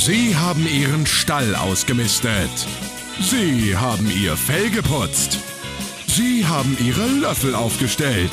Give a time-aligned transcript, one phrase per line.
[0.00, 2.48] Sie haben Ihren Stall ausgemistet.
[3.20, 5.38] Sie haben Ihr Fell geputzt.
[6.06, 8.30] Sie haben Ihre Löffel aufgestellt.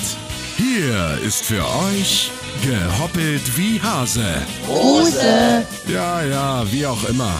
[0.56, 1.62] Hier ist für
[1.92, 2.32] euch
[2.64, 4.24] gehoppelt wie Hase.
[4.70, 5.66] Hose.
[5.92, 7.34] Ja, ja, wie auch immer.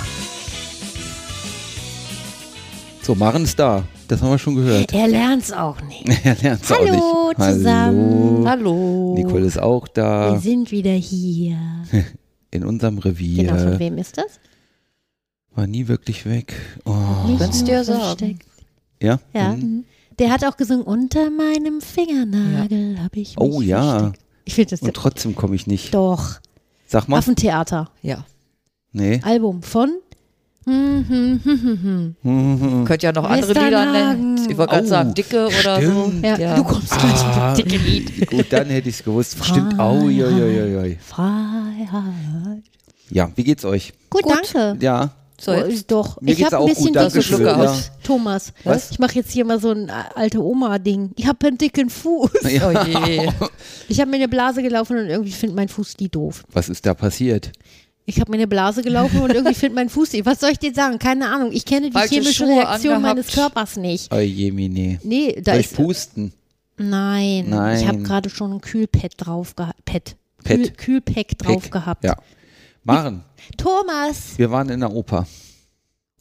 [3.04, 3.86] So, Maren ist da.
[4.10, 4.94] Das haben wir schon gehört.
[4.94, 6.06] Er lernt's auch nicht.
[6.26, 7.42] er lernt's auch Hallo nicht.
[7.42, 8.46] zusammen.
[8.46, 9.14] Hallo.
[9.18, 10.38] Nicole ist auch Wir da.
[10.40, 11.58] sind wieder hier.
[12.52, 13.44] In unserem Revier.
[13.46, 14.40] Genau, von wem ist das?
[15.56, 16.54] War nie wirklich weg.
[16.86, 16.94] Oh.
[17.28, 18.46] Nicht dir versteckt.
[19.02, 19.20] Ja?
[19.34, 19.54] Ja.
[19.54, 19.86] Mhm.
[20.20, 24.00] Der hat auch gesungen, unter meinem Fingernagel habe ich mich Oh ja.
[24.00, 24.24] versteckt.
[24.46, 25.94] Ich finde das Und trotzdem komme ich nicht.
[25.94, 26.40] doch.
[26.88, 27.18] Sag mal.
[27.18, 27.92] Affentheater.
[28.02, 28.26] Ja.
[28.94, 29.20] Nee.
[29.24, 29.90] Album von
[32.86, 34.38] Könnt ja noch andere Lieder nennen.
[34.50, 36.12] Ich wollte gerade Oh, sagen, Dicke oder so.
[36.22, 37.54] Ja, du kommst gleich Ah.
[37.56, 38.30] mit dicke Lied.
[38.30, 39.38] Gut, dann hätte ich es gewusst.
[39.44, 39.80] Stimmt.
[39.80, 40.98] Au, joi, joi, joi.
[41.02, 42.64] Freiheit.
[43.10, 43.94] Ja, wie geht's euch?
[44.10, 44.34] Gut, Gut.
[44.54, 44.84] danke.
[44.84, 45.12] Ja.
[45.40, 45.72] So, Oh, jetzt.
[45.74, 46.20] ist doch.
[46.20, 47.40] Mir ich geht's habe auch ein bisschen gut, dicke Fuß.
[47.40, 47.76] ja.
[48.04, 48.90] Thomas, Was?
[48.92, 51.12] ich mache jetzt hier mal so ein alte Oma-Ding.
[51.16, 52.30] Ich habe einen dicken Fuß.
[52.44, 53.30] Oh je.
[53.88, 56.44] Ich habe mir eine Blase gelaufen und irgendwie findet mein Fuß die doof.
[56.52, 57.52] Was ist da passiert?
[58.10, 60.26] Ich habe mir eine Blase gelaufen und irgendwie findet mein Fuß die.
[60.26, 60.98] Was soll ich dir sagen?
[60.98, 61.52] Keine Ahnung.
[61.52, 63.16] Ich kenne die Falsche chemische Schuhe Reaktion angehabt.
[63.18, 64.14] meines Körpers nicht.
[64.14, 65.00] Oh je, Mine.
[65.04, 65.76] Nee, da Soll ich ist.
[65.76, 66.34] pusten?
[66.78, 67.80] Nein, Nein.
[67.82, 69.84] ich habe gerade schon ein Kühlpad drauf gehabt.
[69.86, 70.16] Pad.
[70.44, 70.58] Pad.
[70.58, 71.72] Kühl, Kühlpack drauf Pick.
[71.72, 72.04] gehabt.
[72.06, 72.16] Ja.
[72.84, 73.24] Maren,
[73.58, 74.38] Thomas!
[74.38, 75.28] wir waren in der Oper.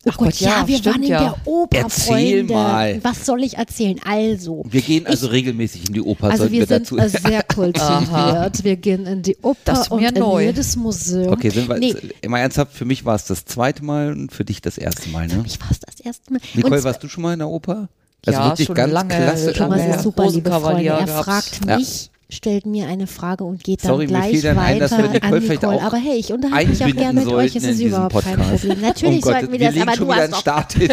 [0.08, 1.20] Oh Ach Gott, Gott, ja, ja, wir stimmt waren in ja.
[1.20, 2.54] der Oper, Erzähl Freunde.
[2.54, 3.00] mal.
[3.02, 3.98] Was soll ich erzählen?
[4.06, 6.96] Also, Wir gehen also regelmäßig in die Oper, also sollten wir wir, sind dazu.
[6.96, 8.62] äh, sehr kultiviert.
[8.64, 10.44] wir gehen in die Oper Das ist und mir in neu.
[10.44, 11.32] jedes Museum.
[11.32, 14.32] Okay, sind wir nee, jetzt, immer ernsthaft, für mich war es das zweite Mal und
[14.32, 15.42] für dich das erste Mal, ne?
[15.44, 16.40] ich war es das erste Mal.
[16.54, 17.88] Nicole, und warst du schon mal in der Oper?
[18.24, 19.56] Also Ja, wirklich schon ganz lange, klassisch.
[19.56, 20.84] Thomas ist super, liebe Freunde.
[20.84, 21.78] Er fragt Ja.
[21.78, 25.10] mich, stellt mir eine Frage und geht dann Sorry, gleich dann ein, dass weiter wir
[25.20, 25.76] Nicole an Nicole.
[25.76, 27.54] auch Aber hey, ich unterhalte mich auch gerne mit euch.
[27.56, 28.60] Es ist überhaupt kein Podcast.
[28.66, 28.80] Problem.
[28.80, 30.40] Natürlich oh sollten wir wir das, legen aber schon du wieder hast.
[30.40, 30.90] Start hin.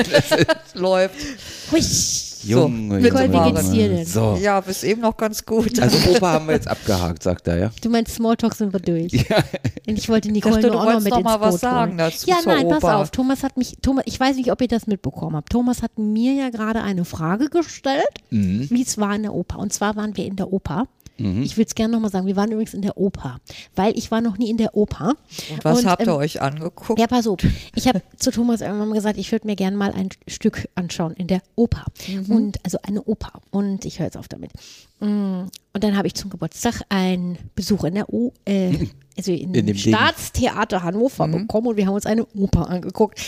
[0.76, 1.16] Läuft.
[1.72, 1.82] Hui.
[2.46, 4.06] Junge, Nicole, Junge, wie geht's dir denn?
[4.06, 4.38] So.
[4.42, 5.80] Ja, bis eben noch ganz gut.
[5.80, 7.72] Also Oper haben wir jetzt abgehakt, sagt er, ja?
[7.82, 9.14] Du meinst Smalltalk sind wir durch.
[9.30, 9.38] Ja.
[9.88, 11.52] Und ich wollte Ich Nicole dachte, du nur auch noch mit noch ins mal was
[11.52, 11.98] Boot sagen holen.
[12.00, 12.98] dazu Ja, nein, pass Oper.
[12.98, 13.12] auf.
[13.12, 15.52] Thomas hat mich, Thomas, ich weiß nicht, ob ihr das mitbekommen habt.
[15.52, 18.68] Thomas hat mir ja gerade eine Frage gestellt, Mhm.
[18.70, 19.60] wie es war in der Oper.
[19.60, 20.88] Und zwar waren wir in der Oper.
[21.18, 21.44] Mhm.
[21.44, 23.40] Ich will es gerne nochmal sagen, wir waren übrigens in der Oper,
[23.76, 25.14] weil ich war noch nie in der Oper.
[25.52, 27.00] Und was Und, habt ihr ähm, euch angeguckt?
[27.00, 27.40] Ja, pass auf.
[27.76, 31.14] Ich habe zu Thomas irgendwann mal gesagt, ich würde mir gerne mal ein Stück anschauen
[31.14, 31.86] in der Oper.
[32.30, 33.34] Und also eine Oper.
[33.52, 34.52] Und ich höre jetzt auf damit.
[35.00, 38.72] Mm, Und dann habe ich zum Geburtstag einen Besuch in der O, äh,
[39.18, 39.94] also in, In dem dem Ding.
[39.96, 43.20] Staatstheater Hannover bekommen und wir haben uns eine Oper angeguckt.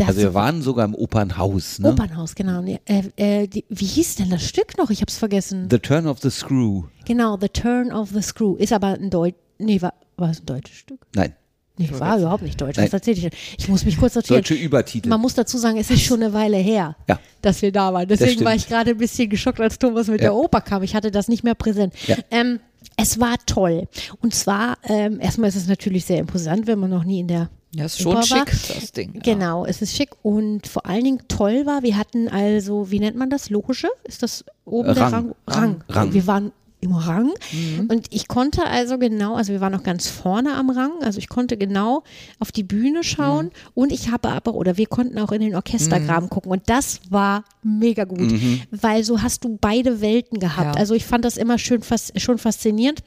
[0.00, 1.90] Das Also wir waren sogar im Opernhaus, ne?
[1.92, 2.62] Opernhaus, genau.
[2.64, 2.78] Äh,
[3.16, 4.90] äh, die, wie hieß denn das Stück noch?
[4.90, 5.68] Ich habe es vergessen.
[5.70, 6.84] The Turn of the Screw.
[7.04, 8.56] genau, The Turn of the Screw.
[8.56, 9.36] Ist aber ein Deutsch.
[9.58, 11.00] Nee, war, war es ein deutsches Stück?
[11.14, 11.34] Nein,
[11.76, 12.76] Nee, war überhaupt nicht deutsch.
[12.76, 12.86] Nein.
[12.86, 13.30] Was erzähl ich denn?
[13.58, 14.38] Ich muss mich kurz sortieren.
[14.42, 15.08] deutsche Übertitel.
[15.08, 17.18] Man muss dazu sagen, es ist schon eine Weile her, Ja.
[17.40, 18.06] dass wir da waren.
[18.06, 20.26] Deswegen war ich gerade ein bisschen geschockt, als Thomas mit Ja.
[20.28, 20.82] der Oper kam.
[20.82, 21.94] Ich hatte das nicht mehr präsent.
[22.06, 22.16] Ja.
[22.30, 22.60] Ähm,
[22.96, 23.88] es war toll.
[24.20, 27.48] Und zwar, ähm, erstmal ist es natürlich sehr imposant, wenn man noch nie in der
[27.74, 28.22] Ja, ist schon war.
[28.24, 29.12] schick, das Ding.
[29.14, 29.20] Ja.
[29.34, 33.16] Genau, es ist schick und vor allen Dingen toll war, wir hatten also, wie nennt
[33.16, 33.48] man das?
[33.50, 33.88] Logische?
[34.04, 35.12] Ist das oben der Rang.
[35.12, 35.34] Rang?
[35.46, 35.84] Rang.
[35.88, 36.12] Rang.
[36.14, 37.88] Wir waren im Rang Mhm.
[37.90, 41.28] und ich konnte also genau, also wir waren noch ganz vorne am Rang, also ich
[41.28, 42.02] konnte genau
[42.38, 43.50] auf die Bühne schauen Mhm.
[43.74, 47.44] und ich habe aber, oder wir konnten auch in den Orchestergraben gucken und das war
[47.62, 48.32] mega gut,
[48.70, 50.74] weil so hast du beide Welten gehabt.
[50.76, 50.80] Ja.
[50.80, 53.02] Also ich fand das immer schön, fas schon faszinierend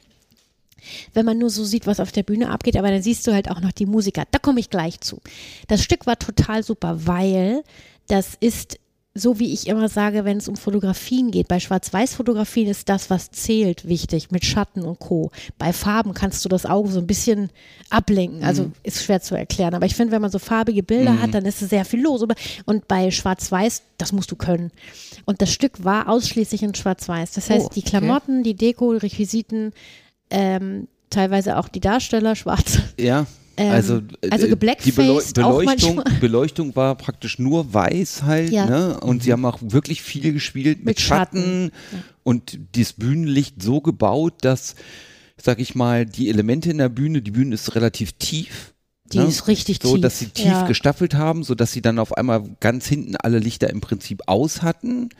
[1.12, 3.50] wenn man nur so sieht, was auf der Bühne abgeht, aber dann siehst du halt
[3.50, 4.24] auch noch die Musiker.
[4.30, 5.20] Da komme ich gleich zu.
[5.68, 7.62] Das Stück war total super, weil
[8.08, 8.78] das ist
[9.16, 13.30] so wie ich immer sage, wenn es um Fotografien geht, bei Schwarz-Weiß-Fotografien ist das, was
[13.30, 15.30] zählt, wichtig, mit Schatten und Co.
[15.56, 17.50] Bei Farben kannst du das Auge so ein bisschen
[17.90, 18.42] ablenken.
[18.42, 19.74] Also ist schwer zu erklären.
[19.74, 22.24] Aber ich finde, wenn man so farbige Bilder hat, dann ist es sehr viel los.
[22.64, 24.72] Und bei Schwarz-Weiß, das musst du können.
[25.26, 27.32] Und das Stück war ausschließlich in Schwarz-Weiß.
[27.32, 27.90] Das heißt, Oh, die okay.
[27.90, 29.72] Klamotten, die Deko, die Requisiten,
[30.34, 32.80] ähm, teilweise auch die Darsteller schwarz.
[32.98, 33.26] Ja.
[33.56, 36.02] Ähm, also, äh, also die geblackfaced auch Beleuchtung.
[36.20, 38.66] Beleuchtung war praktisch nur weiß halt, Ja.
[38.66, 38.98] ne?
[38.98, 41.70] Und sie haben auch wirklich viel gespielt mit, Mit Schatten.
[41.70, 41.72] Schatten,
[42.24, 44.74] und das Bühnenlicht so gebaut, dass,
[45.40, 48.74] sag ich mal, die Elemente in der Bühne, die Bühne ist relativ tief.
[49.12, 50.02] Die ist richtig so, tief.
[50.02, 50.66] dass sie tief Ja.
[50.66, 54.62] gestaffelt haben, so dass sie dann auf einmal ganz hinten alle Lichter im Prinzip aus
[54.62, 55.10] hatten,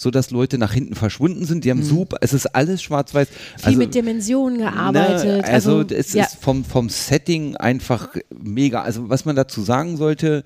[0.00, 1.66] so dass Leute nach hinten verschwunden sind.
[1.66, 3.28] Die haben super, es ist alles schwarz-weiß.
[3.28, 3.68] Mhm.
[3.68, 5.42] Viel mit Dimensionen gearbeitet.
[5.42, 6.24] Ne, also, also es ja.
[6.24, 8.80] ist vom, vom Setting einfach mega.
[8.80, 10.42] Also was man dazu sagen sollte,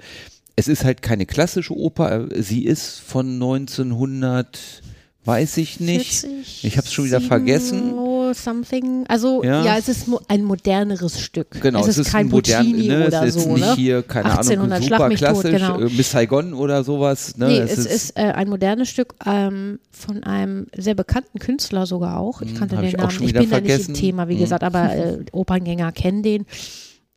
[0.56, 2.26] es ist halt keine klassische Oper.
[2.36, 4.82] Sie ist von 1900,
[5.24, 6.20] weiß ich nicht.
[6.20, 7.90] 40, ich habe es schon wieder vergessen.
[7.90, 9.04] Tomorrow Something.
[9.08, 9.76] Also ja, Ja.
[9.78, 11.60] es ist ein moderneres Stück.
[11.60, 13.74] Genau, es ist, kein ein modern, Puccini ne, oder es ist so, nicht ne?
[13.76, 15.80] hier, keine 1800 Ahnung, super mich tot, klassisch, genau.
[15.80, 17.36] äh, Miss Saigon oder sowas.
[17.36, 17.46] Ne?
[17.46, 22.42] Nee, es, ist, äh, ein modernes Stück ähm, von einem sehr bekannten Künstler sogar auch.
[22.42, 23.10] Ich kannte Hm, den ich Namen.
[23.10, 23.94] Ich wieder bin da nicht vergessen.
[23.94, 24.40] im Thema, wie Hm.
[24.40, 26.46] gesagt, aber äh, Operngänger kennen den.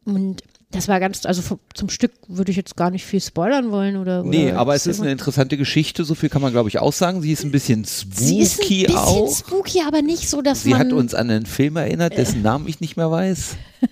[0.06, 0.42] Und
[0.72, 4.24] das war ganz, also zum Stück würde ich jetzt gar nicht viel spoilern wollen oder.
[4.24, 6.92] Nee, oder aber es ist eine interessante Geschichte, so viel kann man glaube ich auch
[6.94, 7.22] sagen.
[7.22, 9.36] Sie ist ein bisschen Sie ist ein spooky bisschen auch.
[9.38, 10.80] spooky, aber nicht so, dass Sie man.
[10.80, 13.56] hat uns an einen Film erinnert, dessen Namen ich nicht mehr weiß.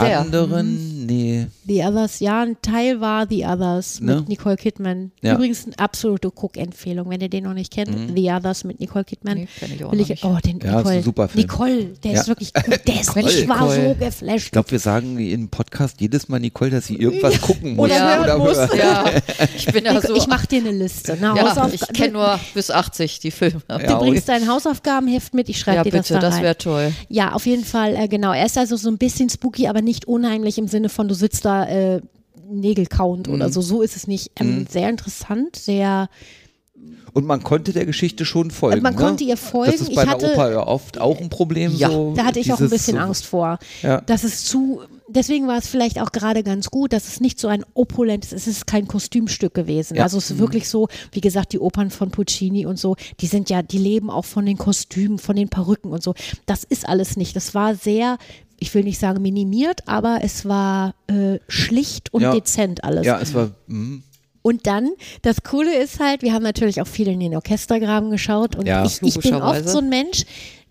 [1.09, 1.47] nee.
[1.67, 4.15] The Others, ja, ein Teil war The Others Ne?
[4.17, 5.11] mit Nicole Kidman.
[5.21, 5.35] Ja.
[5.35, 7.91] Übrigens eine absolute Guck-Empfehlung, wenn ihr den noch nicht kennt.
[7.91, 8.15] Mhm.
[8.15, 9.38] The Others mit Nicole Kidman.
[9.39, 10.23] Nee, kenn ich auch Will noch ich, nicht.
[10.25, 10.95] oh, den Ja, ist Nicole.
[10.95, 11.41] ein super Film.
[11.44, 12.21] Nicole, der Ja.
[12.21, 12.79] ist wirklich gut.
[12.88, 13.33] Der ist, Nicole.
[13.33, 14.45] ich war so geflasht.
[14.45, 17.85] Ich glaube, wir sagen im Podcast jedes Mal Nicole, dass sie irgendwas gucken muss.
[17.89, 18.57] Oder hören muss.
[18.77, 19.06] Ja,
[19.56, 20.15] ich bin ja so.
[20.15, 21.13] ich mache dir eine Liste.
[21.13, 23.61] Eine ja, ich kenne nur bis 80 die Filme.
[23.67, 26.57] Du Ja, bringst dein Hausaufgabenheft mit, ich schreibe Ja, dir das bitte, da das wäre
[26.57, 26.94] toll.
[27.07, 28.33] Ja, auf jeden Fall, äh, genau.
[28.33, 31.46] Er ist also so ein bisschen spooky, aber nicht unheimlich im Sinne von, du sitzt
[31.46, 32.01] da äh,
[32.51, 33.34] Nägel kauend Mhm.
[33.36, 33.62] oder so.
[33.62, 34.31] So ist es nicht.
[34.40, 36.10] Ähm, Sehr interessant, sehr.
[37.13, 38.81] Und man konnte der Geschichte schon folgen.
[38.81, 39.00] Man ne?
[39.01, 39.72] konnte ihr folgen.
[39.72, 41.75] Das ist Ich bei einer hatte- Oper ja oft auch ein Problem.
[41.75, 43.60] Ja, so, Da hatte ich auch ein bisschen so, Angst vor.
[43.81, 44.01] Ja.
[44.01, 47.48] Das ist zu, deswegen war es vielleicht auch gerade ganz gut, dass es nicht so
[47.48, 49.98] ein opulentes, es ist kein Kostümstück gewesen.
[49.98, 50.04] Ja.
[50.04, 53.50] Also es ist wirklich so, wie gesagt, die Opern von Puccini und so, die sind
[53.50, 56.13] ja, die leben auch von den Kostümen, von den Perücken und so.
[56.45, 57.36] Das ist alles nicht.
[57.36, 58.18] Das war sehr,
[58.59, 62.33] ich will nicht sagen minimiert, aber es war äh, schlicht und Ja.
[62.33, 63.06] dezent alles.
[63.06, 63.51] Ja, es war.
[63.67, 64.03] mm,
[64.41, 64.89] Und dann,
[65.21, 68.85] das Coole ist halt, wir haben natürlich auch viel in den Orchestergraben geschaut und Ja,
[68.85, 70.23] ich, ich bin oft so ein Mensch,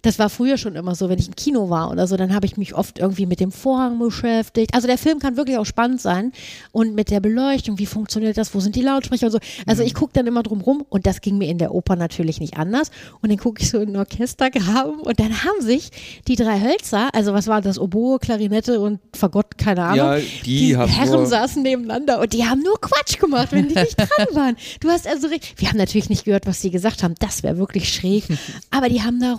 [0.03, 2.47] das war früher schon immer so, wenn ich im Kino war oder so, dann habe
[2.47, 4.75] ich mich oft irgendwie mit dem Vorhang beschäftigt.
[4.75, 6.33] Also der Film kann wirklich auch spannend sein
[6.73, 9.39] und mit der Beleuchtung, wie funktioniert das, wo sind die Lautsprecher und so.
[9.67, 12.41] Also ich gucke dann immer drum rum und das ging mir in der Oper natürlich
[12.41, 12.91] nicht anders.
[13.21, 15.91] Und dann gucke ich so in den Orchestergraben und dann haben sich
[16.27, 20.77] die drei Hölzer, also was war das, Oboe, Klarinette und Fagott, keine Ahnung, Ja, die
[20.77, 24.57] haben Herren saßen nebeneinander und die haben nur Quatsch gemacht, wenn die nicht dran waren.
[24.81, 25.55] Du hast also recht.
[25.57, 27.15] Wir haben natürlich nicht gehört, was die gesagt haben.
[27.19, 28.25] Das wäre wirklich schräg.
[28.71, 29.35] Aber die haben da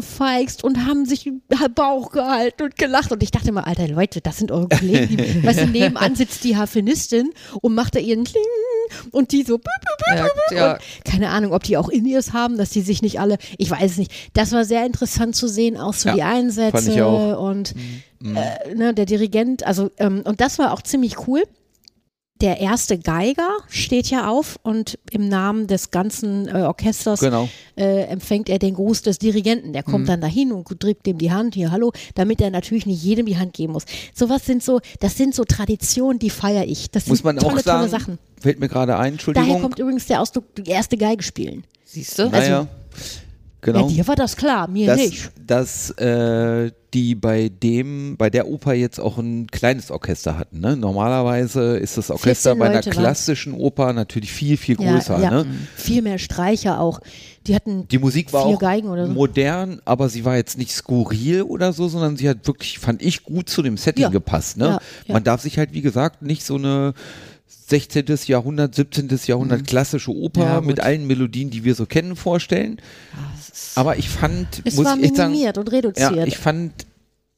[0.00, 1.42] rumgefeixt und haben sich im
[1.74, 3.12] Bauch gehalten und gelacht.
[3.12, 5.16] Und ich dachte immer, alter Leute, das sind eure Kollegen.
[5.16, 7.30] Die, weißt du, nebenan sitzt die Harfenistin
[7.60, 8.42] und macht da ihren Kling
[9.12, 9.58] und die so.
[9.58, 10.72] bü, bü, bü, Ja, ja.
[10.72, 13.70] Und keine Ahnung, ob die auch in ihrs haben, dass die sich nicht alle, ich
[13.70, 14.12] weiß es nicht.
[14.34, 17.74] Das war sehr interessant zu sehen, auch so Ja, die Einsätze und
[18.22, 21.42] äh, ne, der Dirigent, also ähm, und das war auch ziemlich cool.
[22.40, 27.48] Der erste Geiger steht ja auf und im Namen des ganzen äh, Orchesters Genau.
[27.76, 29.72] äh, empfängt er den Gruß des Dirigenten.
[29.74, 29.90] Der Mhm.
[29.92, 33.26] kommt dann dahin und drückt ihm die Hand, hier, hallo, damit er natürlich nicht jedem
[33.26, 33.84] die Hand geben muss.
[34.14, 36.90] Sowas sind so, das sind so Traditionen, die feiere ich.
[36.90, 37.78] Das Muss sind man tolle, auch sagen.
[37.80, 38.18] tolle Sachen.
[38.40, 39.46] Fällt mir gerade ein, Entschuldigung.
[39.48, 41.64] Daher kommt übrigens der Ausdruck, die erste Geige spielen.
[41.84, 42.30] Siehst du?
[42.30, 42.66] naja,
[43.60, 43.88] genau.
[43.88, 45.30] Ja, dir war das klar, mir dass, nicht.
[45.46, 50.60] dass äh, die bei dem, bei der Oper jetzt auch ein kleines Orchester hatten.
[50.60, 50.76] Ne?
[50.76, 55.18] Normalerweise ist das Orchester 14 bei einer klassischen Oper natürlich viel, viel größer.
[55.18, 55.30] ja, ja.
[55.30, 55.46] Ne?
[55.76, 57.00] Viel mehr Streicher auch.
[57.46, 59.06] Die hatten Die Musik war auch so.
[59.06, 63.22] modern, aber sie war jetzt nicht skurril oder so, sondern sie hat wirklich, fand ich,
[63.22, 64.08] gut zu dem Setting Ja.
[64.08, 64.56] gepasst.
[64.56, 64.78] Ne?
[65.08, 66.92] Man darf sich halt, wie gesagt, nicht so eine
[67.70, 68.04] 16.
[68.26, 69.08] Jahrhundert, 17.
[69.26, 70.46] Jahrhundert klassische Oper Mhm.
[70.46, 72.80] Ja, mit allen Melodien, die wir so kennen, vorstellen.
[73.74, 76.16] Aber ich fand, es muss war ich sagen, und reduziert.
[76.16, 76.72] ja, ich fand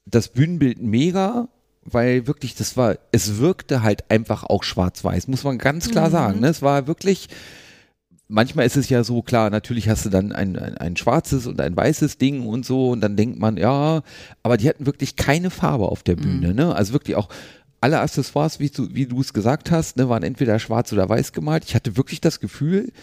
[0.05, 1.47] das Bühnenbild mega,
[1.83, 6.11] weil wirklich, das war, es wirkte halt einfach auch schwarz-weiß, muss man ganz klar Mhm.
[6.11, 6.39] sagen.
[6.41, 6.47] Ne?
[6.47, 7.27] Es war wirklich,
[8.27, 11.59] manchmal ist es ja so, klar, natürlich hast du dann ein, ein, ein schwarzes und
[11.61, 14.01] ein weißes Ding und so und dann denkt man, ja,
[14.43, 16.49] aber die hatten wirklich keine Farbe auf der Bühne.
[16.49, 16.55] Mhm.
[16.55, 16.75] Ne?
[16.75, 17.29] Also wirklich auch
[17.83, 21.33] alle Accessoires, wie du, wie du es gesagt hast, ne, waren entweder schwarz oder weiß
[21.33, 21.65] gemalt.
[21.65, 22.93] Ich hatte wirklich das Gefühl,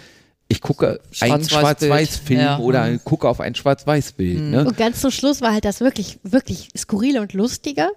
[0.50, 1.45] ich gucke einen.
[1.45, 2.59] Schwarz-Weiß-Film Ja.
[2.59, 3.04] oder Mhm.
[3.04, 4.40] gucke auf ein Schwarz-Weiß-Bild.
[4.40, 4.66] Ne?
[4.66, 7.88] Und ganz zum Schluss war halt das wirklich, wirklich skurrile und lustige.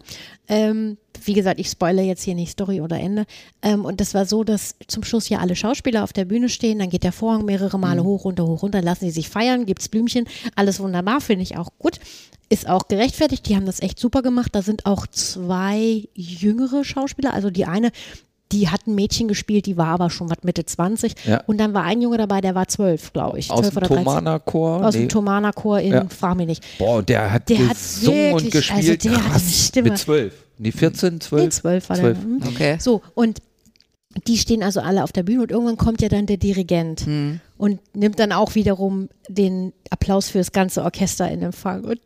[0.47, 3.25] Ähm, wie gesagt, ich spoilere jetzt hier nicht Story oder Ende.
[3.63, 6.77] Ähm, und das war so, dass zum Schluss ja alle Schauspieler auf der Bühne stehen,
[6.79, 9.89] dann geht der Vorhang mehrere Male hoch, runter, hoch, runter, lassen sie sich feiern, gibt's
[9.89, 11.99] Blümchen, alles wunderbar, finde ich auch gut.
[12.49, 14.49] Ist auch gerechtfertigt, die haben das echt super gemacht.
[14.53, 17.89] Da sind auch zwei jüngere Schauspieler, also die eine,
[18.53, 21.15] die hat ein Mädchen gespielt, die war aber schon was Mitte 20.
[21.25, 21.41] Ja.
[21.47, 23.51] Und dann war ein Junge dabei, der war zwölf, glaube ich.
[23.51, 24.03] Aus 12 dem oder 13.
[24.05, 24.85] Thomaner-Chor.
[24.85, 24.99] Aus Nee.
[25.01, 26.05] dem Thomaner-Chor in, Ja.
[26.07, 26.63] frag mich nicht.
[26.77, 29.03] Boah, und der hat Der hat gesungen und wirklich- also gespielt.
[29.03, 29.67] der hat eine Krass.
[29.67, 29.89] Stimme.
[29.89, 30.33] Mit zwölf.
[30.59, 31.43] Nee, 14, 12.
[31.43, 32.17] Nee, zwölf war Zwölf.
[32.19, 32.25] der.
[32.25, 32.41] hm.
[32.47, 32.77] Okay.
[32.79, 33.39] So, und
[34.27, 37.39] die stehen also alle auf der Bühne und irgendwann kommt ja dann der Dirigent Hm.
[37.57, 41.83] und nimmt dann auch wiederum den Applaus für das ganze Orchester in Empfang.
[41.83, 41.99] Und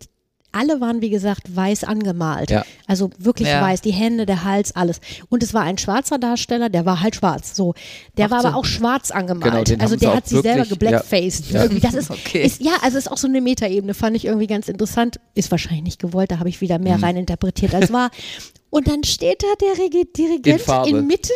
[0.58, 2.50] alle waren, wie gesagt, weiß angemalt.
[2.52, 2.66] Ja.
[2.88, 3.62] Also wirklich Ja.
[3.62, 5.00] weiß, die Hände, der Hals, alles.
[5.30, 7.56] Und es war ein schwarzer Darsteller, der war halt schwarz.
[7.56, 7.74] So,
[8.18, 8.48] der war so.
[8.48, 9.68] aber auch schwarz angemalt.
[9.70, 11.52] Genau, also der hat sich selber geblackfaced.
[11.52, 11.64] ja.
[11.64, 11.82] Irgendwie.
[11.82, 12.44] Das ist, Okay.
[12.44, 15.20] ist ja, also ist auch so eine Metaebene, fand ich irgendwie ganz interessant.
[15.36, 16.84] Ist wahrscheinlich nicht gewollt, da habe ich wieder Mhm.
[16.86, 18.10] mehr rein interpretiert als war.
[18.70, 20.90] Und dann steht da der Dirigent Farbe.
[20.90, 21.32] inmitten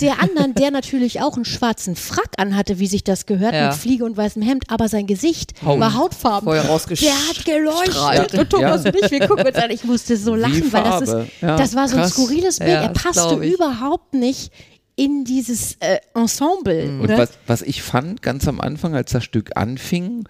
[0.00, 3.68] der anderen, der natürlich auch einen schwarzen Frack anhatte, wie sich das gehört, Ja.
[3.68, 5.80] mit Fliege und weißem Hemd, aber sein Gesicht Haut.
[5.80, 6.44] war hautfarben.
[6.44, 7.94] Vorher Der hat geleuchtet.
[7.94, 8.34] strahlt.
[8.34, 8.90] Und Thomas Ja.
[8.90, 9.70] und ich, wir gucken uns an.
[9.70, 12.70] Ich musste so lachen, weil das, ist, Ja, das war so ein skurriles Bild.
[12.70, 14.52] Er passte überhaupt nicht
[14.96, 16.84] in dieses äh, Ensemble.
[16.88, 17.18] Und Oder?
[17.18, 20.28] was, was ich fand, ganz am Anfang, als das Stück anfing,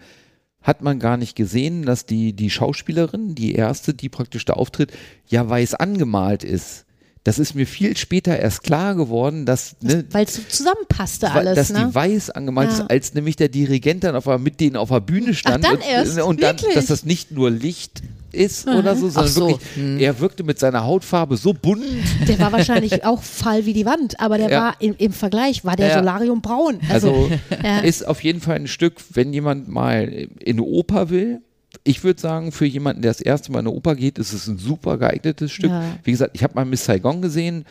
[0.63, 4.93] hat man gar nicht gesehen, dass die, die Schauspielerin, die erste, die praktisch da auftritt,
[5.29, 6.87] ja weiß angemalt ist.
[7.25, 11.55] Das ist mir viel später erst klar geworden, dass, ne, Weil es so zusammenpasste alles.
[11.57, 11.87] dass ne?
[11.89, 12.75] die weiß angemalt Ja.
[12.85, 15.65] ist, als nämlich der Dirigent dann auf, einmal mit denen auf der Bühne stand.
[15.65, 16.21] dann und, erst?
[16.21, 16.75] und dann, Wirklich?
[16.75, 19.49] dass das nicht nur Licht ist oder so, sondern Ach so.
[19.49, 21.83] wirklich, er wirkte mit seiner Hautfarbe so bunt.
[22.29, 24.61] Der war wahrscheinlich auch Fall wie die Wand, aber der Ja.
[24.61, 25.99] war im, im Vergleich, war der Ja.
[26.01, 26.79] Solarium braun.
[26.91, 27.31] Also, Also
[27.63, 27.79] ja.
[27.79, 30.03] ist auf jeden Fall ein Stück, wenn jemand mal
[30.41, 31.41] in eine Oper will.
[31.83, 34.47] Ich würde sagen, für jemanden, der das erste Mal in eine Oper geht, ist es
[34.47, 35.71] ein super geeignetes Stück.
[35.71, 35.99] Ja.
[36.05, 37.65] Wie gesagt, ich habe mal Miss Saigon gesehen.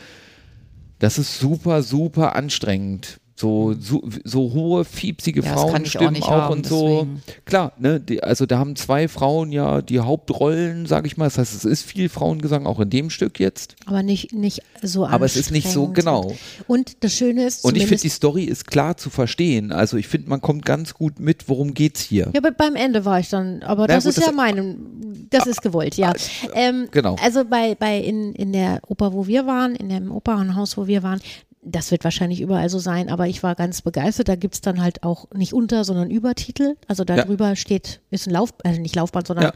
[0.98, 3.18] Das ist super, super anstrengend.
[3.36, 6.86] So, so, so hohe, fiepsige Ja, auch Frauenstimmen nicht auch, haben, und so.
[6.88, 7.22] deswegen.
[7.44, 11.24] Klar, ne, die, also da haben zwei Frauen ja die Hauptrollen, sage ich mal.
[11.24, 13.74] Das heißt, es ist viel Frauengesang auch in dem Stück jetzt.
[13.86, 16.32] aber nicht, nicht so Aber es ist nicht so, genau.
[16.68, 19.72] Und das Schöne ist, Und ich finde, die Story ist klar zu verstehen.
[19.72, 22.30] Also ich finde, man kommt ganz gut mit, worum geht's hier.
[22.32, 25.26] Ja, aber beim Ende war ich dann, aber Na das gut, ist das- ja mein,
[25.30, 26.12] das ist gewollt, ja.
[26.54, 27.16] Ähm, genau.
[27.20, 31.02] Also bei, bei in, in der Oper, wo wir waren, in dem Opernhaus, wo wir
[31.02, 31.20] waren,
[31.64, 34.28] das wird wahrscheinlich überall so sein, aber ich war ganz begeistert.
[34.28, 36.76] Da gibt es dann halt auch nicht Unter, sondern Übertitel.
[36.88, 39.52] Also darüber steht, ist ein Lauf, also nicht Laufband, sondern, Ja.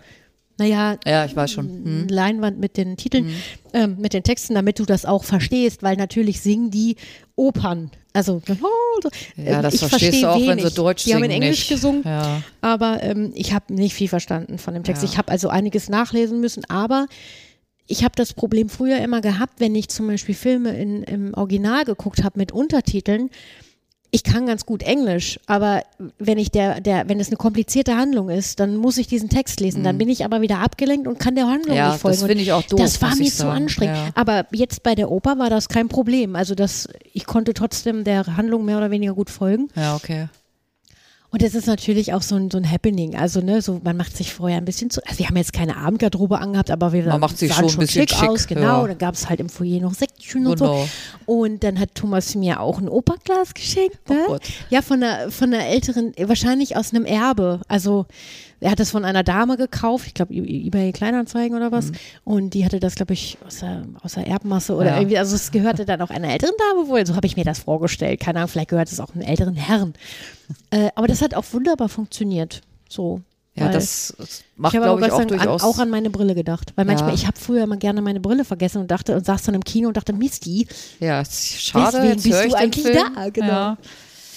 [0.59, 1.67] naja, Ja, ich weiß schon.
[1.69, 2.07] Hm.
[2.09, 3.31] Leinwand mit den Titeln,
[3.75, 6.97] ähm, mit den Texten, damit du das auch verstehst, weil natürlich singen die
[7.37, 7.91] Opern.
[8.15, 8.41] Also,
[9.37, 10.65] Ja, das ich verstehst verstehe du auch, wenn wenig.
[10.67, 11.69] sie Deutsch Die haben in singen Englisch nicht.
[11.69, 12.43] gesungen, Ja.
[12.61, 15.03] aber ähm, ich habe nicht viel verstanden von dem Text.
[15.03, 15.09] Ja.
[15.09, 17.07] Ich habe also einiges nachlesen müssen, aber
[17.89, 21.85] ich habe das Problem früher immer gehabt, wenn ich zum Beispiel Filme in, im Original
[21.85, 23.31] geguckt habe mit Untertiteln.
[24.11, 25.83] Ich kann ganz gut Englisch, aber
[26.19, 29.61] wenn ich der, der, wenn es eine komplizierte Handlung ist, dann muss ich diesen Text
[29.61, 29.85] lesen.
[29.85, 31.77] Dann bin ich aber wieder abgelenkt und kann der Handlung Mhm.
[31.79, 32.17] Ja, nicht folgen.
[32.19, 33.97] das finde ich auch doof, Das war mir zu anstrengend.
[33.97, 34.11] Ja.
[34.15, 36.37] Aber jetzt bei der Oper war das kein Problem.
[36.37, 39.69] Also das, ich konnte trotzdem der Handlung mehr oder weniger gut folgen.
[39.77, 40.29] ja, okay.
[41.31, 43.15] Und es ist natürlich auch so ein, so ein Happening.
[43.15, 45.05] Also, ne, so, man macht sich vorher ein bisschen zu.
[45.07, 47.87] Also, wir haben jetzt keine Abendgarderobe angehabt, aber wir Man macht sich sahen schon ein
[47.87, 48.47] bisschen schick schick, aus.
[48.47, 48.83] Genau.
[48.83, 48.89] ja.
[48.89, 50.87] Dann gab es halt im Foyer noch Säckchen und Genau.
[51.27, 51.33] so.
[51.33, 54.09] Und dann hat Thomas mir auch ein Operglas geschenkt.
[54.09, 54.21] Ne?
[54.27, 54.43] Oh Gott.
[54.71, 57.61] ja, von einer, von einer älteren, wahrscheinlich aus einem Erbe.
[57.69, 58.07] Also,
[58.61, 61.73] er hat das von einer Dame gekauft, ich glaube, eBay Kleinanzeigen oder Mhm.
[61.73, 61.93] was.
[62.25, 64.97] Und die hatte das, glaube ich, aus der, aus der Erbmasse oder Ja.
[64.99, 65.19] irgendwie.
[65.19, 67.07] Also, es gehörte dann auch einer älteren Dame wohl.
[67.07, 68.21] So habe ich mir das vorgestellt.
[68.21, 69.95] Keine Ahnung, vielleicht gehört es auch einem älteren Herrn.
[70.71, 72.63] Äh, aber das hat auch wunderbar funktioniert.
[72.89, 73.21] So.
[73.55, 75.63] Ja, das, das macht, ich habe aber glaube ich, auch sei Dank an, durchaus.
[75.65, 76.73] auch an meine Brille gedacht.
[76.77, 77.15] Weil manchmal, Ja.
[77.17, 79.89] ich habe früher immer gerne meine Brille vergessen und dachte und saß dann im Kino
[79.89, 80.67] und dachte, Misti,
[81.01, 81.91] ja, schade.
[81.99, 82.99] Deswegen jetzt bist höre du eigentlich Film.
[83.15, 83.47] da, genau.
[83.49, 83.79] Ja.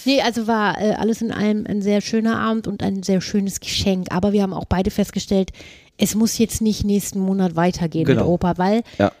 [0.04, 3.60] Nee, also war äh, alles in allem ein sehr schöner Abend und ein sehr schönes
[3.60, 4.08] Geschenk.
[4.10, 5.50] Aber wir haben auch beide festgestellt,
[5.98, 8.28] es muss jetzt nicht nächsten Monat weitergehen mit Genau.
[8.28, 9.12] Oper, weil Ja.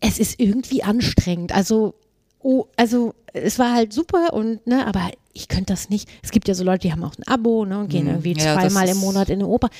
[0.00, 1.52] es ist irgendwie anstrengend.
[1.52, 1.94] Also,
[2.40, 6.08] oh, also es war halt super und ne, aber ich könnte das nicht.
[6.22, 8.40] Es gibt ja so Leute, die haben auch ein Abo ne, und gehen irgendwie Mhm.
[8.40, 9.70] Ja, das zweimal im Monat in eine Oper.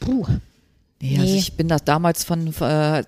[0.00, 0.26] Puh.
[1.04, 3.02] Nee, also ich bin das damals von äh,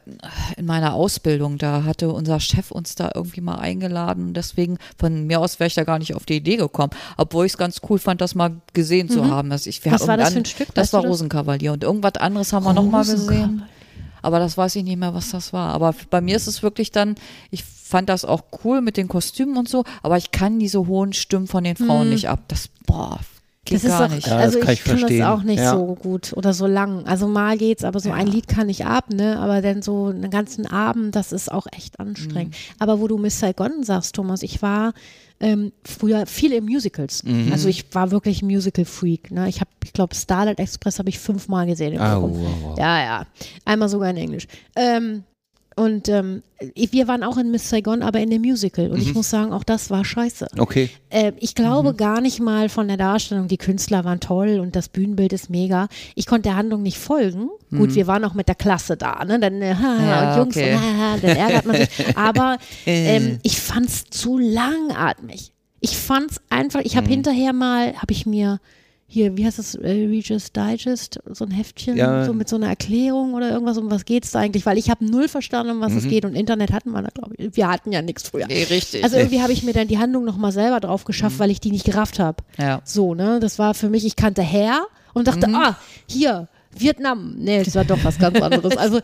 [0.57, 4.35] in meiner Ausbildung, da hatte unser Chef uns da irgendwie mal eingeladen.
[4.35, 7.53] Deswegen von mir aus wäre ich da gar nicht auf die Idee gekommen, obwohl ich
[7.53, 9.49] es ganz cool fand, das mal gesehen zu haben.
[9.49, 9.93] Dass ich, Mhm.
[9.93, 10.75] Was war das für ein Stück?
[10.75, 11.11] Das war das?
[11.11, 13.63] Rosenkavalier und irgendwas anderes haben wir noch mal gesehen.
[14.23, 15.73] Aber das weiß ich nicht mehr, was das war.
[15.73, 17.15] Aber bei mir ist es wirklich dann,
[17.53, 21.13] ich fand das auch cool mit den Kostümen und so, aber ich kann diese hohen
[21.13, 22.41] Stimmen von den Frauen nicht ab.
[22.49, 23.21] Das, boah,
[23.65, 23.77] geht.
[23.77, 24.27] Das ist gar doch, nicht.
[24.27, 25.21] Ja, also kann ich ich kann verstehen.
[25.21, 25.71] das auch nicht Ja.
[25.73, 27.07] so gut oder so lang.
[27.07, 29.39] Also mal geht's, aber so ein Lied kann ich ab, ne?
[29.39, 32.55] Aber dann so einen ganzen Abend, das ist auch echt anstrengend.
[32.55, 32.75] Mhm.
[32.79, 34.93] Aber wo du Miss Saigon sagst, Thomas, ich war
[35.41, 37.25] ähm, früher viel in Musicals.
[37.25, 37.51] Mhm.
[37.53, 39.31] Also ich war wirklich ein Musical-Freak.
[39.31, 39.49] Ne?
[39.49, 41.95] Ich habe, ich glaube, Starlight Express habe ich fünfmal gesehen.
[41.95, 42.47] Im Bochum.
[42.65, 42.77] au, au.
[42.79, 43.27] Ja, ja.
[43.65, 44.47] Einmal sogar in Englisch.
[44.77, 45.25] Ähm,
[45.77, 46.43] und ähm,
[46.75, 48.91] wir waren auch in Miss Saigon, aber in dem Musical.
[48.91, 49.15] Und ich Mhm.
[49.15, 50.47] muss sagen, auch das war scheiße.
[50.59, 50.89] Okay.
[51.11, 51.97] Äh, ich glaube Mhm.
[51.97, 53.49] gar nicht mal von der Darstellung.
[53.49, 55.89] Die Künstler waren toll und das Bühnenbild ist mega.
[56.15, 57.49] Ich konnte der Handlung nicht folgen.
[57.71, 59.41] Gut, wir waren auch mit der Klasse da, ne?
[59.41, 59.81] Dann äh, Mhm.
[60.07, 60.75] Ja, und Jungs okay.
[60.75, 61.89] und haha, dann ärgert man sich.
[62.17, 63.17] Aber Äh.
[63.17, 65.53] ähm, ich fand's zu langatmig.
[65.81, 66.81] Ich fand's einfach.
[66.81, 66.87] Mhm.
[66.87, 68.61] Ich habe hinterher mal, habe ich mir
[69.15, 72.25] hier, wie heißt das, äh, Regis Digest, so ein Heftchen, Ja.
[72.27, 74.67] so mit so einer Erklärung oder irgendwas, um was geht's da eigentlich?
[74.67, 75.99] Weil ich habe null verstanden, um was Mhm.
[75.99, 77.57] es geht und Internet hatten wir da, glaube ich.
[77.57, 78.47] Wir hatten ja nichts früher.
[78.47, 79.03] Nee, richtig.
[79.05, 81.07] Also irgendwie habe ich mir dann die Handlung nochmal selber drauf Mhm.
[81.07, 82.43] geschafft, weil ich die nicht gerafft habe.
[82.59, 82.83] Ja.
[82.85, 83.39] So, ne?
[83.41, 85.55] Das war für mich, ich kannte her und dachte, Mhm.
[85.55, 87.37] ah, hier, Vietnam.
[87.39, 88.77] Nee, das war doch was ganz anderes.
[88.77, 89.01] Also,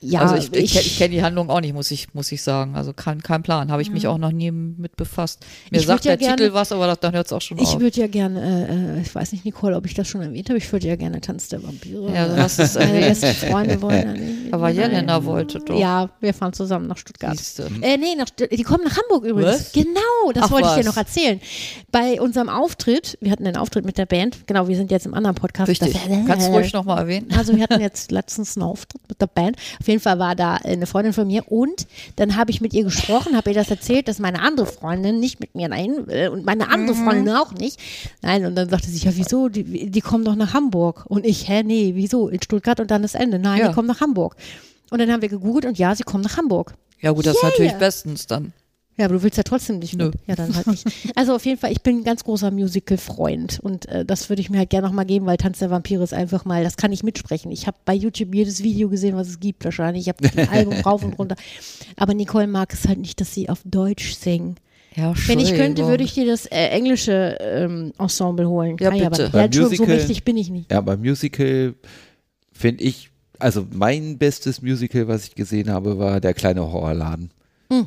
[0.00, 2.74] ja, also ich, ich, ich kenne die Handlung auch nicht, muss ich, muss ich sagen.
[2.74, 3.70] Also kein, kein Plan.
[3.70, 5.44] Habe ich mich auch noch nie mit befasst.
[5.70, 7.58] Mir Ich sagt ja der Titel gerne- was, aber das, dann hört es auch schon
[7.58, 7.80] Ich auf.
[7.80, 10.58] würde ja gerne, äh, äh, ich weiß nicht, Nicole, ob ich das schon erwähnt habe,
[10.58, 12.12] ich würde ja gerne Tanz der Vampire.
[12.14, 14.52] Ja, hast es Meine besten Freunde wollen ja nicht.
[14.54, 15.78] Aber Jelena wollte doch.
[15.78, 17.36] Ja, wir fahren zusammen nach Stuttgart.
[17.36, 17.70] Siehste.
[17.80, 19.52] Äh, nee, nach, die kommen nach Hamburg übrigens.
[19.52, 19.72] Was?
[19.72, 20.86] Genau, das Ach, wollte ich dir was.
[20.86, 21.40] noch erzählen.
[21.90, 25.14] Bei unserem Auftritt, wir hatten einen Auftritt mit der Band, genau, wir sind jetzt im
[25.14, 25.68] anderen Podcast.
[25.68, 25.92] Richtig.
[25.92, 27.28] Das- Kannst du ruhig nochmal erwähnen?
[27.36, 29.56] Also wir hatten jetzt letztens einen Auftritt mit der Band.
[29.80, 31.86] Auf jeden Fall war da eine Freundin von mir und
[32.16, 35.40] dann habe ich mit ihr gesprochen, habe ihr das erzählt, dass meine andere Freundin nicht
[35.40, 37.04] mit mir rein will und meine andere Mhm.
[37.04, 37.78] Freundin auch nicht.
[38.22, 41.04] Nein, und dann sagte sie, ja wieso, die, die kommen doch nach Hamburg.
[41.06, 43.38] Und ich, hä, nee, wieso, in Stuttgart und dann das Ende.
[43.38, 43.68] Nein, Ja.
[43.68, 44.36] die kommen nach Hamburg.
[44.90, 46.74] Und dann haben wir gegoogelt und ja, sie kommen nach Hamburg.
[47.00, 47.50] Ja gut, das ist Yeah.
[47.50, 48.52] natürlich bestens dann.
[49.02, 50.06] Ja, aber du willst ja trotzdem nicht Nö.
[50.06, 50.14] mit.
[50.28, 50.86] Ja, dann halt nicht.
[51.16, 54.48] Also auf jeden Fall, ich bin ein ganz großer Musical-Freund und äh, das würde ich
[54.48, 57.02] mir halt gerne nochmal geben, weil Tanz der Vampire ist einfach mal, das kann ich
[57.02, 57.50] mitsprechen.
[57.50, 60.06] Ich habe bei YouTube jedes Video gesehen, was es gibt wahrscheinlich.
[60.06, 61.34] Ich habe ein Album rauf und runter.
[61.96, 64.54] Aber Nicole mag es halt nicht, dass sie auf Deutsch singen.
[64.94, 68.76] Ja, Wenn ich könnte, würde ich dir das äh, englische ähm, Ensemble holen.
[68.78, 69.30] Ja, Kann ich aber bitte.
[69.30, 70.70] Beim Ja, Entschuldigung, so Musical- mächtig bin ich nicht.
[70.70, 71.74] Ja, beim Musical
[72.52, 77.30] finde ich, also mein bestes Musical, was ich gesehen habe, war der kleine Horrorladen.
[77.72, 77.86] Hm.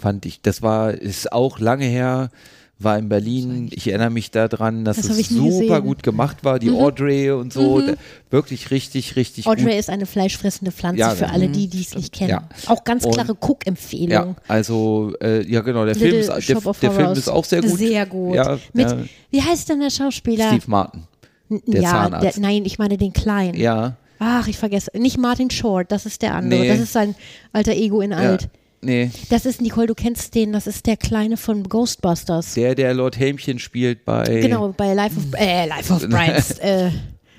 [0.00, 0.40] Fand ich.
[0.40, 2.30] Das war, ist auch lange her,
[2.78, 3.68] war in Berlin.
[3.70, 5.82] Ich erinnere mich daran, dass Das es super gesehen.
[5.82, 6.58] gut gemacht war.
[6.58, 7.80] Die Audrey und so.
[7.82, 7.94] Da,
[8.30, 9.74] wirklich richtig, richtig Audrey gut.
[9.74, 12.30] ist eine fleischfressende Pflanze Ja, für alle die, die es nicht kennen.
[12.30, 12.48] Ja.
[12.66, 14.10] Auch ganz klare Cook-Empfehlung.
[14.10, 17.78] Ja, also, äh, ja genau, der Film, ist, der, der Film ist auch sehr gut.
[17.78, 18.38] Sehr gut.
[18.72, 18.88] Mit,
[19.30, 20.48] wie heißt denn der Schauspieler?
[20.48, 21.02] Steve Martin.
[21.50, 22.36] der ja, Zahnarzt.
[22.36, 23.58] Der, nein, ich meine den kleinen.
[23.58, 24.90] Ja, Ach, ich vergesse.
[24.98, 26.60] Nicht Martin Short, das ist der andere.
[26.60, 26.68] Nee.
[26.68, 27.14] Das ist sein
[27.54, 28.50] alter Ego in alt.
[28.82, 32.54] Nee, Das ist, Nicole, du kennst den, das ist der Kleine von Ghostbusters.
[32.54, 34.24] der, der Lord Helmchen spielt bei.
[34.40, 36.42] Genau, bei Life of, äh, Life of Brian.
[36.60, 36.90] äh,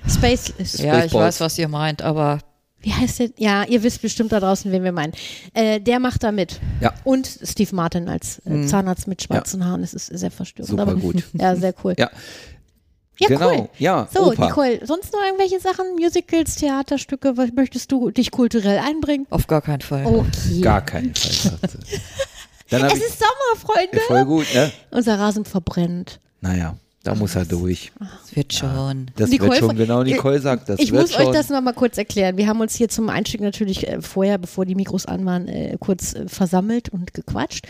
[0.08, 2.38] Space, Ja, ich weiß, was ihr meint, aber
[2.80, 3.28] wie heißt der?
[3.38, 5.12] Ja, ihr wisst bestimmt da draußen, wen wir meinen.
[5.54, 6.58] Äh, der macht da mit.
[6.80, 6.92] Ja.
[7.04, 8.66] Und Steve Martin als äh, Mhm.
[8.66, 9.82] Zahnarzt mit schwarzen Haaren.
[9.82, 10.68] Das ist sehr verstörend.
[10.70, 11.22] Super aber, gut.
[11.34, 11.94] Ja, sehr cool.
[11.96, 12.10] Ja,
[13.18, 13.50] Ja, genau.
[13.50, 13.68] cool.
[13.78, 14.46] Ja, So, Oper.
[14.46, 19.26] Nicole, sonst noch irgendwelche Sachen, Musicals, Theaterstücke, was möchtest du dich kulturell einbringen?
[19.30, 20.06] auf gar keinen Fall.
[20.06, 20.60] Okay.
[20.60, 21.58] Gar keinen Fall.
[22.70, 24.00] Es ist Sommer, Freunde.
[24.06, 24.72] voll gut, ne?
[24.90, 26.18] Unser Rasen verbrennt.
[26.40, 27.92] Naja, da muss er durch.
[28.24, 29.10] Es wird schon.
[29.16, 31.26] Das Nicole wird schon, genau, Nicole sagt, das ich wird muss schon.
[31.26, 32.38] euch das noch mal kurz erklären.
[32.38, 35.76] Wir haben uns hier zum Einstieg natürlich äh, vorher, bevor die Mikros an waren, äh,
[35.78, 37.66] kurz äh, versammelt und gequatscht.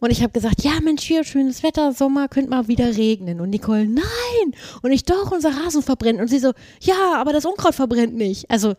[0.00, 3.40] Und ich habe gesagt, ja Mensch, hier schönes Wetter, Sommer, könnte mal wieder regnen.
[3.40, 4.54] Und Nicole, nein.
[4.82, 6.20] Und ich doch, unser Rasen verbrennt.
[6.20, 8.50] Und sie so, ja, aber das Unkraut verbrennt nicht.
[8.50, 8.74] Also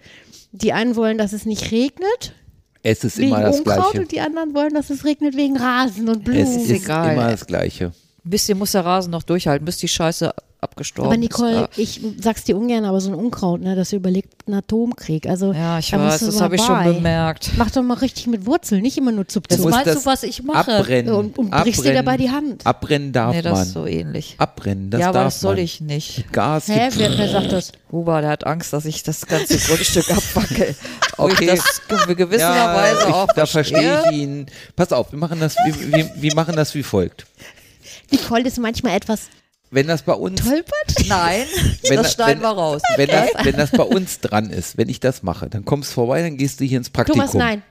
[0.52, 2.34] die einen wollen, dass es nicht regnet,
[2.84, 3.92] es ist wegen immer das Unkraut.
[3.92, 4.02] Gleiche.
[4.02, 6.42] Und die anderen wollen, dass es regnet wegen Rasen und Blumen.
[6.42, 7.14] Es ist egal.
[7.14, 7.94] immer das Gleiche.
[8.26, 11.78] Ein bisschen muss der Rasen noch durchhalten, bis die Scheiße abgestorben aber Nicole, ist.
[11.80, 15.26] ich sag's dir ungern, aber so ein Unkraut, ne, das überlegt einen Atomkrieg.
[15.28, 17.52] Also Ja, ich da weiß, das habe ich schon bemerkt.
[17.58, 20.22] Mach doch mal richtig mit Wurzeln, nicht immer nur zup Das meinst das du, was
[20.24, 20.76] ich mache?
[20.76, 21.14] Abbrennen.
[21.14, 22.06] Und, und brichst dir abbrennen.
[22.06, 22.66] dabei die Hand.
[22.68, 23.62] Abbrennen darf Nee, das man.
[23.64, 24.36] ist so ähnlich.
[24.38, 25.64] Abbrennen, das ja, aber darf das soll man.
[25.64, 26.32] ich nicht.
[26.32, 27.72] Gas Hä, wer, wer sagt das?
[27.92, 30.76] Huber, der hat Angst, dass ich das ganze Grundstück abwackel.
[31.18, 31.44] Okay.
[31.46, 34.12] ich das ge- gewisserweise ja, auch ich, da verstehe verstehe.
[34.12, 34.46] ich ihn.
[34.76, 37.26] Pass auf, wir machen das, wir, wir, wir machen das wie folgt.
[38.12, 39.22] Nicole ist manchmal etwas
[39.72, 40.74] Wenn das bei uns, tollpert.
[41.08, 41.46] Nein,
[41.88, 42.82] wenn, das schneiden wenn, wir raus.
[42.98, 45.94] Wenn das, wenn das bei uns dran ist, wenn ich das mache, dann kommst du
[45.96, 47.22] vorbei, dann gehst du hier ins Praktikum.
[47.22, 47.64] Thomas, nein.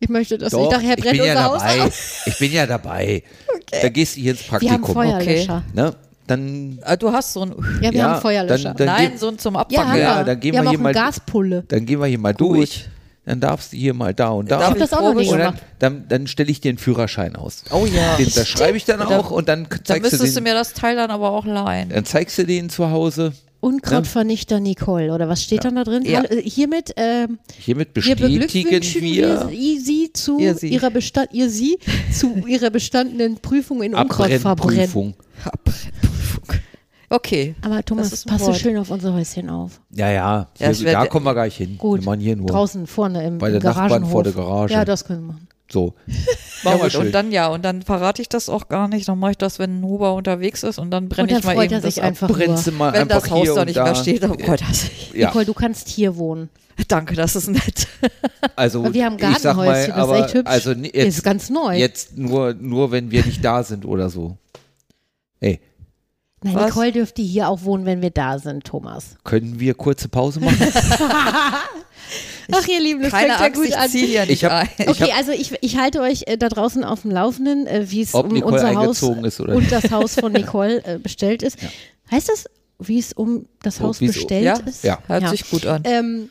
[0.00, 0.98] Ich möchte das Doch, nicht.
[0.98, 1.82] Ich brennt bin ja unser Haus dabei.
[1.82, 1.92] aus.
[2.26, 3.22] Ich bin ja dabei.
[3.70, 4.94] Da gehst du hier ins Wir haben Praktikum.
[4.94, 5.62] Feuerlöscher.
[5.74, 5.94] Ne?
[6.26, 7.54] Dann, Ah, Du hast so ein.
[7.80, 8.74] Ja, wir Ja, haben Feuerlöscher.
[8.74, 10.24] dann- Nein, geh- so ein zum ja, haben Ja, wir.
[10.24, 11.64] dann gehen wir wir haben hier auch mal- Gaspulle.
[11.68, 12.86] dann gehen wir hier mal durch.
[13.24, 14.58] Dann darfst du hier mal da und da.
[14.58, 15.62] Darf hab das auch noch nicht und dann, gemacht.
[15.78, 17.62] dann, dann stelle ich dir einen Führerschein aus.
[17.70, 18.16] Oh ja.
[18.16, 20.72] Den unterschreibe ich dann auch und dann Da zeigst, du müsstest du den, mir das
[20.72, 21.90] Teil dann aber auch leihen.
[21.90, 23.32] dann zeigst du den zu Hause.
[23.60, 26.04] Unkrautvernichter Nicole, oder was steht dann da drin?
[26.04, 26.24] Ja.
[26.24, 30.70] Äh, Hiermit, ähm, Hiermit bestätigen wir wir sie zu Ihr sie.
[30.70, 31.78] ihrer Bestand, ihr sie
[32.12, 35.14] zu ihrer bestandenen Prüfung in Unkrautverbrennen.
[37.12, 37.54] Okay.
[37.62, 38.56] Aber Thomas, Das passt du Wort.
[38.56, 39.80] schön auf unser Häuschen auf.
[39.90, 41.76] Ja, ja, Ja, wär- da kommen wir gleich hin.
[41.76, 42.00] Gut.
[42.00, 42.46] Wir machen hier nur.
[42.46, 44.10] Draußen vorne im, Bei im den Nachbarn Garagenhof.
[44.12, 44.72] vor der Garage.
[44.74, 45.48] Ja, das können wir machen.
[45.70, 45.94] So.
[46.06, 46.14] Ja,
[46.64, 47.06] Machen wir gut, schön.
[47.06, 49.08] und dann ja, und dann verrate ich das auch gar nicht.
[49.08, 51.56] Dann mache ich das, wenn ein Huber unterwegs ist und dann brenne Und dann ich
[51.56, 52.04] mal eben sich das ab.
[52.08, 52.78] einfach Brennst du nur.
[52.78, 53.84] mal Wenn einfach das Haus da nicht da.
[53.84, 55.12] mehr steht, dann freut er sich.
[55.14, 56.48] Ja, Nicole, du kannst hier wohnen.
[56.88, 57.86] Danke, das ist nett.
[58.56, 60.50] also Aber wir haben sag mal, Gartenhäuschen, das ist aber echt hübsch.
[60.50, 61.76] also jetzt, ist ganz neu.
[61.76, 64.36] jetzt nur, nur wenn wir nicht da sind oder so.
[65.40, 65.60] Ey,
[66.44, 66.66] Nein, Was?
[66.66, 69.16] Nicole dürfte hier auch wohnen, wenn wir da sind, Thomas.
[69.24, 70.58] Können wir kurze Pause machen?
[72.52, 73.88] Ach, ihr Lieben, das Keine fängt ja Angst, gut ich an.
[73.90, 74.68] ziehe ja nicht Ich hab- ein.
[74.78, 77.86] ich Okay, hab- also ich, ich halte euch äh, da draußen auf dem Laufenden, äh,
[77.90, 80.98] wie es um Nicole unser Haus eingezogen ist oder und das Haus von Nicole äh,
[80.98, 81.56] bestellt ist.
[82.10, 82.46] Heißt das,
[82.80, 84.84] wie es um das Haus es- bestellt Ja, ist?
[84.84, 84.98] Ja.
[85.06, 85.28] hört Ja.
[85.30, 85.82] sich gut an.
[85.84, 86.30] Ähm,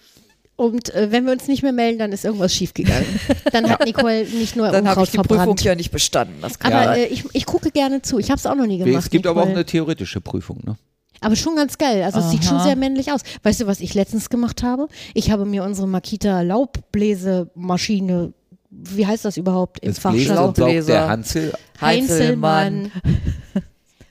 [0.61, 3.05] und äh, wenn wir uns nicht mehr melden, dann ist irgendwas schiefgegangen.
[3.51, 5.63] Dann hat Nicole nicht nur Dann habe ich die Prüfung verbrannt.
[5.63, 6.35] ja nicht bestanden.
[6.41, 8.19] Das kann Aber äh, ich, ich gucke gerne zu.
[8.19, 9.03] Ich habe es auch noch nie gemacht.
[9.05, 9.57] es gibt aber auch Nicole.
[9.61, 10.77] eine theoretische Prüfung, ne?
[11.23, 12.01] Aber schon ganz geil.
[12.03, 13.21] Also es sieht schon sehr männlich aus.
[13.43, 14.87] Weißt du, was ich letztens gemacht habe?
[15.13, 18.33] Ich habe mir unsere Makita Laubbläsemaschine,
[18.71, 20.93] wie heißt das überhaupt im Das Saugt Laubbläser.
[20.93, 21.53] der Hansel.
[21.79, 22.91] Heinzelmann.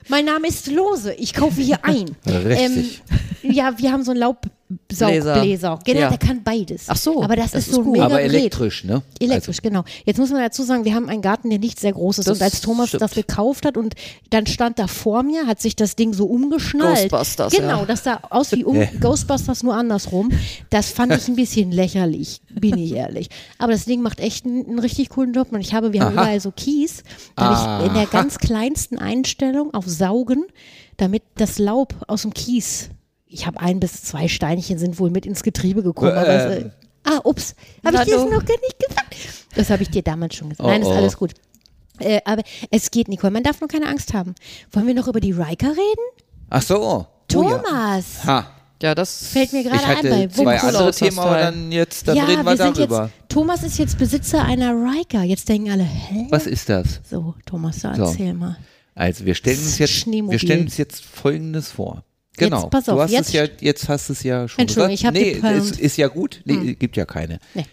[0.09, 1.13] mein Name ist Lose.
[1.15, 2.15] Ich kaufe hier ein.
[2.27, 3.03] Richtig.
[3.43, 4.21] Ähm, ja, wir haben so einen
[4.99, 5.79] Laubsaugbläser.
[5.85, 6.09] Genau, Ja.
[6.09, 6.85] der kann beides.
[6.89, 7.93] Ach so, Aber das, das ist ist so ein gut.
[7.95, 9.03] mega aber elektrisch, ne?
[9.19, 9.85] Elektrisch, genau.
[10.05, 12.29] Jetzt muss man dazu sagen, wir haben einen Garten, der nicht sehr groß ist.
[12.29, 13.03] Das und als Thomas stimmt.
[13.03, 13.95] das gekauft hat und
[14.31, 17.11] dann stand da vor mir, hat sich das Ding so umgeschnallt.
[17.11, 17.85] Ghostbusters, Genau, ja.
[17.87, 18.87] das sah aus wie um Ja.
[19.01, 20.31] Ghostbusters nur andersrum.
[20.71, 23.29] Das fand ich ein bisschen lächerlich, bin ich ehrlich.
[23.59, 25.49] Aber das Ding macht echt einen, einen richtig coolen Job.
[25.53, 26.23] Und ich habe, wir haben Aha.
[26.25, 27.03] überall so Kies.
[27.37, 30.45] Da habe ich in der ganz kleinsten Einstellung auf Saugen,
[30.97, 32.91] damit das Laub aus dem Kies,
[33.31, 36.13] ich habe ein bis zwei Steinchen sind wohl mit ins Getriebe gekommen.
[36.13, 36.71] aber es, äh, Ähm.
[37.05, 39.17] ah, ups, habe ich dir das noch gar nicht gesagt?
[39.55, 40.67] Das habe ich dir damals schon gesagt.
[40.67, 40.93] Oh, Nein, ist oh.
[40.93, 41.33] alles gut.
[41.99, 44.35] Äh, aber es geht, Nicole, man darf nur keine Angst haben.
[44.73, 46.23] Wollen wir noch über die Riker reden?
[46.49, 46.81] Ach so.
[46.83, 47.07] Oh, ja.
[47.29, 48.51] Thomas, Ha.
[48.83, 52.09] Ja, das fällt mir gerade ein hatte bei zwei cool andere Themen, aber dann jetzt,
[52.09, 53.03] dann ja, reden wir, wir sind darüber.
[53.05, 55.23] jetzt, Thomas ist jetzt Besitzer einer Riker.
[55.23, 56.27] Jetzt denken alle, hä?
[56.31, 57.01] Was ist das?
[57.09, 58.05] So, Thomas, da So.
[58.05, 58.57] erzähl mal.
[58.95, 62.05] Also wir stellen uns jetzt, wir stellen uns jetzt Folgendes vor.
[62.47, 62.69] Genau.
[62.69, 65.01] pass auf, du hast jetzt- es ja, jetzt hast es ja schon Entschuldigung, gesagt.
[65.01, 65.79] ich hab nee, geplant.
[65.81, 66.43] ist, ja gut.
[66.45, 66.79] Nee, Hm.
[66.79, 67.39] gibt ja keine.
[67.55, 67.67] Nee.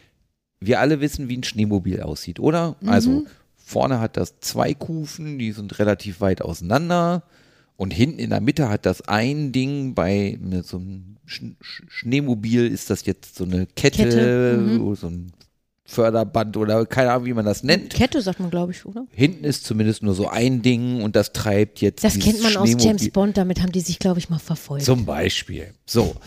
[0.60, 2.75] Wir alle wissen, wie ein Schneemobil aussieht, oder?
[2.82, 2.89] Mhm.
[2.89, 3.25] Also
[3.56, 7.23] vorne hat das zwei Kufen, die sind relativ weit auseinander.
[7.75, 11.43] Und hinten in der Mitte hat das ein Ding bei so einem Sch
[11.88, 14.95] Schneemobil ist das jetzt so eine Kette, Kette, mhm.
[14.95, 15.32] so ein
[15.89, 17.93] Förderband oder keine Ahnung, wie man das nennt.
[17.93, 19.08] Kette sagt man, glaube ich, oder?
[19.12, 22.76] Hinten ist zumindest nur so ein Ding und das treibt jetzt Das kennt man aus
[22.78, 24.84] James Bond, damit haben die sich, glaube ich, mal verfolgt.
[24.84, 25.73] Zum Beispiel.
[25.86, 26.17] So.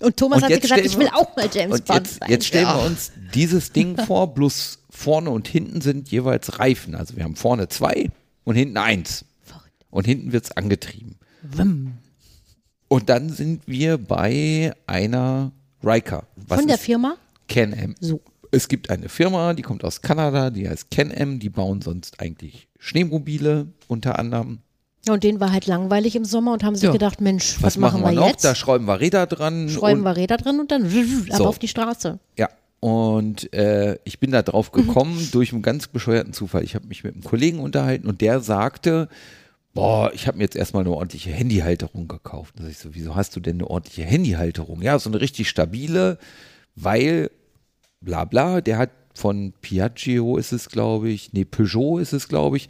[0.00, 2.30] Und Thomas Und hat jetzt gesagt, ich will auch mal James Bond jetzt, sein.
[2.30, 2.76] jetzt stellen ja.
[2.76, 6.94] wir uns dieses Ding vor, bloß vorne und hinten sind jeweils Reifen.
[6.94, 8.10] Also wir haben vorne zwei
[8.44, 9.24] und hinten eins.
[9.42, 9.86] Verrückt.
[9.88, 11.16] Und hinten wird es angetrieben.
[12.88, 15.52] Und dann sind wir bei einer
[15.82, 16.24] Riker.
[16.36, 17.16] Was Von der Firma?
[17.48, 17.94] Can-Am.
[18.00, 18.20] So.
[18.56, 21.38] Es gibt eine Firma, die kommt aus Kanada, die heißt Can-Am.
[21.38, 24.58] Die bauen sonst eigentlich Schneemobile unter anderem.
[25.06, 26.92] Ja, und denen war halt langweilig im Sommer und haben sich Ja.
[26.92, 28.28] gedacht, Mensch, was, Was, machen wir, wir noch?
[28.28, 28.44] jetzt?
[28.44, 29.68] Da schrauben wir Räder dran.
[29.68, 30.88] Schreiben und wir Räder drin und dann
[31.30, 31.46] So.
[31.46, 32.18] auf die Straße.
[32.38, 32.48] Ja,
[32.80, 36.64] und äh, ich bin da drauf gekommen durch einen ganz bescheuerten Zufall.
[36.64, 39.08] Ich habe mich mit einem Kollegen unterhalten und der sagte,
[39.74, 42.54] boah, ich habe mir jetzt erstmal eine ordentliche Handyhalterung gekauft.
[42.56, 44.80] Da sag ich so, wieso hast du denn eine ordentliche Handyhalterung?
[44.82, 46.18] Ja, so eine richtig stabile,
[46.74, 47.30] weil
[48.06, 52.56] bla bla, der hat von Piaggio ist es, glaube ich, nee, Peugeot ist es, glaube
[52.56, 52.68] ich,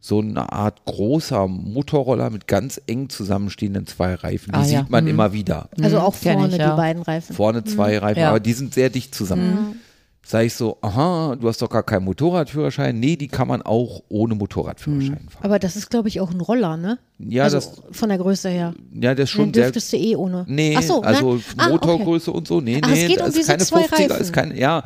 [0.00, 4.52] so eine Art großer Motorroller mit ganz eng zusammenstehenden zwei Reifen.
[4.52, 4.80] Die Ah, ja.
[4.80, 5.10] sieht man Mhm.
[5.10, 5.68] immer wieder.
[5.82, 6.70] Also auch kenn vorne ich, ja.
[6.70, 7.36] die beiden Reifen.
[7.36, 8.30] Vorne zwei Reifen, Ja.
[8.30, 9.80] aber die sind sehr dicht zusammen.
[10.24, 13.00] Sag ich so, aha, du hast doch gar keinen Motorradführerschein.
[13.00, 15.44] Nee, die kann man auch ohne Motorradführerschein fahren.
[15.44, 16.98] Aber das ist, glaube ich, auch ein Roller, ne?
[17.18, 18.74] Ja, also das, von der Größe her.
[18.94, 19.64] ja, das ist Den schon sehr.
[19.64, 20.44] dürftest du eh ohne.
[20.46, 21.42] Nee, Ach so, also nein?
[21.56, 21.72] Ah, okay.
[21.72, 22.60] Motorgröße und so.
[22.60, 24.20] Nee, Ach, nee, es geht um das ist diese keine zwei 50er, Reifen.
[24.22, 24.84] ist keine, ja.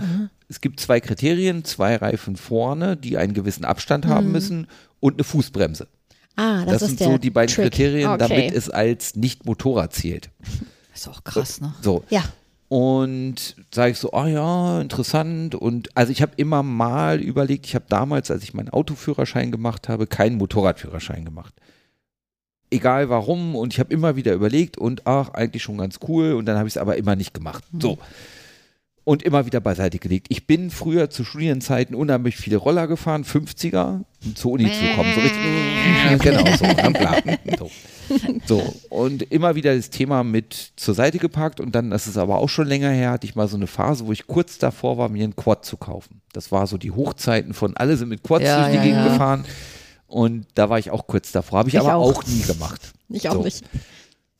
[0.48, 4.66] Es gibt zwei Kriterien, zwei Reifen vorne, die einen gewissen Abstand haben müssen
[5.00, 5.88] und eine Fußbremse.
[6.36, 7.64] Ah, das, Das, ist sind der so die beiden Trick.
[7.72, 8.18] Kriterien, okay.
[8.28, 10.30] damit es als Nicht-Motorrad zählt.
[10.94, 11.74] ist auch krass, ne?
[11.82, 12.02] So.
[12.08, 12.22] Ja,
[12.68, 15.55] Und sage ich so, ah ja, interessant.
[15.55, 19.88] Und also ich habe immer mal überlegt, ich habe damals, als ich meinen Autoführerschein gemacht
[19.88, 21.55] habe, keinen Motorradführerschein gemacht.
[22.70, 23.55] Egal warum.
[23.55, 26.33] Und ich habe immer wieder überlegt und ach, eigentlich schon ganz cool.
[26.33, 27.64] Und dann habe ich es aber immer nicht gemacht.
[27.79, 27.98] So.
[29.04, 30.28] Und immer wieder beiseite gelegt.
[30.30, 35.12] Ich bin früher zu Studienzeiten unheimlich viele Roller gefahren, 50er, um zur Uni zu kommen.
[35.14, 36.64] So richtig, genau so.
[37.58, 37.70] so.
[38.46, 42.38] So, und immer wieder das Thema mit zur Seite gepackt und dann, das ist aber
[42.38, 45.08] auch schon länger her, hatte ich mal so eine Phase, wo ich kurz davor war,
[45.08, 46.20] mir einen Quad zu kaufen.
[46.32, 48.98] Das war so die Hochzeiten von alle sind mit Quads Ja, durch die ja, Gegend
[49.04, 49.08] ja.
[49.12, 49.44] gefahren
[50.06, 52.16] und da war ich auch kurz davor, habe ich, Ich aber auch.
[52.18, 52.26] auch.
[52.26, 52.92] nie gemacht.
[53.08, 53.42] ich auch So.
[53.42, 53.62] nicht.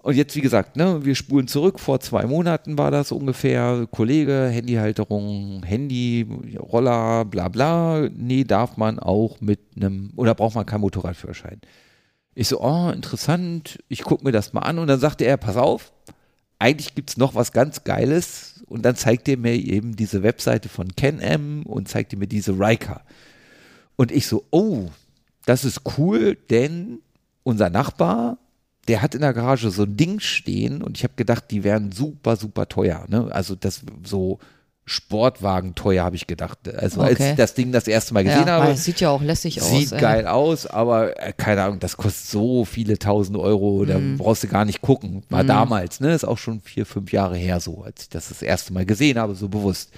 [0.05, 4.49] Und jetzt, wie gesagt, ne, wir spulen zurück, vor zwei Monaten war das ungefähr, Kollege,
[4.53, 10.83] Handyhalterung, Handy, Roller, bla bla, nee, darf man auch mit einem, oder braucht man keinen
[10.83, 11.59] Motorradführerschein.
[12.35, 14.79] Ich so, oh, interessant, ich gucke mir das mal an.
[14.79, 15.91] Und dann sagte er, pass auf,
[16.59, 18.63] eigentlich gibt's noch was ganz Geiles.
[18.67, 23.01] Und dann zeigt er mir eben diese Webseite von Can-Am und zeigte mir diese Riker.
[23.97, 24.91] Und ich so, oh,
[25.47, 26.99] das ist cool, denn
[27.43, 28.37] unser Nachbar,
[28.89, 31.93] der hat in der Garage so ein Ding stehen und ich habe gedacht, die wären
[31.93, 33.05] super, super teuer.
[33.09, 33.29] Ne?
[33.31, 34.39] Also das so
[34.87, 36.59] Sportwagen teuer, habe ich gedacht.
[36.77, 37.31] Also als Okay.
[37.31, 39.71] ich das Ding das erste Mal gesehen ja, habe, es sieht ja auch lässig aus.
[39.71, 39.99] Sieht ey.
[40.01, 44.19] geil aus, aber äh, keine Ahnung, das kostet so viele tausend Euro, da Mhm.
[44.19, 45.23] brauchst du gar nicht gucken.
[45.31, 46.13] War damals, ne?
[46.13, 49.19] Ist auch schon vier, fünf Jahre her so, als ich das das erste Mal gesehen
[49.19, 49.91] habe, so bewusst.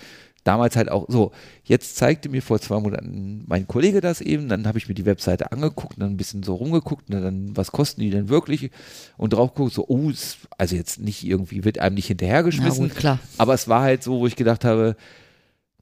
[0.47, 1.33] Damals halt auch so.
[1.65, 5.05] Jetzt zeigte mir vor zwei Monaten mein Kollege das eben, dann habe ich mir die
[5.05, 8.71] Webseite angeguckt, dann ein bisschen so rumgeguckt, und dann, was kosten die denn wirklich?
[9.17, 12.85] Und drauf geguckt, so, oh, ist, also jetzt nicht irgendwie, wird einem nicht hinterhergeschmissen.
[12.85, 13.19] Na gut, klar.
[13.39, 14.95] Aber es war halt so, wo ich gedacht habe,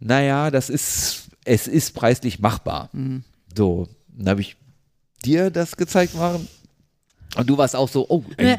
[0.00, 2.88] naja, das ist, es ist preislich machbar.
[2.94, 3.22] Mhm.
[3.54, 4.56] So, dann habe ich
[5.26, 6.48] dir das gezeigt, Maren.
[7.36, 8.56] Und du warst auch so, oh, äh,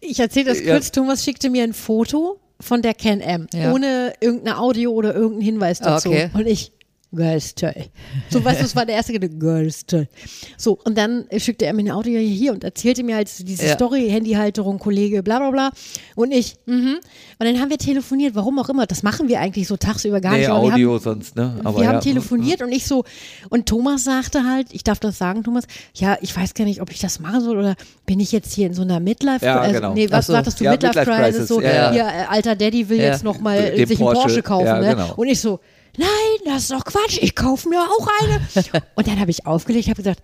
[0.00, 0.74] Ich erzähle das Ja.
[0.74, 0.90] kurz.
[0.92, 3.72] Thomas schickte mir ein Foto von der Can-Am, Ja.
[3.72, 6.10] ohne irgendeine Audio oder irgendeinen Hinweis dazu.
[6.10, 6.30] Okay.
[6.34, 6.72] Und ich,
[7.14, 7.86] geiles Teil.
[8.28, 10.08] So, weißt du, das war der erste Gedanke, geiles Teil.
[10.56, 13.74] So, und dann schickte er mir ein Audio hier und erzählte mir halt diese Ja.
[13.74, 15.70] Story, Handyhalterung, Kollege, bla bla bla.
[16.14, 16.98] Und ich, mhm.
[17.40, 18.86] Und dann haben wir telefoniert, warum auch immer.
[18.86, 20.50] Das machen wir eigentlich so tagsüber gar nee, nicht.
[20.50, 21.58] Audio haben, sonst, ne?
[21.64, 21.92] Aber wir ja.
[21.92, 23.04] haben telefoniert und ich so,
[23.48, 26.90] und Thomas sagte halt, ich darf das sagen, Thomas, ja, ich weiß gar nicht, ob
[26.90, 29.74] ich das machen soll oder bin ich jetzt hier in so einer Midlife, Ja, also,
[29.74, 29.94] genau.
[29.94, 30.34] nee, was so.
[30.34, 31.92] sagtest du, Ja, Midlife, Midlife Crisis, so, ja, ja.
[31.92, 34.90] hier, äh, alter Daddy will jetzt nochmal sich einen Porsche, Porsche kaufen, ne?
[34.90, 35.14] genau.
[35.16, 35.60] Und ich so,
[35.96, 36.08] nein,
[36.44, 38.40] das ist doch Quatsch, ich kaufe mir auch eine.
[38.94, 40.22] und dann habe ich aufgelegt, habe gesagt,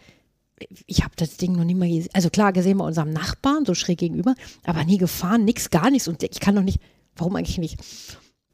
[0.86, 2.08] ich habe das Ding noch nie mal gesehen.
[2.14, 6.08] Also klar, gesehen bei unserem Nachbarn, so schräg gegenüber, aber nie gefahren, nix, gar nichts.
[6.08, 6.80] Und ich kann doch nicht,
[7.16, 7.76] warum eigentlich nicht?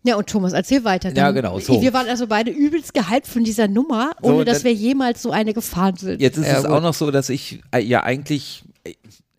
[0.05, 1.13] Ja, und Thomas, erzähl weiter.
[1.15, 1.81] Ja, genau, so.
[1.81, 5.23] Wir waren also beide übelst gehypt von dieser Nummer, So, ohne dass dann- wir jemals
[5.23, 6.21] so eine gefahren sind.
[6.21, 6.73] Jetzt ist Ja, es gut.
[6.73, 8.95] auch noch so, dass ich äh, ja eigentlich, äh,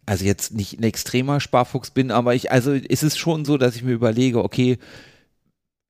[0.05, 3.75] also jetzt nicht ein extremer Sparfuchs bin, aber ich, also ist es schon so, dass
[3.75, 4.77] ich mir überlege, okay,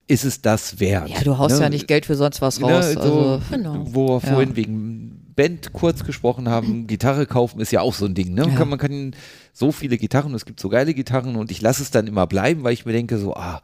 [0.06, 1.08] ist es das wert?
[1.08, 1.62] Ja, du haust Ne?
[1.62, 2.92] ja nicht Geld für sonst was Ne, raus.
[2.92, 3.82] so, also, Genau.
[3.86, 4.32] Wo wir Ja.
[4.34, 8.34] vorhin wegen Band kurz gesprochen haben, Gitarre kaufen ist ja auch so ein Ding.
[8.34, 8.42] Ne?
[8.48, 8.54] Ja.
[8.54, 9.14] Kann, man kann
[9.52, 12.64] so viele Gitarren, es gibt so geile Gitarren und ich lasse es dann immer bleiben,
[12.64, 13.60] weil ich mir denke, so, ah,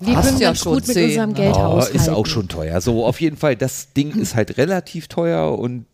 [0.00, 1.36] wir können ja schon gut mit unserem ne?
[1.36, 2.80] Geld oh, ist auch schon teuer.
[2.80, 5.86] So, auf jeden Fall, das Ding ist halt relativ teuer und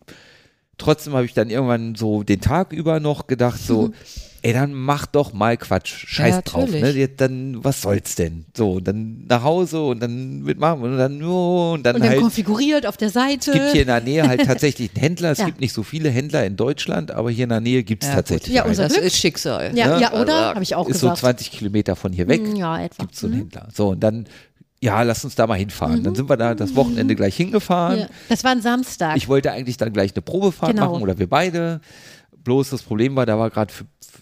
[0.81, 3.91] trotzdem habe ich dann irgendwann so den Tag über noch gedacht, so,
[4.43, 7.09] ey, dann mach doch mal Quatsch, scheiß Ja, drauf, ne?
[7.09, 8.47] Dann, was soll's denn?
[8.57, 12.21] So, dann nach Hause und dann mitmachen und dann, oh, und dann Und dann halt.
[12.21, 13.51] konfiguriert auf der Seite.
[13.51, 15.33] Es gibt hier in der Nähe halt tatsächlich einen Händler.
[15.33, 15.45] Es Ja.
[15.45, 18.15] gibt nicht so viele Händler in Deutschland, aber hier in der Nähe gibt es ja,
[18.17, 18.55] tatsächlich.
[18.55, 18.71] Ja, einen.
[18.71, 19.05] unser das Glück.
[19.05, 19.77] ist Schicksal.
[19.77, 20.01] ja, ne?
[20.01, 20.21] ja, oder?
[20.35, 21.19] Also, Habe ich auch ist so gesagt.
[21.21, 22.41] 20 Kilometer von hier weg.
[22.43, 23.03] Mm, Ja, etwa.
[23.03, 23.41] Gibt es so einen Mhm.
[23.41, 23.69] Händler.
[23.75, 24.27] So, und dann,
[24.83, 26.03] ja, lass uns da mal hinfahren.
[26.03, 28.01] Dann sind wir da das Wochenende gleich hingefahren.
[28.01, 28.07] Ja.
[28.31, 29.17] Das war ein Samstag.
[29.17, 30.93] Ich wollte eigentlich dann gleich eine Probefahrt Genau.
[30.93, 31.81] machen oder wir beide.
[32.45, 33.73] Bloß das Problem war, da war gerade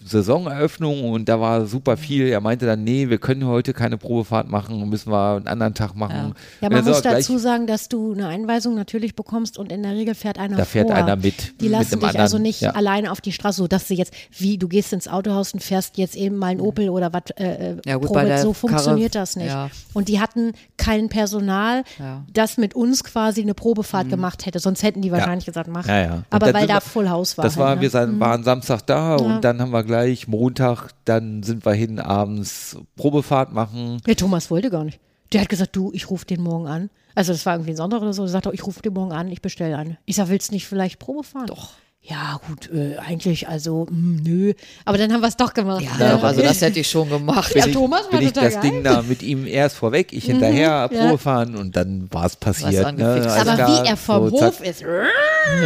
[0.05, 2.27] Saisoneröffnung und da war super viel.
[2.27, 5.95] Er meinte dann, nee, wir können heute keine Probefahrt machen, müssen wir einen anderen Tag
[5.95, 6.33] machen.
[6.61, 9.93] ja, Und man muss dazu sagen, dass du eine Einweisung natürlich bekommst und in der
[9.93, 10.95] Regel fährt einer Da fährt vor.
[10.95, 12.71] einer mit, Die mit lassen dich anderen, also nicht ja.
[12.71, 15.97] alleine auf die Straße, so dass sie jetzt, wie du gehst ins Autohaus und fährst
[15.97, 18.53] jetzt eben mal ein Opel oder was, äh, äh, Ja, gut, Probe, bei der so
[18.53, 19.47] funktioniert Karre- das nicht.
[19.47, 19.69] ja.
[19.93, 22.23] Und die hatten kein Personal, Ja.
[22.33, 25.83] das mit uns quasi eine Probefahrt gemacht hätte, sonst hätten die wahrscheinlich gesagt, mach.
[25.85, 25.89] Mhm.
[25.89, 26.13] Ja, ja.
[26.15, 27.43] Und Aber weil da Full House war.
[27.43, 27.81] Das war, halt, ne?
[27.83, 29.23] wir sein, waren Samstag da Ja.
[29.23, 34.01] und dann haben wir gleich Montag, dann sind wir hin abends Probefahrt machen.
[34.07, 34.99] Ja, Thomas wollte gar nicht.
[35.33, 36.89] Der hat gesagt, du, ich rufe den morgen an.
[37.15, 38.23] Also das war irgendwie ein Sonntag oder so.
[38.23, 39.97] Er sagte, ich rufe den morgen an, ich bestelle eine.
[40.05, 41.47] Ich sag, willst du nicht vielleicht Probe fahren?
[41.47, 41.71] Doch.
[42.01, 44.53] Ja, gut, äh, eigentlich, also, mh, nö.
[44.85, 45.83] Aber dann haben wir es doch gemacht.
[45.99, 47.53] Ja, doch, also das hätte ich schon gemacht.
[47.53, 48.61] Ja, Bin ich, Thomas war bin ich das geil.
[48.63, 51.03] Ding da mit ihm erst vorweg, ich hinterher, Mhm, ja.
[51.05, 52.97] Probe fahren und dann war es passiert.
[52.97, 53.27] Ne?
[53.37, 54.47] Aber klar, wie er vom so, zack.
[54.53, 54.81] Hof ist.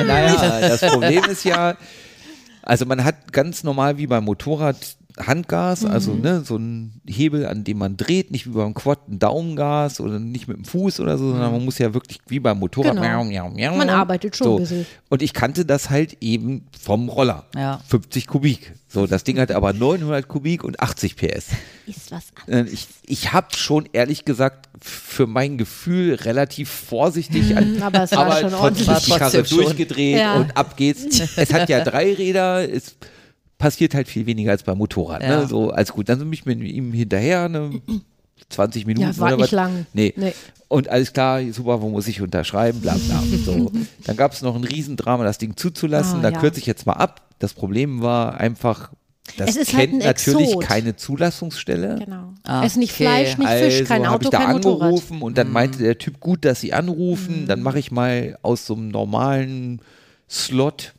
[0.07, 1.75] Naja, das Problem ist ja,
[2.63, 6.21] also man hat ganz normal wie beim Motorrad Handgas, also Mhm.
[6.21, 10.19] ne, so ein Hebel, an dem man dreht, nicht wie beim Quad ein Daumengas oder
[10.19, 12.95] nicht mit dem Fuß oder so, sondern man muss ja wirklich wie beim Motorrad.
[12.95, 13.01] Mhm.
[13.01, 13.23] Genau.
[13.23, 13.75] miau, miau, miau.
[13.77, 14.55] Man arbeitet schon so.
[14.55, 14.85] ein bisschen.
[15.09, 17.45] Und ich kannte das halt eben vom Roller.
[17.55, 17.79] Ja.
[17.87, 18.73] 50 Kubik.
[18.87, 21.47] So, das Ding hat aber 900 Kubik und 80 PS.
[21.87, 27.81] Ist was Äh, Ich, ich habe schon ehrlich gesagt für mein Gefühl relativ vorsichtig an,
[27.81, 29.05] aber es war schon trotzdem ordentlich.
[29.05, 29.57] die Karre schon.
[29.59, 30.35] durchgedreht Ja.
[30.37, 31.19] und ab geht's.
[31.37, 32.95] Es hat ja drei Räder, es
[33.63, 35.23] passiert halt viel weniger als beim Motorrad.
[35.23, 35.39] Ja.
[35.39, 35.47] Ne?
[35.47, 36.09] So, alles gut.
[36.09, 37.71] Dann bin ich mit ihm hinterher, ne,
[38.49, 39.51] 20 Minuten Ja, war oder nicht was.
[39.51, 39.85] lang.
[39.93, 40.13] Nee.
[40.17, 40.33] Nee.
[40.67, 43.23] Und alles klar, super, wo muss ich unterschreiben, bla bla.
[43.45, 43.71] So.
[44.03, 46.19] Dann gab es noch ein Riesendrama, das Ding zuzulassen.
[46.19, 46.39] Ah, da ja.
[46.39, 47.21] kürze ich jetzt mal ab.
[47.39, 48.91] Das Problem war einfach,
[49.37, 50.63] das Es ist halt kennt ein natürlich Exot.
[50.65, 51.99] keine Zulassungsstelle.
[52.03, 52.33] Genau.
[52.43, 53.03] Ah, es ist nicht okay.
[53.05, 54.81] Fleisch, nicht Fisch, Also kein habe Auto, ich da kein Motorrad.
[54.81, 58.65] Angerufen und dann meinte der Typ, gut, dass Sie anrufen, dann mache ich mal aus
[58.65, 59.81] so einem normalen
[60.29, 60.93] Slot,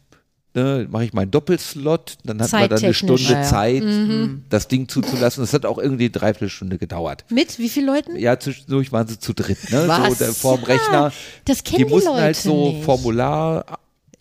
[0.54, 2.94] ne, mache ich mal einen Doppelslot, dann hat man dann eine.
[2.94, 3.42] Stunde Ja.
[3.42, 4.44] Zeit, Mhm.
[4.48, 5.42] das Ding zuzulassen.
[5.42, 7.24] Das hat auch irgendwie eine Dreiviertelstunde gedauert.
[7.30, 8.16] Mit wie vielen Leuten?
[8.16, 9.84] Ja, zwischendurch waren sie zu dritt, ne?
[9.86, 10.18] Was?
[10.18, 11.12] So, vorm Rechner.
[11.44, 12.84] Das kennen die die mussten Leute halt so nicht.
[12.84, 13.64] Formular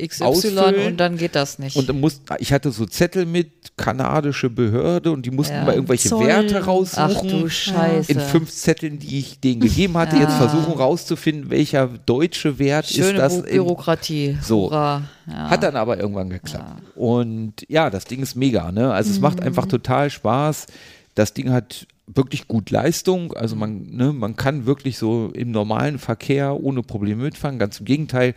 [0.08, 0.88] XY ausfüllen.
[0.88, 1.76] und dann geht das nicht.
[1.76, 5.64] Und dann musst, ich hatte so Zettel mit kanadische Behörde und die mussten Ja.
[5.66, 6.28] mal irgendwelche Zoll.
[6.28, 7.30] Werte Ach raussuchen.
[7.30, 8.12] du Scheiße.
[8.12, 12.98] in fünf Zetteln, die ich denen gegeben hatte, jetzt versuchen rauszufinden, welcher deutsche Wert ist
[12.98, 13.38] Schöne das.
[13.42, 14.38] Bu in- Bürokratie.
[14.42, 14.64] So.
[14.64, 15.04] Hurra.
[15.28, 15.50] Ja.
[15.50, 16.84] Hat dann aber irgendwann geklappt.
[16.96, 18.92] Und ja, das Ding ist mega, ne?
[18.94, 19.48] Also es macht Mhm.
[19.48, 20.68] einfach total Spaß.
[21.16, 23.32] Das Ding hat wirklich gut Leistung.
[23.34, 27.60] Also man, ne, man kann wirklich so im normalen Verkehr ohne Probleme mitfahren.
[27.60, 28.36] Ganz im Gegenteil.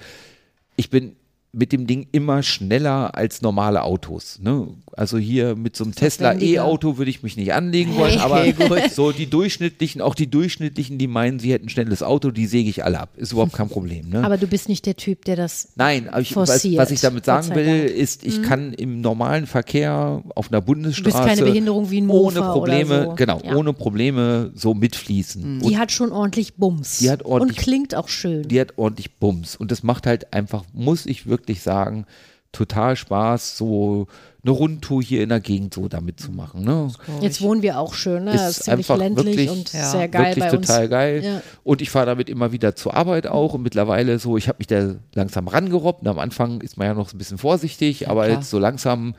[0.77, 1.16] Ich bin
[1.57, 4.39] mit dem Ding immer schneller als normale Autos.
[4.43, 4.69] Ne?
[4.93, 6.35] Also hier mit so einem Tesla.
[6.39, 8.45] E-Auto würde ich mich nicht anlegen wollen, aber
[8.91, 12.69] so die durchschnittlichen, auch die durchschnittlichen, die meinen, sie hätten ein schnelles Auto, die säge
[12.69, 13.09] ich alle ab.
[13.17, 14.11] Ist überhaupt kein Problem.
[14.11, 14.23] Ne?
[14.23, 15.69] Aber du bist nicht der Typ, der das.
[15.77, 17.85] Nein, aber ich, was, forciert, was ich damit sagen will.
[17.85, 17.97] Mhm.
[17.97, 22.53] ist, ich kann im normalen Verkehr auf einer Bundesstraße keine Behinderung wie ein ohne Mofa
[22.53, 23.15] Probleme, oder so.
[23.17, 23.53] genau, Ja.
[23.53, 23.57] Mhm.
[23.57, 25.63] ohne Probleme so mitfließen.
[25.63, 26.99] Und Die hat schon ordentlich Bums.
[26.99, 28.47] Die hat ordentlich- Und klingt auch schön.
[28.47, 29.57] die hat ordentlich Bums.
[29.57, 32.07] Und das macht halt einfach, muss ich wirklich sagen,
[32.53, 34.07] total Spaß, so
[34.43, 36.65] eine Rundtour hier in der Gegend so damit zu machen.
[36.65, 36.89] Ne?
[37.21, 38.31] Jetzt wohnen wir auch schön, ne?
[38.31, 40.67] Ist Das ist ziemlich einfach ländlich wirklich- und Ja, sehr geil wirklich bei uns.
[40.67, 41.23] total geil.
[41.25, 41.43] Ja.
[41.65, 44.69] Und ich fahre damit immer wieder zur Arbeit auch und mittlerweile so, ich habe mich
[44.69, 46.03] da langsam rangerobbt.
[46.03, 48.37] Und am Anfang ist man ja noch so ein bisschen vorsichtig, aber klar.
[48.39, 49.15] jetzt so langsam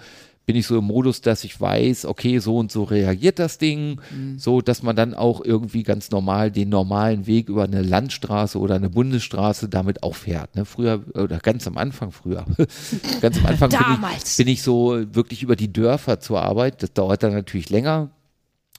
[0.48, 4.00] bin ich so im Modus, dass ich weiß, okay, so und so reagiert das Ding,
[4.12, 4.40] Mhm.
[4.40, 8.76] so dass man dann auch irgendwie ganz normal den normalen Weg über eine Landstraße oder
[8.76, 10.56] eine Bundesstraße damit auch fährt.
[10.56, 10.64] Ne?
[10.64, 12.46] Früher oder ganz am Anfang früher,
[13.22, 13.80] ganz am Anfang bin
[14.24, 16.82] ich, bin ich so wirklich über die Dörfer zur Arbeit.
[16.82, 18.10] Das dauert dann natürlich länger.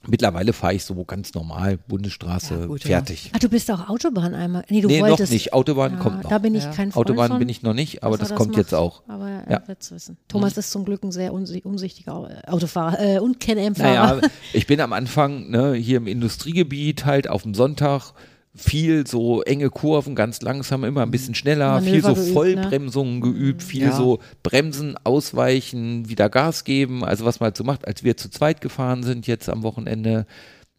[0.07, 2.97] Mittlerweile fahre ich so ganz normal Bundesstraße Ja, gut, ja.
[2.97, 3.31] fertig.
[3.35, 4.63] Ach, du bist auch Autobahn einmal.
[4.69, 5.19] Nee, du nee, wolltest.
[5.23, 5.53] noch nicht.
[5.53, 6.29] Autobahn Ja, kommt noch.
[6.29, 6.71] Da bin ich Ja.
[6.71, 8.81] kein Freund Autobahn von, bin ich noch nicht, aber das er kommt jetzt macht.
[8.81, 9.03] auch.
[9.09, 9.67] Aber er Ja.
[9.67, 10.17] wird es wissen.
[10.29, 14.15] Thomas ist zum Glück ein sehr umsichtiger äh, Autofahrer äh, und Can-Am-Fahrer.
[14.15, 18.13] Naja, ich bin am Anfang ne, hier im Industriegebiet halt auf dem Sonntag
[18.59, 22.33] viel so enge Kurven, ganz langsam, immer ein bisschen schneller, Manöver viel so geübt, ne?
[22.33, 23.95] Vollbremsungen geübt, viel Ja.
[23.95, 28.29] so Bremsen, ausweichen, wieder Gas geben, also was man halt so macht, als wir zu
[28.29, 30.25] zweit gefahren sind jetzt am Wochenende,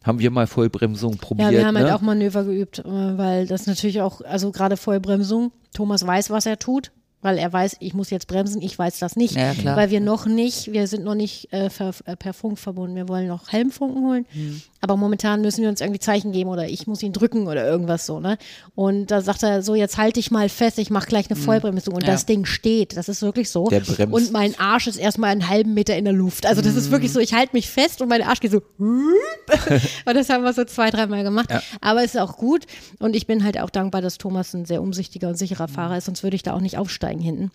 [0.02, 1.52] haben wir mal Vollbremsung probiert.
[1.52, 1.80] Ja, wir haben ne?
[1.80, 6.46] halt auch Manöver geübt, äh, weil das natürlich auch, also gerade Vollbremsung, Thomas weiß, was
[6.46, 6.90] er tut,
[7.22, 10.24] weil er weiß, ich muss jetzt bremsen, ich weiß das nicht, Ja, weil wir noch
[10.26, 14.02] nicht, wir sind noch nicht äh, per, äh, per Funk verbunden, wir wollen noch Helmfunken
[14.06, 14.62] holen, Hm.
[14.80, 18.06] Aber momentan müssen wir uns irgendwie Zeichen geben oder ich muss ihn drücken oder irgendwas
[18.06, 18.38] so, ne?
[18.74, 21.94] Und da sagt er so, jetzt halte ich mal fest, ich mache gleich eine Vollbremsung
[21.94, 22.12] und Ja.
[22.12, 23.68] das Ding steht, das ist wirklich so.
[23.68, 24.14] Der bremst.
[24.14, 27.12] Und mein Arsch ist erstmal einen halben Meter in der Luft, also das ist wirklich
[27.12, 30.64] so, ich halte mich fest und mein Arsch geht so und das haben wir so
[30.64, 31.50] zwei, dreimal gemacht.
[31.80, 32.66] Aber es ist auch gut.
[32.98, 36.04] Und ich bin halt auch dankbar, dass Thomas ein sehr umsichtiger und sicherer Fahrer ist,
[36.06, 37.50] sonst würde ich da auch nicht aufsteigen hinten.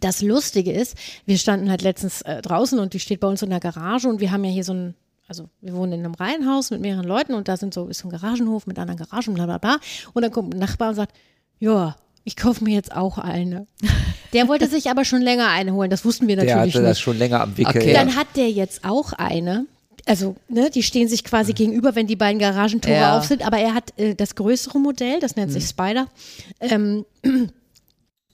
[0.00, 3.50] Das Lustige ist, wir standen halt letztens äh, draußen und die steht bei uns in
[3.50, 4.94] der Garage und wir haben ja hier so ein,
[5.30, 8.08] also wir wohnen in einem Reihenhaus mit mehreren Leuten und da sind so, ist so
[8.08, 9.78] ein Garagenhof mit anderen Garagen, bla bla bla.
[10.12, 11.16] Und dann kommt ein Nachbar und sagt,
[11.60, 13.68] ja, ich kaufe mir jetzt auch eine.
[14.32, 16.90] Der wollte sich aber schon länger eine holen, das wussten wir der natürlich hatte nicht.
[16.90, 17.80] das schon länger am Wickel.
[17.80, 17.92] Okay.
[17.92, 19.66] Dann hat der jetzt auch eine.
[20.06, 23.18] Also, ne, die stehen sich quasi gegenüber, wenn die beiden Garagentore Ja.
[23.18, 23.46] auf sind.
[23.46, 26.06] Aber er hat äh, das größere Modell, das nennt sich Spider.
[26.60, 27.04] Ähm,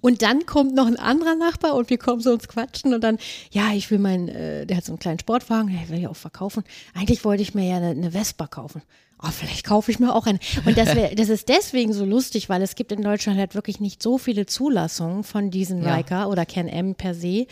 [0.00, 3.18] und dann kommt noch ein anderer Nachbar und wir kommen so uns quatschen und dann,
[3.50, 6.16] ja, ich will meinen, äh, der hat so einen kleinen Sportwagen, der will ich auch
[6.16, 6.64] verkaufen.
[6.94, 8.82] Eigentlich wollte ich mir ja eine, eine Vespa kaufen.
[9.22, 10.38] Oh, vielleicht kaufe ich mir auch eine.
[10.66, 13.80] Und das, wär, das ist deswegen so lustig, weil es gibt in Deutschland halt wirklich
[13.80, 15.96] nicht so viele Zulassungen von diesen Ja.
[15.96, 17.46] Leica oder Can-Am per se.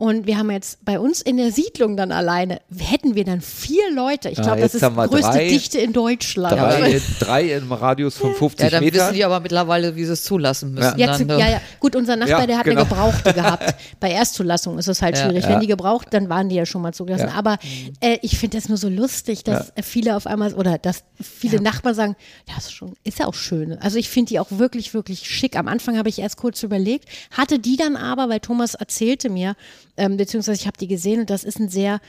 [0.00, 3.82] Und wir haben jetzt bei uns in der Siedlung dann alleine, hätten wir dann vier
[3.94, 4.30] Leute.
[4.30, 5.48] Ich Ja, glaube, das jetzt ist wir größte drei.
[5.48, 6.56] Dichte in Deutschland.
[6.58, 9.14] Drei, drei im Radius von 50 Ja, dann wissen Metern.
[9.14, 10.98] die aber mittlerweile, wie sie es zulassen müssen.
[10.98, 11.38] Ja, dann, ne?
[11.38, 11.60] ja, ja.
[11.80, 12.80] Gut, unser Nachbar, Ja, der hat genau.
[12.80, 13.74] eine Gebrauchte gehabt.
[14.00, 15.24] Bei Erstzulassung ist es halt Ja.
[15.26, 15.44] schwierig.
[15.44, 15.50] Ja.
[15.50, 17.28] Wenn die gebraucht, dann waren die ja schon mal zugelassen.
[17.28, 17.34] Ja.
[17.34, 17.58] Aber
[18.00, 21.94] äh, ich finde das nur so lustig, dass viele auf einmal, oder dass viele Nachbarn
[21.94, 22.16] sagen,
[22.48, 23.76] ja, ist schon, ist ja auch schön.
[23.80, 25.58] Also ich finde die auch wirklich, wirklich schick.
[25.58, 29.56] Am Anfang habe ich erst kurz überlegt, hatte die dann aber, weil Thomas erzählte mir,
[29.96, 32.00] ähm, beziehungsweise ich habe die gesehen und das ist ein sehr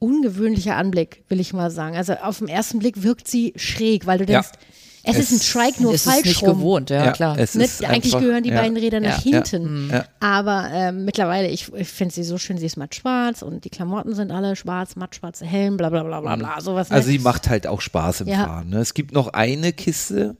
[0.00, 1.96] ungewöhnlicher Anblick, will ich mal sagen.
[1.96, 4.40] Also auf den ersten Blick wirkt sie schräg, weil du Ja.
[4.42, 4.58] denkst,
[5.04, 6.58] es, ist ein Es Trike nur ist es falsch nicht rum.
[6.58, 7.38] gewohnt, ja, Ja, klar.
[7.38, 7.64] es Ne?
[7.64, 8.60] ist Eigentlich einfach- gehören die ja.
[8.60, 9.44] beiden Räder nach Ja, ja.
[9.44, 9.88] hinten.
[9.90, 10.04] Ja.
[10.20, 13.70] Aber ähm, mittlerweile, ich, ich finde sie so schön, sie ist matt schwarz und die
[13.70, 16.90] Klamotten sind alle schwarz, matt schwarze Helm, bla bla bla bla bla, sowas.
[16.90, 16.96] Ne?
[16.96, 18.44] Also sie macht halt auch Spaß im Ja.
[18.46, 18.68] Fahren.
[18.68, 18.78] Ne?
[18.80, 20.36] Es gibt noch eine Kiste,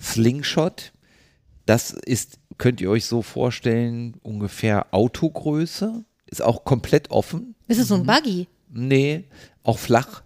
[0.00, 0.92] Slingshot.
[1.66, 6.04] Das ist, könnt ihr euch so vorstellen, ungefähr Autogröße.
[6.26, 7.54] Ist auch komplett offen.
[7.66, 8.46] ist es so ein Buggy?
[8.72, 9.24] Nee,
[9.64, 10.22] auch flach.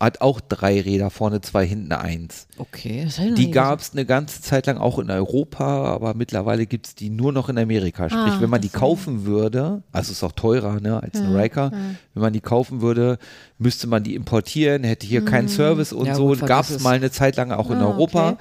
[0.00, 2.48] Hat auch drei Räder, vorne zwei, hinten eins.
[2.58, 3.02] Okay.
[3.04, 5.84] Das hab ich noch Die nie gab es eine ganze Zeit lang auch in Europa,
[5.86, 8.10] aber mittlerweile gibt es die nur noch in Amerika.
[8.10, 11.70] Sprich, Ah, wenn man die kaufen würde, also ist auch teurer ne, als eine Riker,
[12.12, 13.18] wenn man die kaufen würde,
[13.58, 16.26] müsste man die importieren, hätte hier keinen Service und Ja, so.
[16.26, 16.82] gut, vergiss Gab es es.
[16.82, 18.36] mal eine Zeit lang auch in Ah, Europa.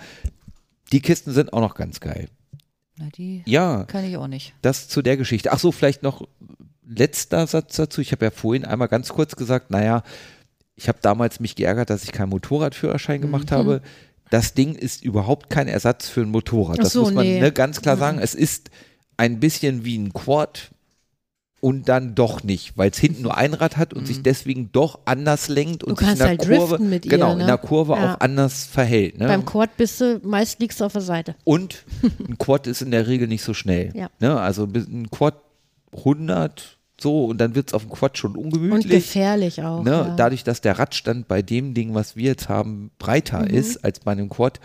[0.91, 2.27] Die Kisten sind auch noch ganz geil.
[2.97, 4.53] Na, die Ja, kann ich auch nicht.
[4.61, 5.51] das zu der Geschichte.
[5.51, 6.27] Ach so, vielleicht noch
[6.87, 8.01] letzter Satz dazu.
[8.01, 10.03] Ich habe ja vorhin einmal ganz kurz gesagt, naja,
[10.75, 13.55] ich habe damals mich geärgert, dass ich keinen Motorradführerschein gemacht Mhm.
[13.55, 13.81] habe.
[14.29, 16.79] Das Ding ist überhaupt kein Ersatz für ein Motorrad.
[16.79, 17.39] Das so, muss man nee.
[17.39, 18.19] ne, ganz klar sagen.
[18.19, 18.69] Es ist
[19.17, 20.71] ein bisschen wie ein Quad
[21.65, 24.99] und dann doch nicht, weil es hinten nur ein Rad hat und sich deswegen doch
[25.05, 27.41] anders lenkt und Du sich kannst in der halt Kurve, driften mit ihr, genau, ne?
[27.41, 28.13] in der Kurve Ja.
[28.13, 29.17] auch anders verhält.
[29.17, 29.25] Ne?
[29.25, 31.33] Beim Quad bist du, meist liegst du auf der Seite.
[31.43, 31.83] Und
[32.29, 33.89] ein Quad ist in der Regel nicht so schnell.
[33.95, 34.09] Ja.
[34.19, 34.39] Ne?
[34.39, 35.33] Also bis- ein Quad
[35.97, 38.91] 100 so und dann wird es auf dem Quad schon Und ungemütlich.
[38.91, 39.83] gefährlich auch.
[39.83, 39.91] Ne?
[39.91, 40.13] ja.
[40.15, 43.47] Dadurch, dass der Radstand bei dem Ding, was wir jetzt haben, breiter Mhm.
[43.47, 44.59] ist als bei einem Quad,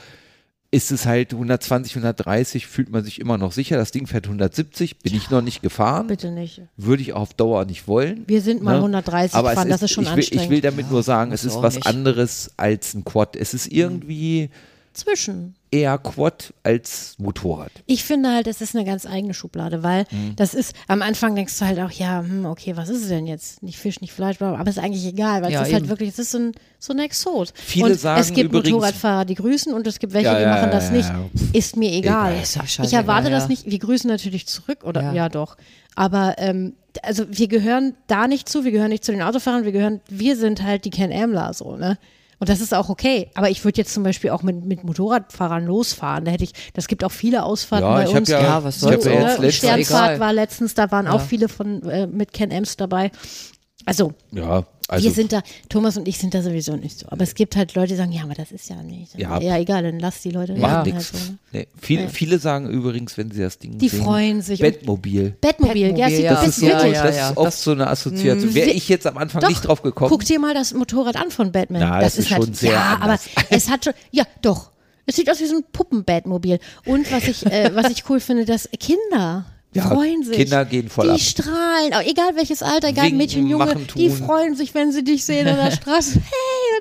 [0.73, 3.77] ist es halt 120, 130, fühlt man sich immer noch sicher.
[3.77, 6.07] Das Ding fährt 170, bin ich noch nicht gefahren.
[6.07, 6.63] Bitte nicht.
[6.77, 8.25] Würde ich auf Dauer nicht wollen.
[8.29, 8.77] Wir sind mal Ne?
[8.79, 10.45] 130 Aber gefahren, es das ist schon ich will, anstrengend.
[10.45, 11.87] Ich will damit nur sagen, es ist was nicht.
[11.89, 13.35] anderes als ein Quad.
[13.35, 14.51] Es ist irgendwie
[14.93, 15.55] Zwischen.
[15.73, 17.71] Eher Quad als Motorrad.
[17.87, 20.35] Ich finde halt, es ist eine ganz eigene Schublade, weil Mhm.
[20.37, 23.27] das ist, am Anfang denkst du halt auch, ja, hm, okay, was ist es denn
[23.27, 23.63] jetzt?
[23.63, 25.91] Nicht Fisch, nicht Fleisch, aber ist eigentlich egal, weil Ja, es ist halt eben.
[25.91, 27.53] wirklich, es ist so ein, so ein Exot.
[27.55, 30.43] Viele und sagen es gibt übrigens- Motorradfahrer, die grüßen und es gibt welche, Ja, die
[30.43, 31.11] ja, machen ja, das nicht.
[31.53, 32.33] Ist mir egal.
[32.33, 32.43] Egal.
[32.43, 33.71] Ist ich erwarte das nicht.
[33.71, 35.29] Wir grüßen natürlich zurück oder ja, Ja.
[35.29, 35.57] doch.
[35.95, 39.73] Aber ähm, also wir gehören da nicht zu, wir gehören nicht zu den Autofahrern, wir
[39.73, 41.97] gehören, wir sind halt die Ken Amler so, ne?
[42.41, 43.31] Und das ist auch okay.
[43.35, 46.25] Aber ich würde jetzt zum Beispiel auch mit, mit Motorradfahrern losfahren.
[46.25, 48.29] Da hätte ich, das gibt auch viele Ausfahrten Ja, bei ich uns.
[48.31, 49.11] ja- Ja, was ich soll's auch.
[49.13, 50.21] jetzt letztens- Sternfahrt Egal.
[50.21, 51.27] war letztens, da waren auch Ja.
[51.27, 53.11] viele von äh, mit Ken Ems dabei.
[53.87, 57.07] Also, Ja, also wir sind da, Thomas und ich sind da sowieso nicht so.
[57.09, 59.17] Aber es gibt halt Leute, die sagen, ja, aber das ist ja nicht.
[59.19, 59.41] Ja.
[59.41, 60.69] ja egal, dann lass die Leute macht Ja.
[60.79, 61.13] machen nichts.
[61.13, 61.39] halt so, ne?
[61.53, 62.09] nee, viele, Ja.
[62.09, 64.61] viele sagen übrigens, wenn sie das Ding Die sehen, freuen sich.
[64.61, 65.35] Bettmobil.
[65.41, 66.31] Bettmobil, ja, Bettmobil, sieht ja.
[66.31, 67.31] ein Das ist, bisschen so, ja, ja, das ja.
[67.31, 68.55] ist oft Das- so eine Assoziation.
[68.55, 70.11] Wäre ich jetzt am Anfang Doch, nicht drauf gekommen.
[70.11, 71.81] Guck dir mal das Motorrad an von Batman.
[71.83, 73.29] Na, das ist schon halt, sehr Ja, anders.
[73.37, 74.71] aber es hat schon, ja, doch.
[75.07, 76.59] Es sieht aus wie so ein Puppen-Batmobil.
[76.85, 80.37] Und was ich, äh, was ich cool finde, dass Kinder Ja, freuen sich.
[80.37, 81.21] Kinder gehen voll die ab.
[81.21, 85.05] strahlen, auch egal welches Alter, egal Winken, Mädchen, Junge, machen, die freuen sich, wenn sie
[85.05, 86.15] dich sehen an der Straße.
[86.15, 86.23] Hey,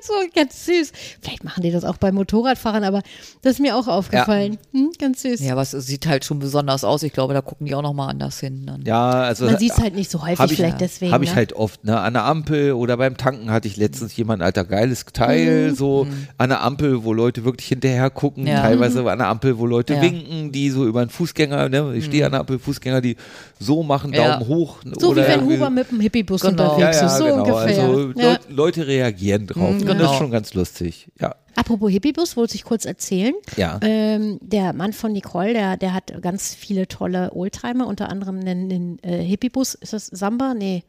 [0.00, 0.92] ist so ganz süß.
[1.22, 3.02] Vielleicht machen die das auch beim Motorradfahren, aber
[3.42, 4.58] das ist mir auch aufgefallen.
[4.72, 5.38] Hm, ganz süß.
[5.40, 7.04] Ja, aber es sieht halt schon besonders aus.
[7.04, 8.64] Ich glaube, da gucken die auch nochmal anders hin.
[8.66, 8.82] Dann.
[8.84, 11.12] Ja, also Man sieht es halt nicht so häufig, ich, vielleicht deswegen.
[11.12, 11.36] Habe ich ne?
[11.36, 11.96] halt oft, ne?
[12.00, 15.74] An der Ampel oder beim Tanken hatte ich letztens jemand, alter, geiles Teil, Mhm.
[15.76, 16.06] so
[16.38, 18.62] an der Ampel, wo Leute wirklich hinterher gucken, Ja.
[18.62, 20.02] teilweise an der Ampel, wo Leute Ja.
[20.02, 21.94] winken, die so über einen Fußgänger, ne?
[21.94, 23.16] Ich stehe an der Ampel, Fußgänger, die
[23.58, 24.38] so machen, Ja.
[24.38, 24.78] Daumen hoch.
[24.84, 26.62] So wie oder wenn irgendwie- Huber mit dem Hippiebus Genau.
[26.62, 27.36] ja, unterwegs ja, ist, so genau.
[27.38, 27.82] ungefähr.
[27.82, 28.30] Also ja.
[28.32, 29.74] Leut, Leute reagieren drauf.
[29.74, 30.12] Mhm, Das genau.
[30.12, 31.08] ist schon ganz lustig.
[31.20, 31.34] Ja.
[31.56, 33.34] Apropos Hippiebus, wollte ich kurz erzählen.
[33.56, 33.78] Ja.
[33.82, 38.68] Ähm, der Mann von Nicole, der, der hat ganz viele tolle Oldtimer, unter anderem den,
[38.68, 39.74] den äh, Hippiebus.
[39.74, 40.54] Ist das Samba?
[40.54, 40.84] Nee,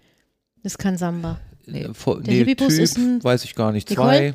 [0.64, 1.40] das ist kein Samba.
[1.66, 3.90] Nee, vor, der nee, Hippibus typ, ist ein- weiß ich gar nicht.
[3.90, 4.08] Nicole?
[4.10, 4.34] Zwei.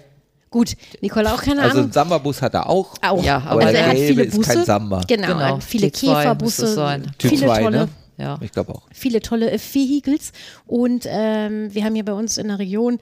[0.51, 1.85] Gut, Nicole auch keine Also Ahnung.
[1.85, 2.95] einen Samba-Bus hat er auch.
[3.03, 3.23] auch.
[3.25, 4.53] Ja, aber also der er hat viele ist Busse.
[4.55, 5.01] kein Samba.
[5.07, 7.11] Genau, Genau, viele T2 Käferbusse, sein.
[7.19, 7.89] Typ viele 2, tolle, ne?
[8.19, 8.39] Ja.
[8.41, 8.83] Ich glaube auch.
[8.93, 10.33] viele tolle äh, Vehicles.
[10.67, 12.99] Und ähm, wir haben hier bei uns in der Region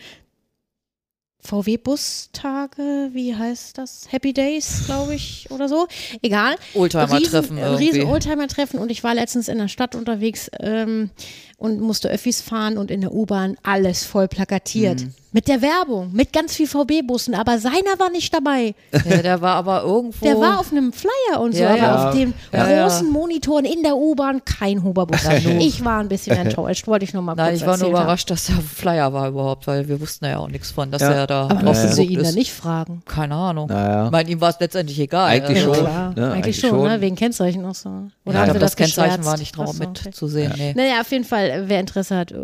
[1.40, 4.06] VW-Bustage, wie heißt das?
[4.10, 5.86] Happy Days, glaube ich, oder so.
[6.22, 6.56] Egal.
[6.74, 8.12] Oldtimer-Treffen Riesen, riesen irgendwie.
[8.12, 11.10] Oldtimer-Treffen und ich war letztens in der Stadt unterwegs ähm,
[11.58, 15.02] und musste Öffis fahren und in der U-Bahn alles voll plakatiert.
[15.02, 15.14] Mhm.
[15.34, 18.74] Mit der Werbung, mit ganz viel VW-Bussen, aber seiner war nicht dabei.
[18.92, 20.24] ja, der war aber irgendwo.
[20.24, 22.08] Der war auf einem Flyer und so, Ja, aber ja.
[22.08, 22.82] auf den Ja, ja.
[22.84, 25.18] großen Monitoren in der U-Bahn kein Huberbus.
[25.58, 27.96] Ich war ein bisschen enttäuscht, wollte ich nur mal Nein, kurz ich war nur erzählt
[27.96, 28.02] haben.
[28.04, 31.10] überrascht, dass der Flyer war überhaupt, weil wir wussten ja auch nichts von, dass Ja.
[31.10, 33.02] er da Aber mussten sie ihn dann nicht fragen?
[33.04, 33.66] Keine Ahnung.
[33.68, 34.04] Naja.
[34.04, 35.30] Ich meine, ihm war es letztendlich egal.
[35.30, 35.84] Eigentlich also, schon.
[35.84, 36.12] klar.
[36.14, 36.82] ne, Eigentlich, eigentlich schon, schon.
[36.88, 37.00] Ne?
[37.00, 37.88] wegen Kennzeichen auch so.
[38.24, 40.02] Oder Ja, haben aber sie das, Kennzeichen war nicht drauf so, okay.
[40.06, 40.52] mitzusehen.
[40.56, 40.74] Nee.
[40.76, 42.36] Naja, auf jeden Fall, wer Interesse hat, äh,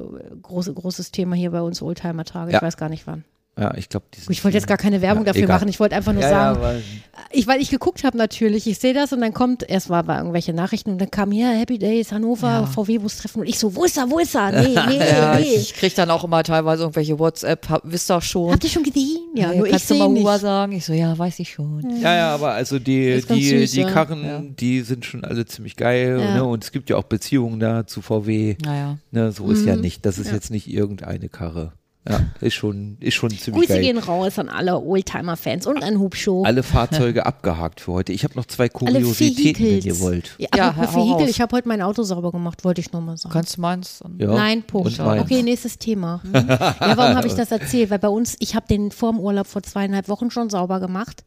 [0.43, 2.57] große, großes Thema hier bei uns Oldtimer-Tage.
[2.57, 3.25] Ich weiß gar nicht wann.
[3.59, 5.57] Ja, ich glaube, Ich wollte jetzt gar keine Werbung Ja, dafür egal.
[5.57, 5.69] machen.
[5.69, 6.83] Ich wollte einfach nur ja, sagen, ja, weil,
[7.31, 10.17] ich, weil ich geguckt habe natürlich, ich sehe das und dann kommt, erst war bei
[10.17, 12.67] irgendwelche Nachrichten und dann kam hier Happy Days, Hannover, Ja.
[12.67, 14.53] VW-Bus-Treffen und ich so, wo ist er, wo ist er?
[14.53, 15.43] Nee, nee, Ja, nee.
[15.57, 18.53] ich krieg dann auch immer teilweise irgendwelche WhatsApp, hab, wisst ihr schon.
[18.53, 19.19] Habt ihr schon gesehen?
[19.35, 20.41] Ja, Nee, nur ich kannst du sehe mal nicht.
[20.41, 20.73] sagen?
[20.73, 22.01] Ich so, ja, weiß ich schon.
[22.01, 23.91] ja, ja, aber also die, die, süß, die ja.
[23.91, 24.43] Karren, Ja.
[24.43, 26.19] die sind schon alle ziemlich geil.
[26.19, 26.35] Ja.
[26.37, 26.45] Ne?
[26.45, 28.57] Und es gibt ja auch Beziehungen da zu VW.
[28.65, 28.97] Naja.
[29.11, 29.33] Ne?
[29.33, 29.83] So ist ja Mhm.
[29.83, 30.07] nicht.
[30.07, 30.35] Das ist Ja.
[30.35, 31.73] jetzt nicht irgendeine Karre.
[32.09, 33.83] Ja, ist schon, ist schon ziemlich Grüße geil.
[33.83, 36.45] gehen raus an alle Oldtimer-Fans und an Hubshow.
[36.45, 38.15] Alle Fahrzeuge abgehakt für heute.
[38.15, 40.35] Ich habe noch zwei Alle Kuriositäten, wenn ihr wollt.
[40.39, 43.19] Ja, Ja, hau Vehikel, ich habe heute mein Auto sauber gemacht, wollte ich nur mal
[43.19, 43.35] sagen.
[43.35, 44.03] Kannst du meins?
[44.17, 44.29] Ja.
[44.29, 44.99] Nein, Punkt.
[44.99, 46.23] Okay, nächstes Thema.
[46.25, 46.33] Hm.
[46.49, 47.91] ja, warum habe ich das erzählt?
[47.91, 51.23] Weil bei uns, ich habe den vorm Urlaub vor zweieinhalb Wochen schon sauber gemacht.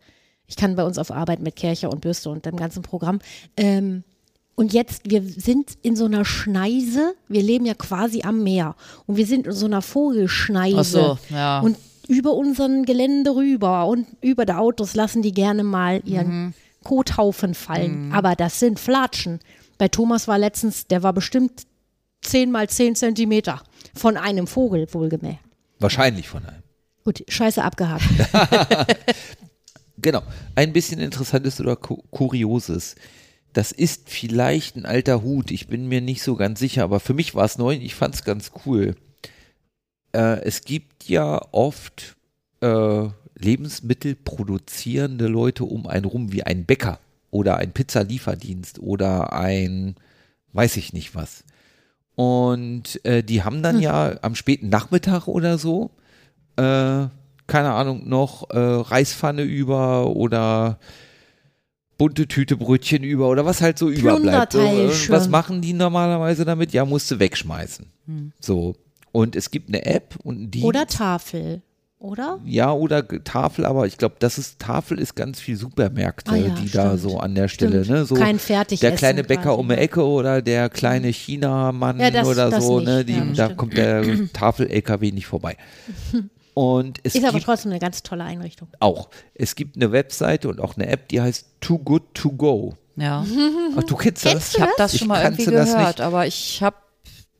[0.48, 3.20] Ich kann bei uns auf Arbeit mit Kercher und Bürste und dem ganzen Programm.
[3.58, 4.04] Ähm,
[4.56, 8.76] und jetzt, wir sind in so einer Schneise, wir leben ja quasi am Meer
[9.08, 10.78] und wir sind in so einer Vogelschneise.
[10.80, 11.60] Ach so, ja.
[11.62, 11.78] Und
[12.08, 18.12] über unseren Gelände rüber und über die Autos lassen die gerne mal ihren Kothaufen fallen.
[18.14, 19.40] Aber das sind Flatschen.
[19.78, 21.64] Bei Thomas war letztens, der war bestimmt
[22.22, 23.62] 10 mal 10 Zentimeter
[23.96, 25.40] von einem Vogel, wohlgemerkt.
[25.80, 26.62] Wahrscheinlich von einem.
[27.04, 28.04] Gut, scheiße abgehakt.
[29.98, 30.22] Genau.
[30.56, 32.96] Ein bisschen interessantes oder Ku- kurioses.
[33.54, 35.52] Das ist vielleicht ein alter Hut.
[35.52, 37.76] Ich bin mir nicht so ganz sicher, aber für mich war es neu.
[37.76, 38.96] und Ich fand es ganz cool.
[40.12, 42.16] Äh, es gibt ja oft
[42.62, 47.00] äh, Lebensmittel produzierende Leute um einen rum, wie ein Bäcker
[47.30, 49.96] oder ein Pizzalieferdienst oder ein,
[50.54, 51.44] weiß ich nicht was.
[52.16, 55.92] Und äh, die haben dann ja am späten Nachmittag oder so,
[56.58, 57.08] äh,
[57.48, 60.80] keine Ahnung, noch äh, Reispfanne über oder
[61.98, 64.56] bunte Tüte Brötchen über oder was halt so überbleibt.
[64.56, 66.74] Äh, was machen die normalerweise damit?
[66.74, 67.86] Ja, musst du wegschmeißen.
[68.40, 68.76] So.
[69.12, 70.66] Und es gibt eine App und Dienst.
[70.68, 71.62] Oder Tafel,
[72.00, 72.40] oder?
[72.46, 76.56] Ja, oder Tafel, aber ich glaube, das ist, Tafel ist ganz viel Supermärkte, Ah ja,
[76.56, 77.00] die da stimmt.
[77.02, 78.00] so an der Stelle, Stimmt.
[78.00, 78.06] ne?
[78.06, 79.82] So Kein Fertigessen Der kleine Bäcker quasi, um die ne?
[79.82, 83.06] Ecke oder der kleine Chinamann Ja, oder so, ne?
[83.06, 83.58] Die, Ja, da stimmt.
[83.58, 85.58] kommt der Tafel-LKW nicht vorbei.
[86.54, 88.68] Und es Ist aber gibt trotzdem eine ganz tolle Einrichtung.
[88.80, 92.76] auch, es gibt eine Webseite und auch eine App, die heißt Too Good To Go.
[92.96, 93.26] Ja,
[93.78, 94.52] Ach, du kennst, Kennst das?
[94.52, 96.02] du ich habe das Ich schon mal kannte irgendwie das gehört, nicht.
[96.02, 96.76] aber ich habe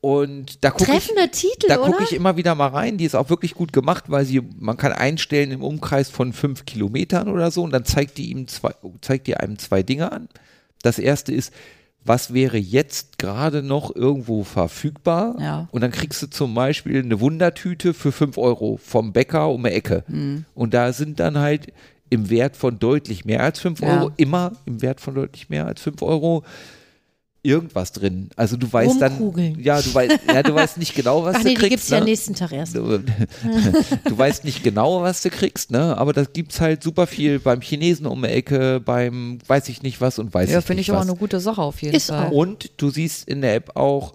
[0.00, 2.98] Und da gucke ich, Titel, da gucke ich immer wieder mal rein.
[2.98, 6.64] Die ist auch wirklich gut gemacht, weil sie, man kann einstellen im Umkreis von fünf
[6.66, 10.28] Kilometern oder so und dann zeigt die ihm zwei, zeigt die einem zwei Dinge an.
[10.82, 11.52] Das erste ist,
[12.04, 15.36] was wäre jetzt gerade noch irgendwo verfügbar?
[15.40, 15.68] Ja.
[15.70, 19.70] Und dann kriegst du zum Beispiel eine Wundertüte für fünf Euro vom Bäcker um die
[19.70, 20.04] Ecke.
[20.06, 20.44] Hm.
[20.54, 21.72] Und da sind dann halt
[22.10, 24.00] im Wert von deutlich mehr als fünf Ja.
[24.00, 26.44] Euro, immer im Wert von deutlich mehr als fünf Euro
[27.44, 28.30] irgendwas drin.
[28.36, 29.12] Also du weißt dann,
[29.58, 31.70] ja, du weißt, ja, du weißt nicht genau, was Ach du nee, die kriegst.
[31.70, 32.06] gibt's ja ne?
[32.06, 32.74] nächsten Tag erst.
[32.74, 32.98] Du,
[34.04, 35.96] du weißt nicht genau, was du kriegst, ne?
[35.96, 40.00] Aber das gibt's halt super viel beim Chinesen um die Ecke, beim weiß ich nicht
[40.00, 41.08] was und weiß ja, ich finde nicht ich aber was.
[41.08, 42.28] eine gute Sache auf jeden Ist Fall.
[42.28, 42.30] auch.
[42.32, 44.14] Und du siehst in der App auch,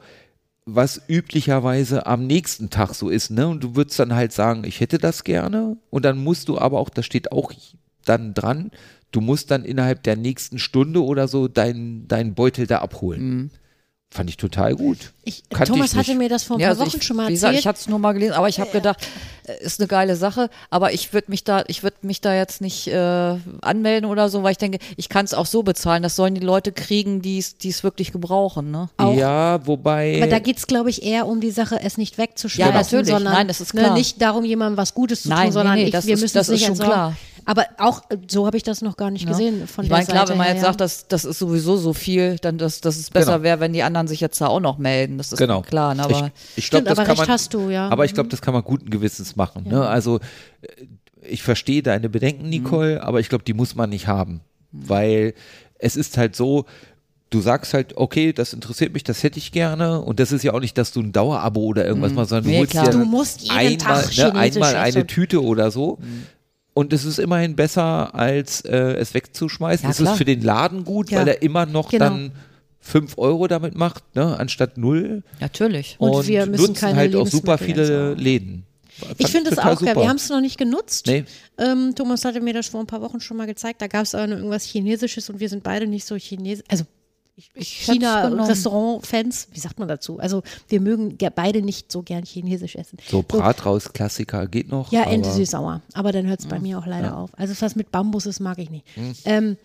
[0.66, 3.48] was üblicherweise am nächsten Tag so ist, ne?
[3.48, 5.78] Und du würdest dann halt sagen, ich hätte das gerne.
[5.90, 7.52] Und dann musst du aber auch, da steht auch
[8.06, 8.72] dann dran,
[9.12, 13.22] du musst dann innerhalb der nächsten Stunde oder so deinen deinen Beutel da abholen.
[13.30, 13.50] Mhm.
[14.12, 15.14] Fand ich total gut.
[15.24, 17.28] Ich, Thomas ich hatte mir das vor ein Ja, paar also Wochen ich, schon mal
[17.28, 17.60] wie gesagt, erzählt.
[17.62, 19.08] ich hatte es nur mal gelesen, aber ich habe gedacht,
[19.46, 22.60] äh, ist eine geile Sache, aber ich würde mich da, ich würde mich da jetzt
[22.60, 26.02] nicht äh, anmelden oder so, weil ich denke, ich kann es auch so bezahlen.
[26.02, 28.90] Das sollen die Leute kriegen, die es die es wirklich gebrauchen, ne?
[28.98, 29.16] Auch.
[29.16, 30.16] Ja, wobei.
[30.18, 33.10] Aber da geht es, glaube ich, eher um die Sache, es nicht wegzuschmeißen, Ja, natürlich.
[33.10, 33.94] sondern Nein, das ist Ne, klar.
[33.94, 36.22] nicht darum, jemandem was Gutes zu Nein, tun, nee, sondern nee, ich, das wir ist-
[36.22, 36.94] müssen das es nicht ist schon entsorgen.
[36.94, 37.16] klar.
[37.50, 40.20] Aber auch, so habe ich das noch gar nicht gesehen von Ich der meine, klar,
[40.20, 40.68] Seite wenn man her, jetzt ja.
[40.70, 43.44] sagt, dass das ist sowieso so viel, dann dass, dass es besser Genau.
[43.44, 45.18] wäre, wenn die anderen sich jetzt da auch noch melden.
[45.18, 45.64] Das ist genau.
[45.64, 45.96] klar.
[45.96, 46.04] Ne?
[46.04, 46.18] Aber ich,
[46.58, 47.90] ich glaub, Stimmt, das aber kann recht man, hast du, ja.
[47.90, 49.68] Aber ich glaube, das kann man guten Gewissens machen.
[49.68, 49.84] Ne?
[49.88, 50.20] Also
[50.62, 50.68] äh,
[51.28, 54.42] ich verstehe deine Bedenken, Nicole, aber ich glaube, die muss man nicht haben.
[54.72, 55.34] Weil
[55.80, 56.66] es ist halt so,
[57.32, 60.02] du sagst halt, okay, das interessiert mich, das hätte ich gerne.
[60.02, 62.50] Und das ist ja auch nicht, dass du ein Dauerabo oder irgendwas machst, sondern du
[62.52, 62.86] Nee, holst klar.
[62.86, 65.08] dir Du musst jeden einmal, Tag ne, einmal eine.
[65.08, 65.98] Tüte oder so.
[66.74, 69.84] Und es ist immerhin besser, als äh, es wegzuschmeißen.
[69.86, 71.20] Ja, es ist für den Laden gut, Ja.
[71.20, 72.06] weil er immer noch Genau.
[72.06, 72.32] dann
[72.80, 75.24] 5 Euro damit macht, ne, anstatt null.
[75.42, 75.96] natürlich.
[76.00, 78.14] Und wir müssen nutzen keine halt auch super viele.
[78.14, 78.66] Läden.
[78.98, 79.78] Fand Ich finde es auch geil.
[79.80, 79.96] super.
[79.98, 81.08] Wir haben es noch nicht genutzt.
[81.08, 81.26] Nee.
[81.58, 83.82] Ähm, Thomas hatte mir das vor ein paar Wochen schon mal gezeigt.
[83.82, 86.64] Da gab es irgendwas Chinesisches und wir sind beide nicht so Chinesisch.
[86.70, 86.86] Also.
[87.56, 90.20] China-Restaurant-Fans, wie sagt man dazu?
[90.20, 92.98] Also wir mögen beide nicht so gern Chinesisch essen.
[93.08, 94.92] So Bratraus-Klassiker geht noch.
[94.92, 95.82] Ja, aber Ente süß-sauer.
[95.94, 97.32] Aber dann hört es bei mir auch leider auf.
[97.38, 98.86] Also was mit Bambus ist, mag ich nicht.
[98.96, 99.14] Hm.
[99.26, 99.58] Ähm,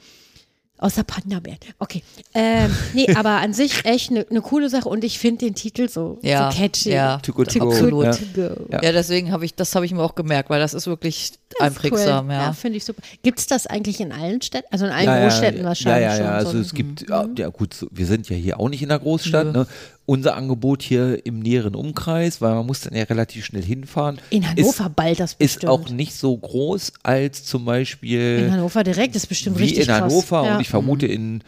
[0.78, 1.58] außer Panda-Bären.
[1.78, 2.02] Okay.
[2.34, 5.88] Ähm, nee, aber an sich echt eine ne coole Sache und ich finde den Titel
[5.88, 6.90] so, Ja, so catchy.
[6.90, 7.18] ja.
[7.18, 7.70] Too good to go.
[7.90, 8.10] good Ja.
[8.12, 8.66] to go.
[8.70, 8.82] Ja.
[8.82, 11.58] Ja, deswegen habe ich, das habe ich mir auch gemerkt, weil das ist wirklich Das
[11.58, 12.32] ist einprägsam, cool.
[12.34, 12.52] ja.
[12.52, 13.02] finde ich super.
[13.22, 14.66] Gibt es das eigentlich in allen Städten?
[14.72, 16.24] Also in allen Ja, ja, Großstädten ja, wahrscheinlich Ja, ja, schon.
[16.26, 16.32] ja.
[16.32, 16.58] Also so.
[16.58, 19.52] es gibt, ja, ja gut, so, wir sind ja hier auch nicht in der Großstadt.
[19.52, 19.66] Ne?
[20.06, 24.20] Unser Angebot hier im näheren Umkreis, weil man muss dann ja relativ schnell hinfahren.
[24.28, 25.62] in Hannover bald das ist, bestimmt.
[25.64, 29.88] ist auch nicht so groß als zum in Beispiel Hannover direkt ist bestimmt wie richtig
[29.88, 30.46] in Hannover krass.
[30.48, 30.54] Ja.
[30.56, 31.42] und ich vermute in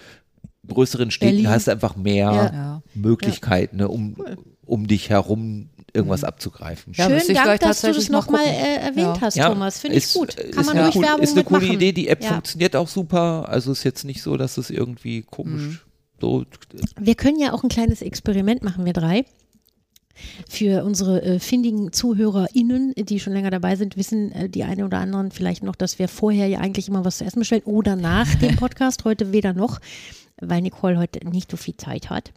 [0.69, 1.49] größeren Städten Berlin.
[1.51, 2.45] hast du einfach mehr Ja.
[2.53, 2.83] Ja.
[2.95, 4.17] Möglichkeiten, ne, um,
[4.65, 6.93] um dich herum irgendwas abzugreifen.
[6.97, 9.21] Ja, Schön, Dank, dass du das nochmal äh, erwähnt Ja.
[9.21, 9.79] hast, Ja, Thomas.
[9.79, 10.35] Finde ich ist- gut.
[10.35, 11.67] ist Kann man eine ruhig cool- Werbung Ist eine coole.
[11.67, 12.31] Idee, die App Ja.
[12.31, 13.49] funktioniert auch super.
[13.49, 15.79] Also ist jetzt nicht so, dass es irgendwie komisch Mhm.
[16.21, 16.45] So.
[16.99, 19.25] Wir können ja auch ein kleines Experiment machen, wir drei.
[20.49, 24.99] Für unsere äh, findigen ZuhörerInnen, die schon länger dabei sind, wissen äh, die eine oder
[24.99, 28.35] anderen vielleicht noch, dass wir vorher ja eigentlich immer was zu essen bestellen oder nach
[28.37, 29.05] dem Podcast.
[29.05, 29.79] Heute weder noch,
[30.41, 32.33] weil Nicole heute nicht so viel Zeit hat.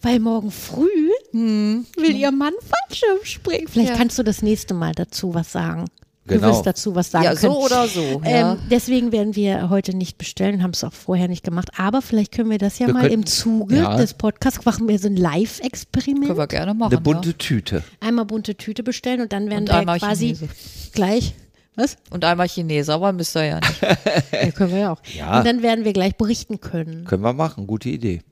[0.00, 0.88] Weil morgen früh
[1.32, 3.68] will ihr Mann Fallschirm springen.
[3.68, 3.96] Vielleicht Ja.
[3.96, 5.86] kannst du das nächste Mal dazu was sagen.
[6.24, 6.48] Du Genau.
[6.50, 7.62] wirst dazu was sagen Ja, so können.
[7.64, 8.22] oder so.
[8.24, 8.52] Ja.
[8.52, 11.70] Ähm, deswegen werden wir heute nicht bestellen haben es auch vorher nicht gemacht.
[11.76, 13.96] Aber vielleicht können wir das ja Wir mal könnten- im Zuge ja.
[13.96, 16.36] des Podcasts machen wir so ein Können Live-Experiment.
[16.36, 16.92] wir gerne machen.
[16.92, 17.82] Eine bunte Tüte.
[18.00, 20.48] Einmal bunte Tüte bestellen und dann werden Und wir quasi Chinese.
[20.92, 21.34] gleich.
[21.74, 21.92] Was?
[21.94, 21.98] ja.
[22.10, 23.80] Und einmal Chinese, aber müsst ihr ja nicht.
[24.32, 25.00] Ja, können wir ja auch.
[25.16, 25.38] Ja.
[25.38, 27.04] Und dann werden wir gleich berichten können.
[27.04, 28.22] Können wir machen, gute Idee.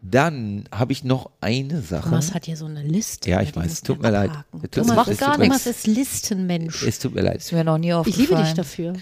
[0.00, 2.04] Dann habe ich noch eine Sache.
[2.08, 3.28] Thomas hat hier so eine Liste.
[3.30, 4.30] Ja, ich die weiß, tut mir leid.
[4.70, 5.66] Das Thomas, macht gar Thomas nichts.
[5.66, 6.82] ist Listenmensch.
[6.84, 7.38] Es tut mir leid.
[7.38, 8.28] Ist mir noch nie Ich aufgefallen.
[8.28, 8.94] liebe dich dafür.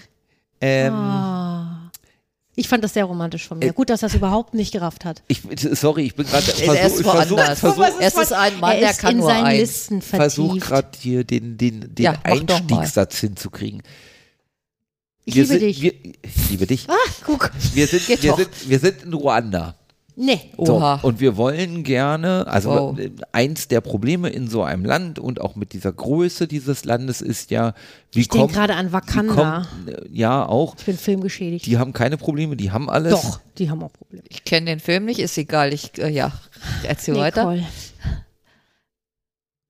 [0.59, 1.91] Ähm, Ah.
[2.59, 3.71] Ich fand das sehr romantisch von mir.
[3.71, 5.21] Gut, dass er es überhaupt nicht gerafft hat.
[5.27, 5.43] ich,
[5.73, 8.79] sorry, ich bin gerade Er ist versuch, ich versuch, versuch, Es ist ein Mann, er
[8.79, 9.55] der ist kann in nur seinen.
[9.55, 10.67] Listen versuch vertieft.
[10.67, 12.15] gerade hier den, den, den Ja.
[12.23, 13.83] Einstiegssatz hinzukriegen.
[15.25, 15.81] Ich Wir liebe sind, dich.
[15.83, 15.93] Wir,
[16.23, 16.89] ich liebe dich.
[16.89, 16.93] ah,
[17.23, 17.51] guck.
[17.75, 18.37] Wir sind, Geht wir, doch.
[18.39, 19.75] sind, wir sind in Ruanda.
[20.19, 20.39] Nee.
[20.57, 20.95] So, Oha.
[21.03, 22.97] und wir wollen gerne, also Wow.
[22.99, 27.21] äh, eins der Probleme in so einem Land und auch mit dieser Größe dieses Landes
[27.21, 27.75] ist ja,
[28.13, 29.67] wie Ich denke kommt, gerade an Wakanda.
[29.85, 31.67] kommt, äh, ja auch, Ich bin filmgeschädigt.
[31.67, 33.11] die haben keine Probleme, die haben alles.
[33.11, 34.23] Doch, die haben auch Probleme.
[34.29, 35.71] Ich kenne den Film nicht, ist egal.
[35.71, 36.31] Ich, äh, ja,
[36.81, 37.43] erzähl weiter.
[37.51, 37.67] Nicole.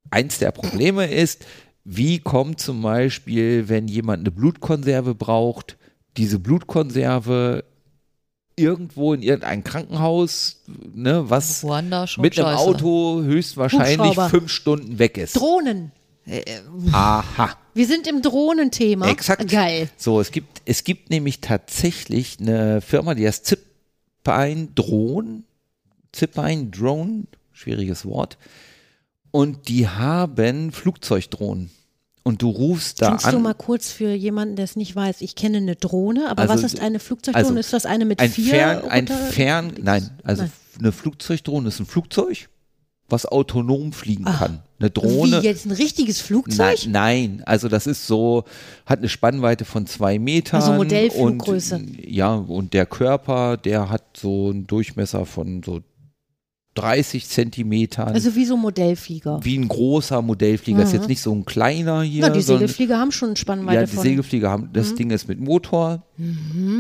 [0.10, 1.45] Eins der Probleme ist,
[1.84, 5.78] wie kommt zum Beispiel, wenn jemand eine Blutkonserve braucht,
[6.16, 7.66] diese Blutkonserve
[8.58, 12.60] irgendwo in irgendein Krankenhaus, ne, was Ruanda mit einem scheiße.
[12.60, 15.38] Auto höchstwahrscheinlich fünf Stunden weg ist.
[15.38, 15.91] Drohnen.
[16.91, 17.55] Aha.
[17.74, 19.08] Wir sind im Drohnenthema.
[19.08, 19.49] Exakt.
[19.49, 19.89] Geil.
[19.95, 25.43] So, es gibt, es gibt nämlich tatsächlich eine Firma, die heißt Zipline Drone.
[26.12, 28.38] Zipline Drone, schwieriges Wort.
[29.32, 31.70] Und die haben Flugzeugdrohnen.
[32.28, 33.34] Und du rufst da Kannst an.
[33.34, 36.53] du mal kurz für jemanden, der es nicht weiß, ich kenne eine Drohne, aber Also,
[36.55, 37.47] was ist eine Flugzeugdrohne?
[37.47, 40.51] also, ist das eine mit ein vier Fern, ein Fern, nein, also Nein.
[40.80, 42.49] eine Flugzeugdrohne ist ein Flugzeug,
[43.09, 44.38] was autonom fliegen Ah.
[44.38, 44.59] kann.
[44.80, 45.41] Eine Drohne.
[45.41, 46.78] Wie jetzt ein richtiges Flugzeug?
[46.86, 48.43] Nein, nein, also das ist so,
[48.86, 50.61] hat eine Spannweite von zwei Metern.
[50.61, 51.75] Also Modellfluggröße.
[51.78, 55.80] Und, ja, und der Körper, der hat so einen Durchmesser von so
[56.78, 58.09] 30 Zentimetern.
[58.09, 59.39] Also wie so ein Modellflieger.
[59.43, 60.84] wie ein großer Modellflieger.
[60.84, 60.99] Ist Mhm.
[60.99, 62.21] jetzt nicht so ein kleiner hier.
[62.21, 64.03] Na, die Segelflieger haben schon eine Spannweite ja, die von.
[64.03, 66.03] Segelflieger haben, das Ding ist mit Motor.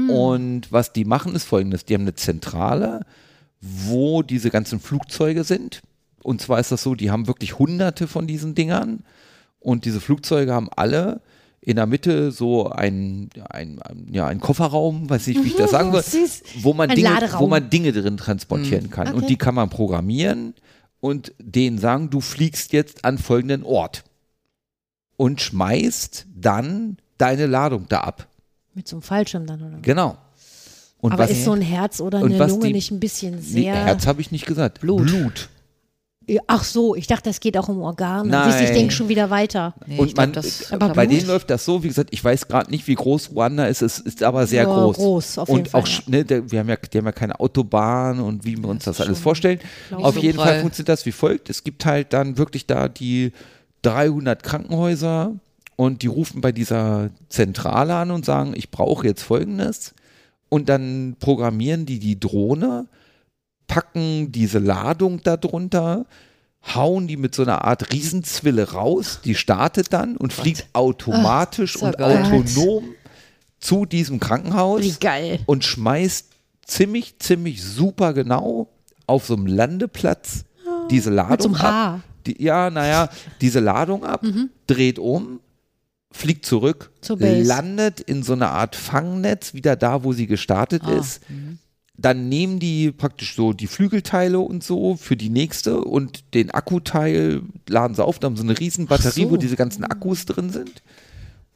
[0.09, 3.01] Und was die machen, ist folgendes: Die haben eine Zentrale,
[3.61, 5.81] wo diese ganzen Flugzeuge sind.
[6.23, 9.03] Und zwar ist das so, die haben wirklich hunderte von diesen Dingern.
[9.59, 11.21] Und diese Flugzeuge haben alle
[11.67, 15.71] in der Mitte so ein, ein, ein, ja, ein Kofferraum, weiß nicht, wie ich das
[15.71, 16.01] sagen soll,
[16.61, 17.41] wo man, Dinge, Laderaum.
[17.41, 19.09] wo man Dinge drin transportieren kann.
[19.09, 19.17] Okay.
[19.17, 20.53] Und die kann man programmieren
[21.01, 24.05] und denen sagen, du fliegst jetzt an folgenden Ort
[25.17, 28.29] und schmeißt dann deine Ladung da ab.
[28.73, 29.77] Mit so einem Fallschirm dann, oder?
[29.81, 30.17] Genau.
[31.01, 33.41] Und Aber was, ist so ein Herz oder eine Lunge die- nicht ein bisschen nee,
[33.41, 33.75] sehr.
[33.75, 34.79] Herz habe ich nicht gesagt.
[34.79, 35.05] Blut.
[35.05, 35.49] Blut.
[36.47, 38.29] Ach so, ich dachte, es geht auch um Organe.
[38.29, 38.63] Nein.
[38.63, 39.73] Ich denke schon wieder weiter.
[39.85, 42.21] Nee, und ich glaub, man, das, aber bei denen läuft das so, wie gesagt, ich
[42.21, 44.97] weiß gerade nicht, wie groß Ruanda ist, es ist aber sehr Ja, groß.
[44.97, 45.99] groß, auf jeden und Fall, auch, ja.
[46.07, 48.99] ne, der, wir haben ja, die haben ja keine Autobahn und wie wir uns das
[48.99, 49.59] alles vorstellen.
[49.91, 50.23] Auf ich.
[50.23, 50.61] jeden Fall Prall.
[50.61, 51.49] funktioniert das wie folgt.
[51.49, 53.31] Es gibt halt dann wirklich da die
[53.83, 55.33] 300 Krankenhäuser
[55.77, 59.93] und die rufen bei dieser Zentrale an und sagen, ich brauche jetzt Folgendes.
[60.49, 62.87] Und dann programmieren die die Drohne,
[63.67, 66.05] packen diese Ladung darunter,
[66.75, 71.81] hauen die mit so einer Art Riesenzwille raus, die startet dann und fliegt automatisch ist
[71.81, 72.23] ja und geil.
[72.23, 72.83] autonom
[73.59, 75.39] zu diesem Krankenhaus Wie geil.
[75.45, 76.27] und schmeißt
[76.65, 78.69] ziemlich, ziemlich super genau
[79.07, 80.43] auf so einem Landeplatz
[80.89, 82.01] diese Ladung so einem ab.
[82.25, 83.09] Die, ja, naja,
[83.39, 84.21] diese Ladung ab,
[84.67, 85.39] dreht um,
[86.11, 86.91] fliegt zurück,
[87.45, 91.21] landet in so einer Art Fangnetz wieder da, wo sie gestartet ist.
[91.99, 97.41] Dann nehmen die praktisch so die Flügelteile und so für die nächste und den Akkuteil
[97.67, 98.19] laden sie auf.
[98.19, 99.31] Da haben sie eine riesen Batterie, so.
[99.31, 100.83] wo diese ganzen Akkus drin sind.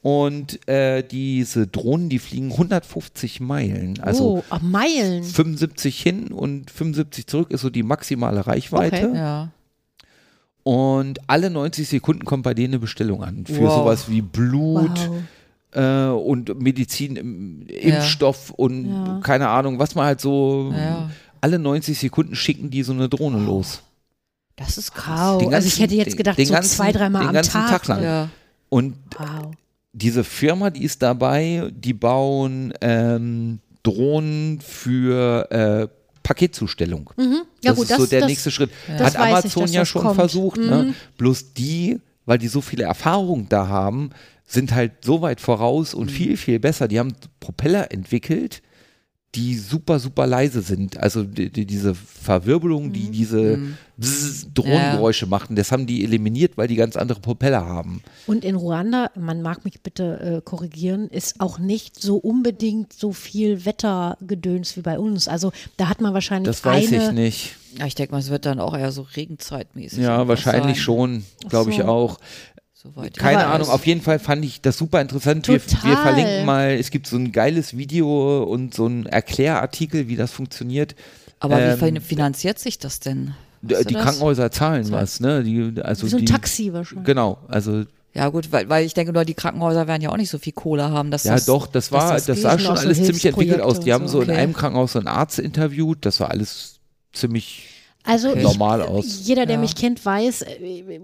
[0.01, 3.99] Und äh, diese Drohnen, die fliegen 150 Meilen.
[4.01, 5.23] Also oh, Meilen.
[5.23, 9.09] 75 hin und 75 zurück ist so die maximale Reichweite.
[9.09, 9.17] Okay.
[9.17, 9.51] ja.
[10.63, 13.45] Und alle 90 Sekunden kommt bei denen eine Bestellung an.
[13.45, 13.75] Für Wow.
[13.75, 15.23] sowas wie Blut Wow.
[15.74, 19.19] Äh, und Medizin, im- Impfstoff und Ja.
[19.24, 20.74] keine Ahnung, was man halt so.
[20.76, 21.09] Ja.
[21.41, 23.82] Alle 90 Sekunden schicken die so eine Drohne los.
[24.57, 24.91] Das ist.
[24.95, 25.39] Wow.
[25.39, 27.34] Den also ich ganzen- hätte jetzt den- gedacht, den so ganzen- zwei, dreimal den am
[27.34, 27.69] ganzen Tag.
[27.69, 27.99] Tag lang.
[28.01, 28.05] ne?
[28.05, 28.30] Ja.
[28.69, 29.51] Und Wow.
[29.93, 35.88] diese Firma, die ist dabei, die bauen ähm, Drohnen für äh,
[36.24, 37.09] Paketzustellung.
[37.17, 37.41] Mhm.
[37.63, 38.69] Ja das gut, ist das, so der das, nächste Schritt.
[38.88, 40.15] Hat ich, Amazon dass ja schon kommt.
[40.15, 40.57] versucht.
[40.59, 40.65] Mhm.
[40.69, 40.93] Ne?
[41.17, 44.11] Bloß die, weil die so viele Erfahrungen da haben,
[44.51, 46.01] sind halt so weit voraus Mhm.
[46.01, 46.87] und viel, viel besser.
[46.87, 48.61] Die haben Propeller entwickelt,
[49.33, 50.97] die super, super leise sind.
[50.97, 53.59] Also die, die, diese Verwirbelung, die diese
[53.95, 58.03] Bzzz Drohnengeräusche machten, das haben die eliminiert, weil die ganz andere Propeller haben.
[58.27, 63.13] Und in Ruanda, man mag mich bitte äh, korrigieren, ist auch nicht so unbedingt so
[63.13, 65.29] viel Wettergedöns wie bei uns.
[65.29, 67.55] Also da hat man wahrscheinlich Das weiß eine, ich nicht.
[67.79, 69.99] Ja, ich denke mal, es wird dann auch eher so regenzeitmäßig.
[69.99, 70.83] Ja, wahrscheinlich sein.
[70.83, 71.83] schon, glaube ich so.
[71.85, 72.19] auch.
[72.82, 73.15] Soweit.
[73.17, 75.47] Keine Aber Ahnung, auf jeden Fall fand ich das super interessant.
[75.47, 80.15] Wir, wir verlinken mal, es gibt so ein geiles Video und so ein Erklärartikel, wie
[80.15, 80.95] das funktioniert.
[81.39, 83.36] Aber wie Ähm, fin- finanziert sich das denn?
[83.61, 83.93] Weißt die?
[83.93, 85.43] Krankenhäuser zahlen was, ne?
[85.43, 87.05] Die, also wie so ein die, Taxi wahrscheinlich.
[87.05, 87.84] Genau, also
[88.15, 90.53] Ja gut, weil, weil ich denke nur, die Krankenhäuser werden ja auch nicht so viel
[90.53, 91.11] Kohle haben.
[91.11, 93.61] Dass ja das, doch, das war, das das, sah schon auch so alles ziemlich entwickelt
[93.61, 93.79] aus.
[93.79, 94.13] Die haben so.
[94.17, 94.39] so in Okay.
[94.39, 96.79] einem Krankenhaus so einen Arzt interviewt, das war alles
[97.13, 97.69] ziemlich
[98.03, 99.21] Also ich, normal aus.
[99.27, 99.61] jeder, der Ja.
[99.61, 100.99] mich kennt, weiß, äh,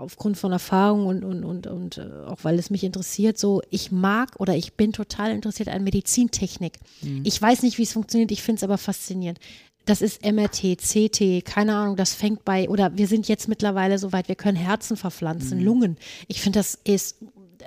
[0.00, 3.92] aufgrund von Erfahrung und, und, und, und äh, auch weil es mich interessiert, so ich
[3.92, 6.78] mag oder ich bin total interessiert an Medizintechnik.
[7.02, 7.22] Mhm.
[7.24, 9.38] Ich weiß nicht, wie es funktioniert, ich finde es aber faszinierend.
[9.86, 14.12] Das ist MRT, CT, keine Ahnung, das fängt bei, oder wir sind jetzt mittlerweile so
[14.12, 15.64] weit, wir können Herzen verpflanzen, Mhm.
[15.64, 15.96] Lungen.
[16.28, 17.16] Ich finde, das ist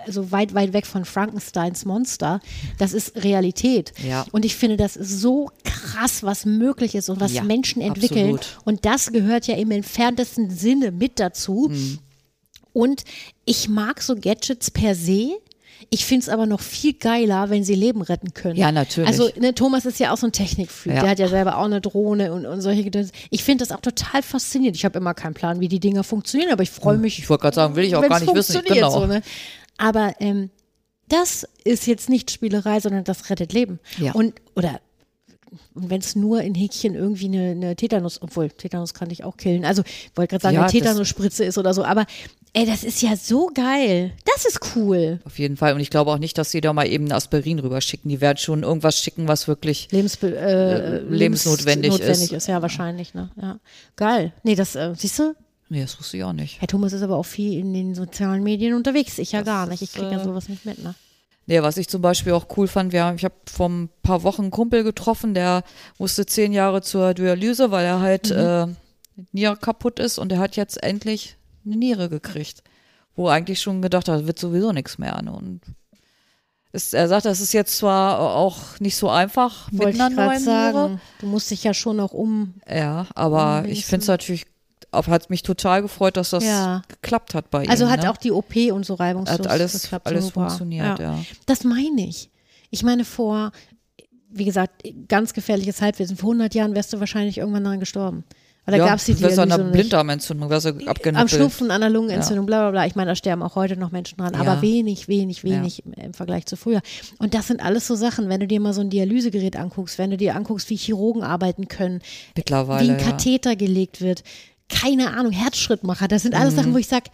[0.08, 2.40] also weit, weit weg von Frankensteins Monster.
[2.80, 3.94] Das ist Realität.
[4.08, 4.26] Ja.
[4.32, 8.36] Und ich finde das so krass, was möglich ist und was Ja, Menschen entwickeln.
[8.36, 8.58] absolut.
[8.66, 11.68] Und das gehört ja im entferntesten Sinne mit dazu.
[11.72, 12.00] Mhm.
[12.74, 13.04] Und
[13.46, 15.38] ich mag so Gadgets per se.
[15.90, 18.56] Ich finde es aber noch viel geiler, wenn sie Leben retten können.
[18.56, 19.08] Ja, natürlich.
[19.08, 20.96] Also ne, Thomas ist ja auch so ein Technikfreak.
[20.96, 21.02] Ja.
[21.02, 23.12] Der hat ja selber auch eine Drohne und, und solche Gedöns.
[23.30, 24.76] Ich finde das auch total faszinierend.
[24.76, 27.20] Ich habe immer keinen Plan, wie die Dinger funktionieren, aber ich freue mich.
[27.20, 28.54] Ich wollte gerade sagen, will ich auch gar nicht wissen.
[28.54, 29.02] funktioniert, Genau.
[29.02, 29.22] So, ne?
[29.78, 30.50] Aber ähm,
[31.10, 33.80] das ist jetzt nicht Spielerei, sondern das rettet Leben.
[34.00, 34.14] Ja.
[34.14, 34.80] Und oder
[35.76, 39.38] und wenn es nur in Häkchen irgendwie eine, eine Tetanus, obwohl Tetanus kann ich auch
[39.38, 39.66] killen.
[39.66, 41.84] Also ich wollte gerade sagen, Ja, eine Tetanusspritze ist oder so.
[41.84, 42.06] Aber
[42.54, 44.12] ey, das ist ja so geil.
[44.26, 45.20] Das ist cool.
[45.26, 45.74] Auf jeden Fall.
[45.74, 48.10] Und ich glaube auch nicht, dass sie da mal eben ein Aspirin rüberschicken.
[48.10, 49.90] Die werden schon irgendwas schicken, was wirklich.
[49.92, 52.38] Lebensbe äh, lebensnotwendig lebensnotwendig ist.
[52.38, 52.48] ist.
[52.48, 53.14] Ja, wahrscheinlich.
[53.14, 53.30] Ne?
[53.42, 53.60] Ja.
[53.96, 54.34] Geil.
[54.44, 55.36] Nee, das, äh, siehst du,
[55.70, 56.62] Nee, das wusste ich auch nicht.
[56.62, 59.18] Herr Thomas ist aber auch viel in den sozialen Medien unterwegs.
[59.18, 59.82] Ich ja gar nicht.
[59.82, 60.84] Ich kriege ja äh, sowas nicht mit.
[60.84, 60.94] Ne?
[61.48, 64.22] Nee, was ich zum Beispiel auch cool fand, wir haben, ich habe vor ein paar
[64.22, 65.64] Wochen einen Kumpel getroffen, der
[65.98, 68.68] musste zehn Jahre zur Dialyse, weil er halt äh,
[69.32, 72.64] Niere kaputt ist und er hat jetzt endlich eine Niere gekriegt.
[73.16, 75.22] Wo er eigentlich schon gedacht hat, wird sowieso nichts mehr.
[75.22, 75.32] Ne?
[75.32, 75.62] Und
[76.72, 80.16] es, er sagt, das ist jetzt zwar auch nicht so einfach mit Wollte ich einer
[80.16, 80.74] neuen Niere.
[80.74, 81.02] sagen.
[81.20, 82.56] Du musst dich ja schon noch um.
[82.68, 84.48] Ja, aber Mhm, ich finde es natürlich,
[84.92, 86.82] hat mich total gefreut, dass das Ja.
[86.88, 87.70] geklappt hat bei ihm.
[87.70, 88.10] Also hat ne?
[88.12, 90.08] auch die OP und so reibungslos hat alles, geklappt.
[90.08, 90.48] alles super.
[90.48, 91.20] funktioniert, ja.
[91.46, 92.32] Das meine ich.
[92.72, 93.52] Ich meine, vor,
[94.32, 96.18] wie gesagt, ganz gefährliches Halbwissen.
[96.18, 98.24] Vor 100 Jahren wärst du wahrscheinlich irgendwann daran gestorben.
[98.66, 99.72] Weil da ja, gab es die wirst an Dialyse einer.
[99.72, 101.28] Blinddarmentzündung, wirst du Am.
[101.28, 102.86] Schnupfen, an der Lungenentzündung, bla bla bla.
[102.86, 104.62] Ich meine, da sterben auch heute noch Menschen dran, aber Ja.
[104.62, 106.82] wenig, wenig, wenig im, im Vergleich zu früher.
[107.20, 110.12] Und das sind alles so Sachen, wenn du dir mal so ein Dialysegerät anguckst, wenn
[110.12, 112.02] du dir anguckst, wie Chirurgen arbeiten können,
[112.38, 112.88] Mittlerweile.
[112.88, 113.06] wie ein ja.
[113.06, 114.24] Katheter gelegt wird,
[114.70, 117.10] keine Ahnung, Herzschrittmacher, das sind alles Sachen, wo ich sage,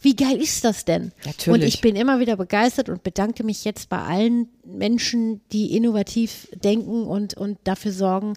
[0.00, 1.04] wie geil ist das denn?
[1.04, 1.10] Mhm.
[1.26, 1.48] Natürlich.
[1.62, 6.48] Und ich bin immer wieder begeistert und bedanke mich jetzt bei allen Menschen, die innovativ
[6.62, 8.34] denken und, und dafür sorgen,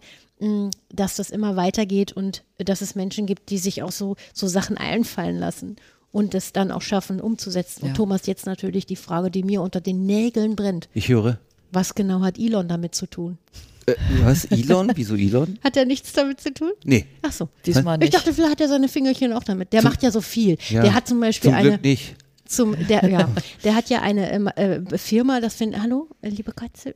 [0.89, 4.78] dass das immer weitergeht und dass es Menschen gibt, die sich auch so, so Sachen
[4.78, 5.76] einfallen lassen
[6.12, 7.82] und es dann auch schaffen, umzusetzen.
[7.84, 7.89] Ja.
[7.89, 10.89] Und Thomas, jetzt natürlich die Frage, die mir unter den Nägeln brennt.
[10.94, 11.39] Ich höre.
[11.72, 13.38] Was genau hat Elon damit zu tun?
[13.86, 14.46] Äh, was?
[14.46, 14.92] Elon?
[14.96, 15.58] Wieso Elon?
[15.64, 16.72] Hat er nichts damit zu tun?
[16.84, 17.50] Nee, Ach so.
[17.66, 18.14] Diesmal Ich nicht.
[18.14, 19.74] dachte, vielleicht hat er seine Fingerchen auch damit.
[19.74, 20.58] Der macht ja so viel.
[20.70, 20.84] Ja.
[20.84, 21.70] Der hat zum Beispiel zum eine.
[21.70, 22.16] Glück nicht.
[22.46, 23.30] Zum, der, ja,
[23.64, 26.94] der hat ja eine ähm, äh, Firma, das finde hallo, äh, liebe Katze.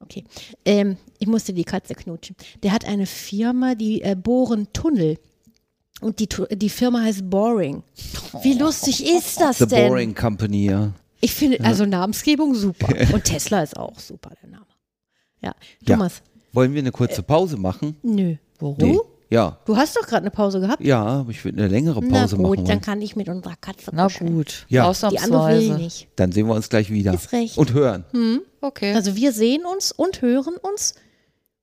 [0.00, 0.24] Okay.
[0.64, 2.36] Ähm, ich musste die Katze knutschen.
[2.62, 5.18] Der hat eine Firma, die äh, bohren Tunnel.
[6.00, 7.82] Und die, die Firma heißt Boring.
[8.42, 9.88] Wie lustig ist das The denn?
[9.88, 10.92] Boring Company, ja.
[11.20, 12.86] Ich finde, also Namensgebung super.
[13.12, 14.66] Und Tesla ist auch super, der Name.
[15.42, 15.54] Ja.
[15.80, 15.96] Ja.
[15.96, 16.22] Thomas,
[16.52, 17.96] Wollen wir eine kurze Pause machen?
[18.02, 18.36] nö.
[18.60, 18.78] Warum?
[18.78, 19.02] Du?
[19.30, 19.58] Ja.
[19.66, 20.82] Du hast doch gerade eine Pause gehabt.
[20.82, 22.80] Ja, aber ich würde eine längere Na Pause gut, machen dann wollen.
[22.80, 24.34] kann ich mit unserer Katze Na kuscheln.
[24.34, 24.64] gut.
[24.68, 24.90] Ja.
[24.90, 25.74] Die andere will Ausnahmsweise.
[25.78, 26.08] nicht.
[26.16, 27.12] Dann sehen wir uns gleich wieder.
[27.14, 27.58] Ist recht.
[27.58, 28.04] Und hören.
[28.60, 28.94] Okay.
[28.94, 30.94] Also wir sehen uns und hören uns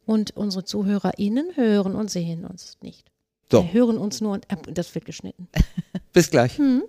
[0.06, 3.08] und unsere ZuhörerInnen hören und sehen uns nicht.
[3.52, 5.48] So, Wir hören uns nur und äh, das wird geschnitten.
[6.14, 6.58] bis gleich.
[6.58, 6.84] Hm.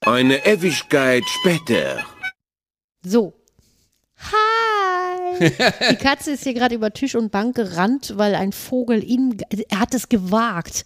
[0.00, 2.04] Eine Ewigkeit später.
[3.04, 3.34] So.
[4.16, 4.71] Hi!
[5.90, 9.36] Die Katze ist hier gerade über Tisch und Bank gerannt, weil ein Vogel in,
[9.68, 10.84] er hat es gewagt,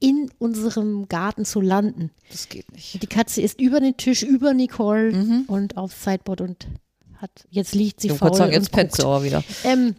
[0.00, 2.10] in unserem Garten zu landen.
[2.30, 3.02] das geht nicht.
[3.02, 5.44] Die Katze ist über den Tisch, über Nicole Mhm.
[5.48, 6.66] und aufs Sideboard und
[7.16, 9.42] hat, jetzt liegt sie Ich faul sagen, jetzt pennt sie aber wieder.
[9.64, 9.96] Ähm,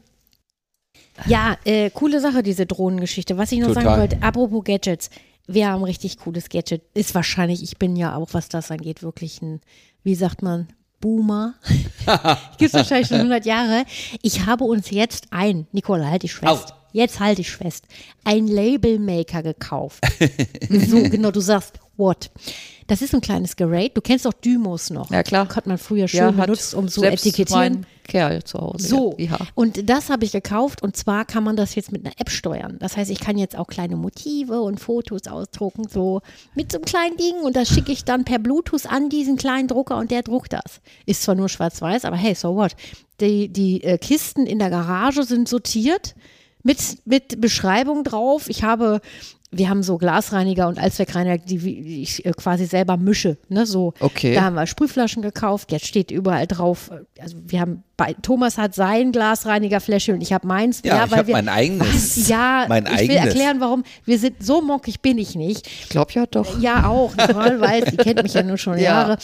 [1.25, 3.37] ja, äh, coole Sache, diese Drohnengeschichte.
[3.37, 3.99] Was ich noch sagen Total.
[3.99, 5.09] wollte, apropos Gadgets.
[5.47, 6.83] Wir haben ein richtig cooles Gadget.
[6.93, 9.59] Ist wahrscheinlich, ich bin ja auch, was das angeht, wirklich ein,
[10.03, 10.69] wie sagt man,
[10.99, 11.55] Boomer.
[12.57, 13.85] Gibt es wahrscheinlich schon 100 Jahre.
[14.21, 16.73] Ich habe uns jetzt ein, Nicole, halt dich fest.
[16.91, 17.85] Jetzt halt dich fest.
[18.23, 20.03] Ein Labelmaker gekauft.
[20.69, 22.31] so, genau, du sagst, what?
[22.87, 23.95] Das ist ein kleines Gerät.
[23.95, 25.11] Du kennst doch Dymos noch.
[25.11, 25.47] Ja, klar.
[25.55, 27.73] Hat man früher schön Ja, benutzt, um so etikettieren.
[27.73, 28.87] mein Kerl zu Hause.
[28.87, 29.37] So, Ja.
[29.53, 32.77] und das habe ich gekauft und zwar kann man das jetzt mit einer App steuern.
[32.79, 36.21] Das heißt, ich kann jetzt auch kleine Motive und Fotos ausdrucken, so
[36.55, 39.67] mit so einem kleinen Ding und das schicke ich dann per Bluetooth an diesen kleinen
[39.67, 40.81] Drucker und der druckt das.
[41.05, 42.75] Ist zwar nur schwarz-weiß, aber hey, so what?
[43.21, 46.15] Die, die äh, Kisten in der Garage sind sortiert
[46.63, 48.49] mit, mit Beschreibung drauf.
[48.49, 49.01] Ich habe
[49.51, 53.37] wir haben so Glasreiniger und Allzweckreiniger, die die ich äh, quasi selber mische.
[53.49, 53.65] Ne?
[53.65, 54.35] So, Okay.
[54.35, 55.71] Da haben wir Sprühflaschen gekauft.
[55.71, 56.91] Jetzt steht überall drauf.
[56.91, 60.81] äh, Also wir haben bei Thomas hat sein Glasreinigerfläschchen und ich habe meins.
[60.85, 62.17] Ja, ich weil hab wir, mein eigenes.
[62.17, 62.27] Was?
[62.27, 63.25] Ja, Mein ich will eigenes.
[63.25, 63.83] erklären, warum.
[64.05, 65.67] Wir sind so mockig bin ich nicht.
[65.67, 66.59] Ich glaube ja doch.
[66.61, 67.15] Ja, auch.
[67.17, 68.83] Nicole weiß, die kennt mich ja nur schon Ja.
[68.83, 69.17] Jahre.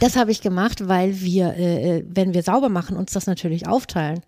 [0.00, 3.66] Das habe ich gemacht, weil wir, äh, äh, wenn wir sauber machen, uns das natürlich
[3.68, 4.20] aufteilen.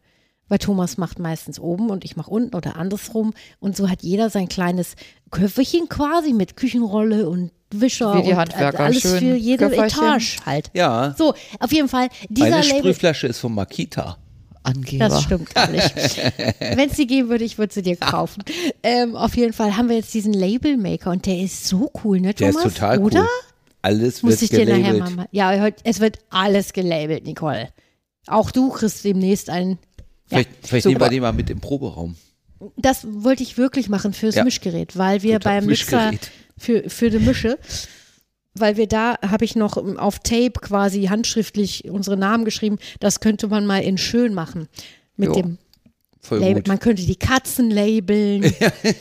[0.50, 3.32] Weil Thomas macht meistens oben und ich mache unten oder andersrum.
[3.60, 4.96] Und so hat jeder sein kleines
[5.30, 10.02] Köfferchen quasi mit Küchenrolle und Wischer Wie die und Handwerker, alles schön für jede Köfferchen.
[10.02, 10.70] Etage halt.
[10.74, 11.14] Ja.
[11.16, 12.78] So, auf jeden Fall, dieser Meine Label.
[12.80, 14.18] Sprühflasche ist von Makita.
[14.64, 15.08] Angeber.
[15.08, 15.94] Das stimmt gar nicht.
[16.58, 18.42] Wenn es sie geben würde, ich würde sie dir kaufen.
[18.82, 22.34] Ähm, auf jeden Fall haben wir jetzt diesen Labelmaker und der ist so cool, ne,
[22.34, 22.66] Der Thomas?
[22.66, 23.04] ist total cool.
[23.06, 23.26] Oder?
[23.82, 25.16] Alles Muss wird ich dir nachher gelabelt.
[25.16, 25.26] mal.
[25.30, 27.68] Ja, es wird alles gelabelt, Nicole.
[28.26, 29.78] Auch du kriegst demnächst einen.
[30.30, 32.16] Vielleicht, vielleicht nehmen wir den mal mit im Proberaum.
[32.76, 34.44] Das wollte ich wirklich machen fürs Ja.
[34.44, 36.30] Mischgerät, weil wir Total beim Mixer Mischgerät.
[36.56, 37.58] für, für die Mische,
[38.54, 42.78] weil wir da habe ich noch auf Tape quasi handschriftlich unsere Namen geschrieben.
[43.00, 44.68] Das könnte man mal in schön machen.
[45.16, 45.34] Mit Jo.
[45.34, 45.58] dem
[46.28, 46.68] gut.
[46.68, 48.52] Man könnte die Katzen labeln.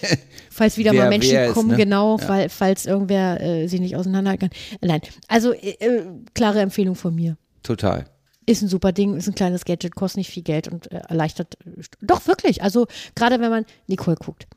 [0.49, 1.77] falls wieder Wer mal Menschen ist, kommen, ne?
[1.77, 4.59] genau, weil, falls irgendwer äh, sie nicht auseinanderhalten kann.
[4.81, 6.03] Nein, also äh, äh,
[6.33, 7.37] klare Empfehlung von mir.
[7.63, 8.05] Total.
[8.49, 11.57] Ist ein super Ding, ist ein kleines Gadget, kostet nicht viel Geld und äh, erleichtert.
[11.65, 12.63] äh, Doch, wirklich.
[12.63, 14.47] Also, gerade wenn man Nicole guckt.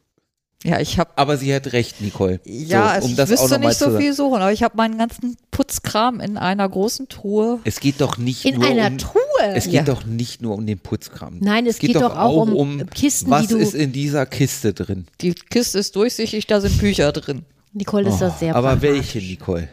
[0.65, 2.39] Ja, ich habe Aber sie hat recht, Nicole.
[2.45, 4.63] ja, so, um ich das auch wüsste noch mal nicht so viel suchen, aber ich
[4.63, 7.59] habe meinen ganzen Putzkram in einer großen Truhe.
[7.65, 9.19] Es geht doch nicht In nur einer um, Truhe.
[9.41, 9.83] Es geht Ja.
[9.83, 11.39] doch nicht nur um den Putzkram.
[11.41, 15.07] Nein, es geht doch auch um Kisten, die was du- ist in dieser Kiste drin.
[15.21, 17.45] Die Kiste ist durchsichtig, da sind Bücher drin.
[17.73, 19.69] Nicole ist das sehr Oh, Aber welche, Nicole?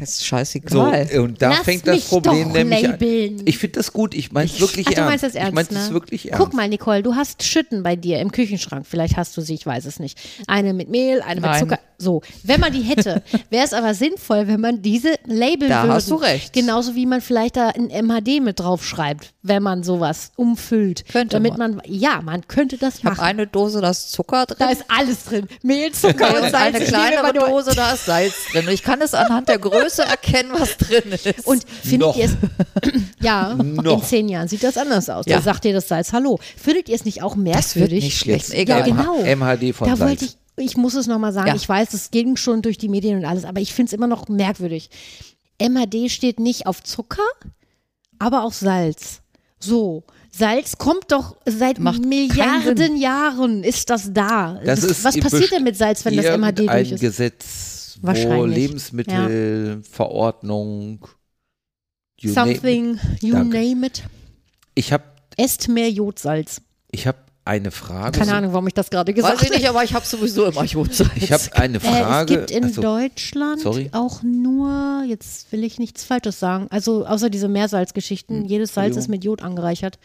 [0.00, 1.08] Ist So, scheißegal.
[1.20, 3.38] und da Lass fängt das Problem nämlich labeln.
[3.40, 3.46] an.
[3.46, 5.10] Ich finde das gut, ich meine es wirklich Ach, du ernst.
[5.10, 5.86] meinst das ernst, ich meine ne?
[5.86, 6.44] es wirklich ernst.
[6.44, 8.84] Guck mal, Nicole, du hast Schütten bei dir im Küchenschrank.
[8.86, 10.18] Vielleicht hast du sie, ich weiß es nicht.
[10.48, 11.60] Eine mit Mehl, eine mit Nein.
[11.60, 11.78] Zucker.
[11.98, 15.94] So, wenn man die hätte, wäre es aber sinnvoll, wenn man diese labeln Da würde.
[15.94, 16.52] hast du recht.
[16.52, 21.04] Genauso wie man vielleicht da ein MHD mit drauf schreibt, wenn man sowas umfüllt.
[21.10, 21.80] Könnte damit man.
[21.86, 23.24] Ja, man könnte das Ich habe machen.
[23.26, 24.56] eine Dose, da ist Zucker drin.
[24.58, 25.46] Da ist alles drin.
[25.62, 26.54] Mehl, Zucker und und Salz.
[26.54, 28.66] eine Ich kleinere Dose, da ist Salz drin.
[28.66, 31.46] Und ich kann es anhand der Größe erkennen, was drin ist.
[31.46, 32.36] Und findet ihr es,
[33.20, 34.04] ja, in Noch.
[34.04, 35.24] zehn Jahren sieht das anders aus.
[35.26, 35.36] Ja.
[35.36, 36.38] Da sagt ihr das Salz Hallo.
[36.56, 37.44] Findet ihr es nicht auch das wird
[37.90, 38.04] merkwürdig?
[38.04, 38.50] nicht schlecht.
[38.52, 38.80] Egal.
[38.80, 39.16] Ja, genau.
[39.24, 40.36] MHD von da Salz.
[40.56, 41.54] Ich, muss es nochmal sagen, Ja.
[41.54, 44.06] ich weiß, es ging schon durch die Medien und alles, aber ich finde es immer
[44.06, 44.90] noch merkwürdig.
[45.60, 47.22] MHD steht nicht auf Zucker,
[48.18, 49.20] aber auf Salz.
[49.58, 54.60] So, Salz kommt doch seit Macht Milliarden Jahren, ist das da.
[54.64, 57.00] Das ist Was passiert denn mit Salz, wenn das MHD durch ein ist?
[57.00, 58.56] Gesetz, wo Wahrscheinlich.
[58.56, 61.06] Lebensmittelverordnung
[62.20, 63.56] you name- Something, you Danke.
[63.58, 64.02] name it.
[64.74, 65.04] Ich habe
[65.38, 66.60] Esst mehr Jodsalz.
[66.90, 68.18] ich hab eine Frage.
[68.18, 69.58] Keine Ahnung, warum ich das gerade gesagt Weiß ich habe.
[69.58, 71.10] nicht, aber ich habe sowieso immer Jodsalz.
[71.16, 72.34] Ich habe eine Äh, Frage.
[72.34, 73.88] es gibt in Achso, Deutschland sorry.
[73.92, 79.08] auch nur, jetzt will ich nichts Falsches sagen, also außer diese Meersalzgeschichten, jedes Salz ist
[79.08, 79.98] mit Jod angereichert,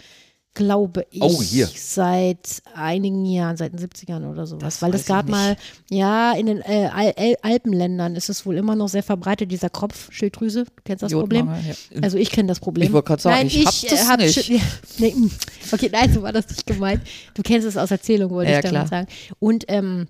[0.54, 4.64] glaube ich, Hm, Oh, seit einigen Jahren, seit den 70ern oder sowas.
[4.64, 5.56] Das Weil es gab ich mal,
[5.90, 9.70] ja, in den äh, Al Al Alpenländern ist es wohl immer noch sehr verbreitet, dieser
[9.70, 10.66] Kropfschilddrüse.
[10.66, 11.48] Du kennst das Problem?
[11.48, 12.02] Ja.
[12.02, 12.88] Also ich kenne das Problem.
[12.88, 14.38] Ich wollte gerade sagen, nein, ich hab äh, das hab nicht.
[14.38, 14.62] Schi-
[14.98, 15.32] nee, mm.
[15.72, 17.02] okay, nein, so war das nicht gemeint.
[17.34, 18.88] Du kennst es aus Erzählung, wollte Ja, ich damit klar.
[18.88, 19.08] sagen.
[19.40, 20.08] Und ähm,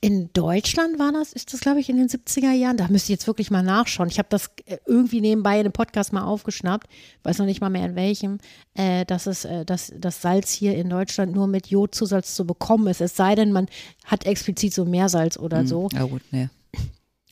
[0.00, 3.18] in Deutschland war das, ist das glaube ich in den 70er Jahren, da müsste ich
[3.18, 4.08] jetzt wirklich mal nachschauen.
[4.08, 6.88] Ich habe das äh, irgendwie nebenbei in einem Podcast mal aufgeschnappt,
[7.22, 8.38] weiß noch nicht mal mehr in welchem,
[8.74, 12.86] äh, dass es, äh, dass das Salz hier in Deutschland nur mit Jodzusatz zu bekommen
[12.86, 13.00] ist.
[13.00, 13.66] Es sei denn, man
[14.04, 15.88] hat explizit so Meersalz oder so.
[15.92, 16.48] Ja gut, nee.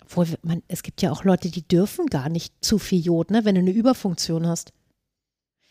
[0.05, 3.45] Obwohl, man, es gibt ja auch Leute, die dürfen gar nicht zu viel Jod, ne,
[3.45, 4.73] wenn du eine Überfunktion hast.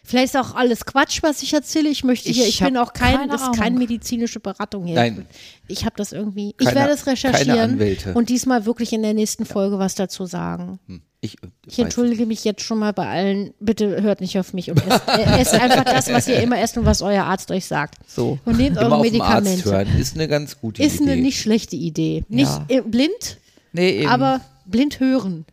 [0.08, 1.90] Vielleicht ist auch alles Quatsch, was ich erzähle.
[1.90, 4.96] Ich möchte hier, Ich ich bin auch kein, keine das ist keine medizinische Beratung hier.
[4.96, 5.26] Nein.
[5.68, 7.80] Ich habe das irgendwie, ich Keine- werde es recherchieren
[8.14, 10.80] und diesmal wirklich in der nächsten Folge was dazu sagen.
[10.88, 13.54] Hm, Ich, äh, Ich entschuldige mich jetzt schon mal bei allen.
[13.60, 16.78] Bitte hört nicht auf mich und esst, äh, esst einfach das, was ihr immer esst
[16.78, 17.96] und was euer Arzt euch sagt.
[18.08, 18.38] So.
[18.46, 19.72] Und nehmt Immer eure den Arzt Medikamente.
[19.90, 21.12] hören, ist eine ganz gute Ist Idee.
[21.14, 22.26] eine nicht schlechte Idee.
[22.30, 22.66] Nicht Ja.
[22.78, 23.38] äh, blind,
[23.74, 24.08] Nee, eben.
[24.10, 25.46] aber blind hören.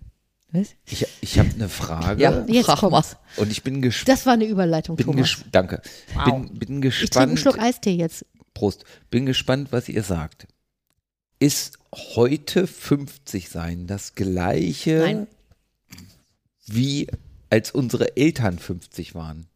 [0.53, 0.69] Was?
[0.85, 3.03] Ich, ich habe eine Frage Ja, Jetzt frag mal.
[3.37, 5.39] und ich bin, ges Das war eine Überleitung, bin Thomas.
[5.51, 5.81] danke.
[6.27, 7.39] Bin, bin Ich trinke einen gespannt.
[7.41, 8.27] Schluck Eistee jetzt.
[8.55, 8.85] Prost.
[9.11, 10.47] Bin gespannt, was ihr sagt.
[11.39, 15.27] Ist heute 50 sein das gleiche Nein.
[16.67, 17.09] wie
[17.51, 19.47] als unsere Eltern 50 waren?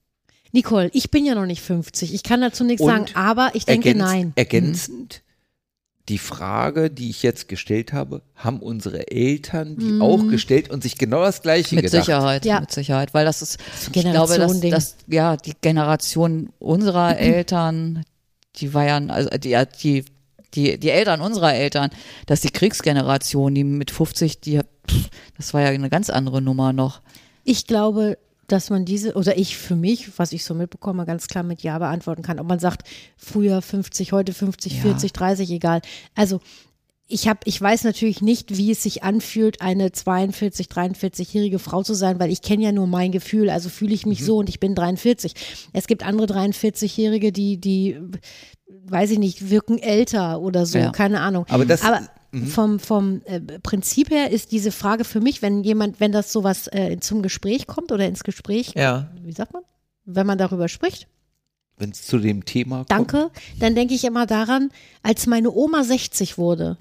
[0.53, 2.14] Nicole, ich bin ja noch nicht 50.
[2.14, 4.32] Ich kann dazu nichts Und sagen, aber ich denke Ergänz- nein.
[4.36, 5.22] Ergänzend
[6.09, 10.02] die Frage, die ich jetzt gestellt habe, haben unsere Eltern die Mhm.
[10.02, 12.04] auch gestellt und sich genau das Gleiche Mit gedacht.
[12.04, 12.61] Sicherheit, Ja.
[12.61, 18.04] mit Sicherheit, weil das ist, ein ich glaube, dass, dass ja die Generation unserer Eltern,
[18.57, 20.04] die war ja, also die, die,
[20.54, 21.90] die, die Eltern unserer Eltern,
[22.26, 26.72] dass die Kriegsgeneration, die mit 50, die, pff, das war ja eine ganz andere Nummer
[26.72, 27.00] noch.
[27.42, 28.16] Ich glaube,
[28.49, 31.78] dass man diese, oder ich für mich, was ich so mitbekomme, ganz klar mit Ja
[31.78, 32.38] beantworten kann.
[32.38, 32.86] Ob man sagt,
[33.16, 34.82] früher 50, heute 50, Ja.
[34.82, 35.80] 40, 30, egal.
[36.14, 36.40] Also
[37.09, 41.94] ich habe, ich weiß natürlich nicht, wie es sich anfühlt, eine 42, 43-jährige Frau zu
[41.94, 43.49] sein, weil ich kenne ja nur mein Gefühl.
[43.49, 44.11] Also fühle ich Mhm.
[44.11, 45.34] mich so und ich bin 43.
[45.72, 48.01] Es gibt andere 43-Jährige, die, die,
[48.88, 50.90] weiß ich nicht, wirken älter oder so, Ja.
[50.90, 51.47] keine Ahnung.
[51.49, 52.09] Aber das- Aber
[52.45, 56.68] vom, vom äh, Prinzip her ist diese Frage für mich, wenn jemand, wenn das sowas
[56.72, 59.11] äh, zum Gespräch kommt oder ins Gespräch, Ja.
[59.22, 59.62] wie sagt man?
[60.05, 61.09] Wenn man darüber spricht,
[61.78, 62.91] Wenn es zu dem Thema kommt.
[62.91, 64.70] danke, dann denke ich immer daran,
[65.03, 66.76] als meine Oma 60 wurde,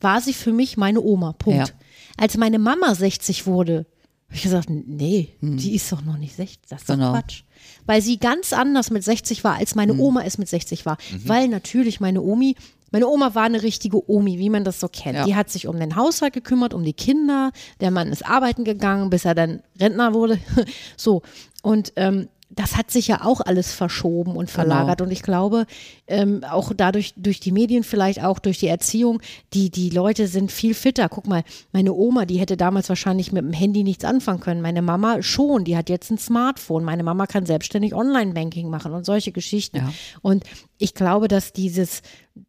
[0.00, 1.32] war sie für mich meine Oma.
[1.32, 1.68] Punkt.
[1.68, 1.74] Ja.
[2.16, 3.86] Als meine Mama 60 wurde,
[4.26, 6.60] habe ich gesagt, nee, die ist doch noch nicht 60.
[6.68, 7.12] Das ist doch Genau.
[7.12, 7.42] Quatsch.
[7.84, 10.98] Weil sie ganz anders mit 60 war, als meine Oma es mit 60 war.
[11.24, 12.54] Weil natürlich meine Omi,
[12.90, 15.16] meine Oma war eine richtige Omi, wie man das so kennt.
[15.16, 15.24] Ja.
[15.24, 17.52] Die hat sich um den Haushalt gekümmert, um die Kinder.
[17.80, 20.38] Der Mann ist arbeiten gegangen, bis er dann Rentner wurde.
[20.96, 21.22] so.
[21.62, 25.00] Und ähm, das hat sich ja auch alles verschoben und verlagert.
[25.00, 25.66] Und ich glaube,
[26.08, 29.20] ähm, auch dadurch, durch die Medien vielleicht auch, durch die Erziehung,
[29.52, 31.08] die, die Leute sind viel fitter.
[31.08, 34.62] Guck mal, meine Oma, die hätte damals wahrscheinlich mit dem Handy nichts anfangen können.
[34.62, 36.82] Meine Mama schon, die hat jetzt ein Smartphone.
[36.82, 39.76] Meine Mama kann selbstständig Online-Banking machen und solche Geschichten.
[39.76, 39.92] Ja.
[40.20, 40.42] Und
[40.76, 42.02] ich glaube, dass dieses,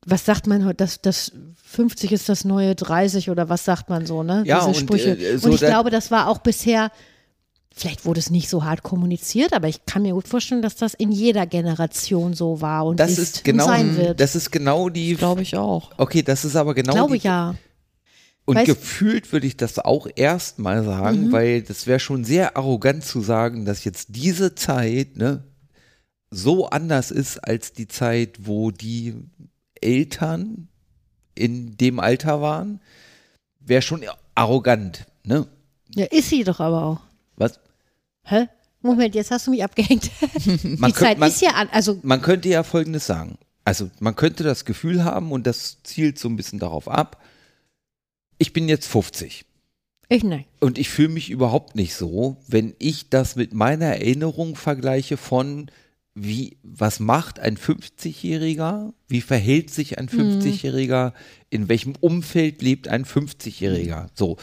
[0.06, 1.32] was sagt man heute, dass das
[1.64, 4.44] 50 ist das neue 30 oder was sagt man so, ne?
[4.48, 5.12] Ja, Diese und, Sprüche.
[5.16, 6.92] äh, so und ich glaube, das war auch bisher
[7.74, 10.94] Vielleicht wurde es nicht so hart kommuniziert, aber ich kann mir gut vorstellen, dass das
[10.94, 14.20] in jeder Generation so war und Das ist, genau, und sein wird.
[14.20, 15.16] das ist genau die.
[15.16, 15.92] Glaube ich auch.
[15.98, 17.26] Okay, das ist aber genau glaube die.
[17.26, 17.56] ja.
[18.44, 21.32] Und Weißt- gefühlt würde ich das auch erstmal sagen, Mhm.
[21.32, 25.44] weil das wäre schon sehr arrogant zu sagen, dass jetzt diese Zeit ne,
[26.30, 29.16] so anders ist als die Zeit, wo die
[29.80, 30.68] Eltern
[31.36, 32.82] in dem Alter waren.
[33.60, 34.04] Wäre schon
[34.36, 35.06] arrogant.
[35.24, 35.48] Ne?
[35.96, 37.00] Ja, ist sie doch aber auch.
[37.38, 37.60] Was?
[38.24, 38.48] Hä?
[38.82, 40.10] Moment, jetzt hast du mich abgehängt.
[40.80, 43.38] Man die Zeit könnt- man- ist ja an, also Man könnte ja Folgendes sagen.
[43.64, 47.22] Also man könnte das Gefühl haben, und das zielt so ein bisschen darauf ab,
[48.40, 49.46] ich bin jetzt 50.
[50.10, 50.46] ich nein.
[50.60, 55.70] Und ich fühle mich überhaupt nicht so, wenn ich das mit meiner Erinnerung vergleiche von
[56.16, 58.94] wie, was macht ein 50-Jähriger?
[59.08, 61.14] Wie verhält sich ein 50-Jähriger?
[61.52, 64.08] In welchem Umfeld lebt ein 50-Jähriger?
[64.16, 64.38] So,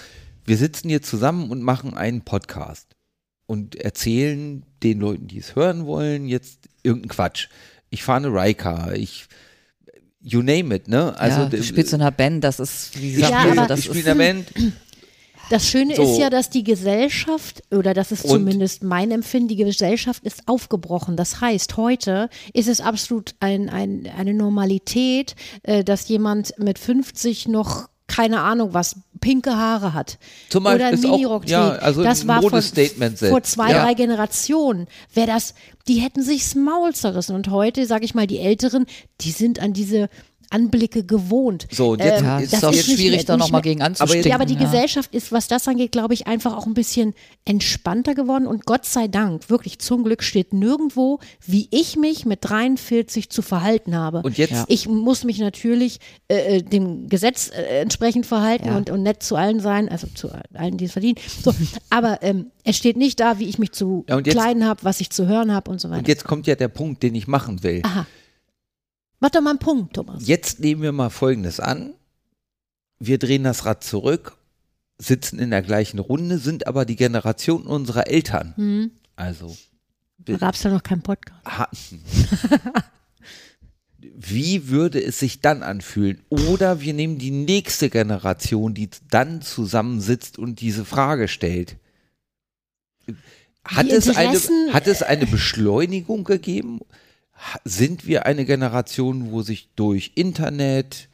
[0.49, 2.89] wir sitzen hier zusammen und machen einen Podcast
[3.47, 7.49] und erzählen den Leuten, die es hören wollen, jetzt irgendeinen Quatsch.
[7.91, 9.27] Ich fahre eine Rycar, ich,
[10.21, 11.19] you name it, ne?
[11.19, 14.01] Also, ja, du spielst in einer Band, das ist, wie gesagt, Ja, das ich spiele
[14.01, 14.53] ist, in der Band,
[15.51, 16.03] Das Schöne So.
[16.03, 20.43] ist ja, dass die Gesellschaft, oder das ist Und- zumindest mein Empfinden, die Gesellschaft ist
[20.47, 21.17] aufgebrochen.
[21.17, 27.49] Das heißt, heute ist es absolut ein, ein, eine Normalität, äh, dass jemand mit 50
[27.49, 30.19] noch keine Ahnung was, pinke Haare hat.
[30.49, 31.51] Zum Beispiel Oder ein Minirock trägt.
[31.53, 33.85] ja, also das war vor, vor zwei, Ja.
[33.85, 34.89] drei Generationen.
[35.15, 35.55] Wäre das,
[35.87, 37.37] die hätten sich's Maul zerrissen.
[37.37, 38.87] Und heute, sage ich mal, die Älteren,
[39.21, 40.09] die sind an diese
[40.51, 41.67] Anblicke gewohnt.
[41.71, 43.83] So, und jetzt- ja, jetzt- es das ist auch ist schwierig, mehr- da nochmal gegen
[43.83, 44.29] anzustinken.
[44.31, 44.61] Ja, aber die ja.
[44.61, 48.47] Gesellschaft ist, was das angeht, glaube ich, einfach auch ein bisschen entspannter geworden.
[48.47, 53.43] Und Gott sei Dank, wirklich zum Glück steht nirgendwo, wie ich mich mit 43 zu
[53.43, 54.23] verhalten habe.
[54.23, 54.65] Und jetzt- Ja.
[54.69, 58.77] Ich muss mich natürlich äh, äh, dem Gesetz äh, entsprechend verhalten Ja.
[58.77, 61.17] und, und nett zu allen sein, also zu allen, die es verdienen.
[61.43, 61.53] So,
[61.91, 65.11] aber ähm, es steht nicht da, wie ich mich zu Ja, kleiden habe, was ich
[65.11, 66.01] zu hören habe und so weiter.
[66.01, 67.81] Und jetzt kommt ja der Punkt, den ich machen will.
[67.85, 68.07] Aha.
[69.21, 70.27] Mach doch mal einen Punkt, Thomas.
[70.27, 71.95] Jetzt nehmen wir mal Folgendes an.
[73.01, 74.37] Wir drehen das Rad zurück,
[74.99, 78.55] sitzen in der gleichen Runde, sind aber die Generation unserer Eltern.
[78.57, 78.91] Hm.
[79.17, 79.57] Also,
[80.19, 81.95] Da gab es ja noch keinen Podcast.
[83.99, 86.21] wie würde es sich dann anfühlen?
[86.29, 91.77] Oder wir nehmen die nächste Generation, die dann zusammensitzt und diese Frage stellt.
[93.65, 96.81] Hat es, eine, hat es eine Beschleunigung gegeben?
[97.65, 101.09] Sind wir eine Generation, wo sich durch Internet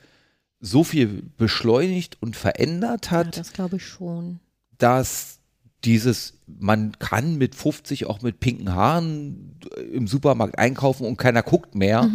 [0.61, 4.41] so viel beschleunigt und verändert Ja, hat, das glaube ich schon.
[4.79, 5.39] dass
[5.85, 9.61] dieses, man kann mit 50 auch mit pinken Haaren
[9.93, 12.09] im Supermarkt einkaufen und keiner guckt mehr.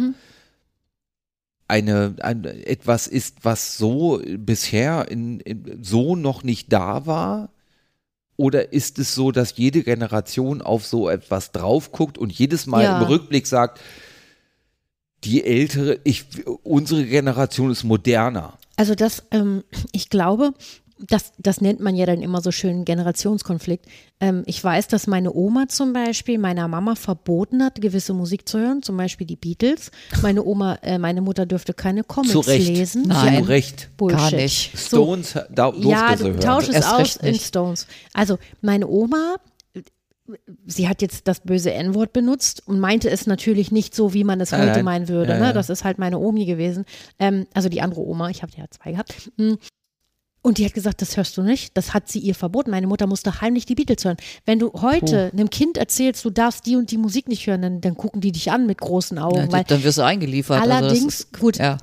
[1.68, 7.50] Eine, ein, etwas ist, was so bisher in, in, so noch nicht da war?
[8.40, 12.84] Oder ist es so, dass jede Generation auf so etwas drauf guckt und jedes Mal
[12.84, 12.96] Ja.
[12.98, 13.78] im Rückblick sagt,
[15.24, 16.24] die ältere, ich,
[16.62, 18.54] unsere Generation ist moderner.
[18.76, 19.62] Also das, ähm,
[19.92, 20.54] ich glaube,
[21.08, 23.86] das, das nennt man ja dann immer so schön Generationskonflikt.
[24.20, 28.58] Ähm, ich weiß, dass meine Oma zum Beispiel meiner Mama verboten hat, gewisse Musik zu
[28.58, 29.90] hören, zum Beispiel die Beatles.
[30.22, 32.68] Meine Oma, äh, meine Mutter dürfte keine Comics Zu Recht.
[32.68, 33.04] lesen.
[33.06, 33.42] Nein.
[33.42, 33.90] Zu Recht.
[33.96, 34.18] Bullshit.
[34.18, 34.78] Gar nicht.
[34.78, 36.40] So, Stones da durfte ja, sie du hören.
[36.40, 37.34] tausch es aus in.
[37.36, 37.86] Stones.
[38.12, 39.36] Also meine Oma,
[40.66, 44.40] sie hat jetzt das böse N-Wort benutzt und meinte es natürlich nicht so, wie man
[44.40, 44.84] es Nein, heute nein.
[44.84, 45.32] meinen würde.
[45.32, 45.52] Ja, ne?
[45.52, 46.84] Das ist halt meine Omi gewesen.
[47.18, 49.30] Ähm, also die andere Oma, ich habe ja zwei gehabt.
[50.42, 51.76] Und die hat gesagt, das hörst du nicht.
[51.76, 52.70] Das hat sie ihr verboten.
[52.70, 54.16] Meine Mutter musste heimlich die Beatles hören.
[54.46, 57.80] Wenn du heute einem Kind erzählst, du darfst die und die Musik nicht hören, dann,
[57.82, 59.36] dann gucken die dich an mit großen Augen.
[59.36, 60.58] Ja, weil dann wirst du eingeliefert.
[60.58, 61.76] also das allerdings, gut, ja.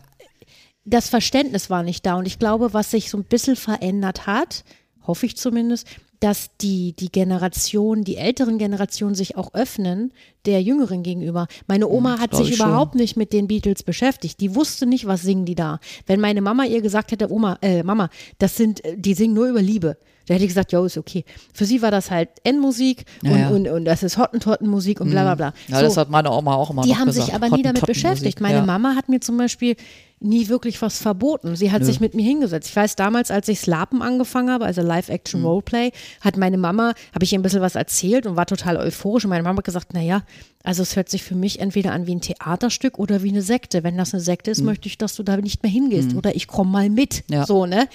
[0.85, 2.15] das Verständnis war nicht da.
[2.15, 4.63] Und ich glaube, was sich so ein bisschen verändert hat,
[5.05, 5.87] hoffe ich zumindest,
[6.19, 10.13] dass die, die Generation, die älteren Generationen sich auch öffnen
[10.45, 11.47] der Jüngeren gegenüber.
[11.67, 12.67] Meine Oma hat sich ich schon.
[12.67, 14.39] überhaupt nicht mit den Beatles beschäftigt.
[14.39, 15.79] Die wusste nicht, was singen die da.
[16.05, 18.09] Wenn meine Mama ihr gesagt hätte, Oma, äh, Mama,
[18.39, 19.97] das sind, äh, die singen nur über Liebe.
[20.27, 21.23] Da hätte ich gesagt, jo, ist okay.
[21.53, 23.49] Für sie war das halt Endmusik Ja, und, ja.
[23.49, 25.53] und, und das ist Hottentottenmusik und bla bla bla.
[25.67, 25.85] Ja, So.
[25.85, 27.25] das hat meine Oma auch immer Die haben gesagt.
[27.27, 28.41] sich aber nie damit beschäftigt.
[28.41, 28.65] Meine ja.
[28.65, 29.75] Mama hat mir zum Beispiel
[30.19, 31.55] nie wirklich was verboten.
[31.55, 32.69] Sie hat sich mit mir hingesetzt.
[32.69, 34.87] Ich weiß damals, als ich Slapen angefangen habe, also Mhm.
[34.87, 39.25] Live-Action-Roleplay, hat meine Mama, habe ich ihr ein bisschen was erzählt und war total euphorisch.
[39.25, 40.23] Und meine Mama hat gesagt, naja,
[40.63, 43.83] also es hört sich für mich entweder an wie ein Theaterstück oder wie eine Sekte.
[43.83, 46.47] Wenn das eine Sekte ist, möchte ich, dass du da nicht mehr hingehst oder ich
[46.47, 47.23] komme mal mit.
[47.27, 47.33] Mhm.
[47.35, 47.45] Ja.
[47.45, 47.87] So, ne?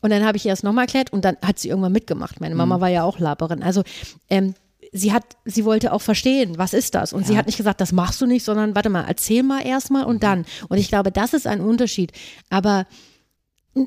[0.00, 2.40] Und dann habe ich ihr das nochmal erklärt und dann hat sie irgendwann mitgemacht.
[2.40, 2.58] Meine Mhm.
[2.58, 3.62] Mama war ja auch Laberin.
[3.62, 3.82] Also
[4.30, 4.54] ähm,
[4.92, 7.12] sie hat, sie wollte auch verstehen, was ist das?
[7.12, 10.02] Und sie hat nicht gesagt, das machst du nicht, sondern warte mal, erzähl mal erstmal
[10.04, 10.08] Mhm.
[10.08, 10.46] und dann.
[10.68, 12.12] Und ich glaube, das ist ein Unterschied.
[12.48, 12.86] Aber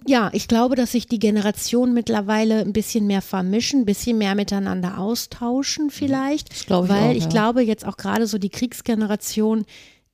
[0.06, 4.36] ja, ich glaube, dass sich die Generationen mittlerweile ein bisschen mehr vermischen, ein bisschen mehr
[4.36, 6.52] miteinander austauschen vielleicht.
[6.52, 7.30] Das glaube ich weil auch, ich ja.
[7.30, 9.66] glaube jetzt auch gerade so die Kriegsgeneration,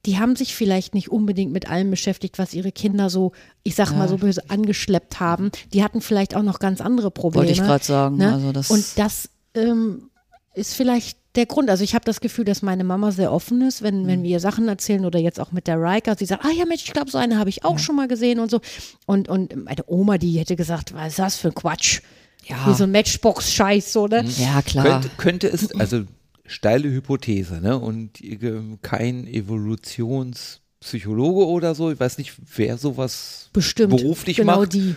[0.07, 3.33] die haben sich vielleicht nicht unbedingt mit allem beschäftigt, was ihre Kinder so,
[3.63, 5.51] ich sag mal so böse, angeschleppt haben.
[5.73, 7.45] Die hatten vielleicht auch noch ganz andere Probleme.
[7.45, 8.17] Wollte ich gerade sagen.
[8.17, 8.33] Ne?
[8.33, 10.09] Also das, Und das ähm,
[10.55, 11.69] ist vielleicht der Grund.
[11.69, 14.07] Also ich habe das Gefühl, dass meine Mama sehr offen ist, wenn, Mhm.
[14.07, 16.15] wenn wir ihr Sachen erzählen oder jetzt auch mit der Riker.
[16.17, 18.39] Sie sagt, ah ja Mensch, ich glaube, so eine habe ich auch schon mal gesehen
[18.39, 18.61] und so.
[19.05, 22.01] Und, und meine Oma, die hätte gesagt, was ist das für ein Quatsch?
[22.45, 22.65] Ja.
[22.65, 24.23] Wie so ein Matchbox-Scheiß, so, ne?
[24.37, 25.01] ja, klar.
[25.01, 26.03] Könnte, könnte es, also
[26.47, 27.77] steile Hypothese, ne?
[27.77, 33.95] Und äh, kein Evolutionspsychologe oder so, ich weiß nicht, wer sowas Bestimmt.
[33.95, 34.73] beruflich genau macht.
[34.73, 34.95] die.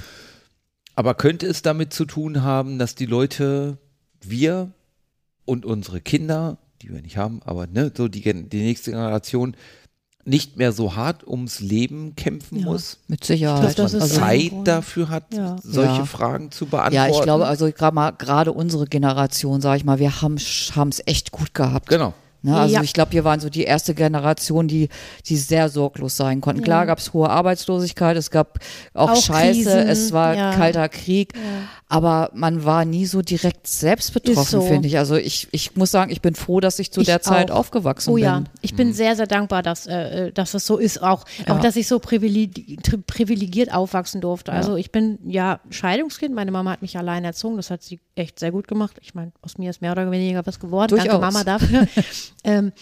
[0.95, 3.79] Aber könnte es damit zu tun haben, dass die Leute,
[4.23, 4.71] wir
[5.45, 9.57] und unsere Kinder, die wir nicht haben, aber ne, so die, die nächste Generation
[10.31, 12.65] nicht mehr so hart ums Leben kämpfen Ja.
[12.67, 13.69] muss, Mit Sicherheit.
[13.71, 15.57] Ich glaub, das ist also, ein Zeit dafür hat, Ja.
[15.63, 16.05] solche Ja.
[16.07, 16.95] Fragen zu beantworten.
[16.95, 21.53] ja, ich glaube, also gerade unsere Generation, sage ich mal, wir haben es echt gut
[21.53, 21.89] gehabt.
[21.89, 22.15] Genau.
[22.43, 22.83] Ne, also Ja.
[22.83, 24.89] ich glaube, wir waren so die erste Generation, die,
[25.27, 26.63] die sehr sorglos sein konnten.
[26.63, 28.59] Klar gab es hohe Arbeitslosigkeit, es gab
[28.95, 30.55] auch, Auch Scheiße, Krisen, es war ja.
[30.55, 31.35] kalter Krieg,
[31.89, 34.63] aber man war nie so direkt selbst betroffen, so.
[34.63, 34.97] finde ich.
[34.97, 37.57] Also ich, ich muss sagen, ich bin froh, dass ich zu Ich der Zeit auch.
[37.57, 38.25] aufgewachsen Oh bin.
[38.25, 41.03] ja, ich bin sehr, sehr dankbar, dass, äh, äh, dass es so ist.
[41.03, 41.55] Auch, Ja.
[41.57, 44.53] auch dass ich so privilegi tri- privilegiert aufwachsen durfte.
[44.53, 46.35] Also ich bin ja Scheidungskind.
[46.35, 47.57] Meine Mama hat mich allein erzogen.
[47.57, 48.97] Das hat sie echt sehr gut gemacht.
[49.03, 50.97] Ich meine, aus mir ist mehr oder weniger was geworden.
[50.97, 51.21] Danke Durchaus.
[51.21, 51.87] Mama dafür.
[52.45, 52.73] ähm,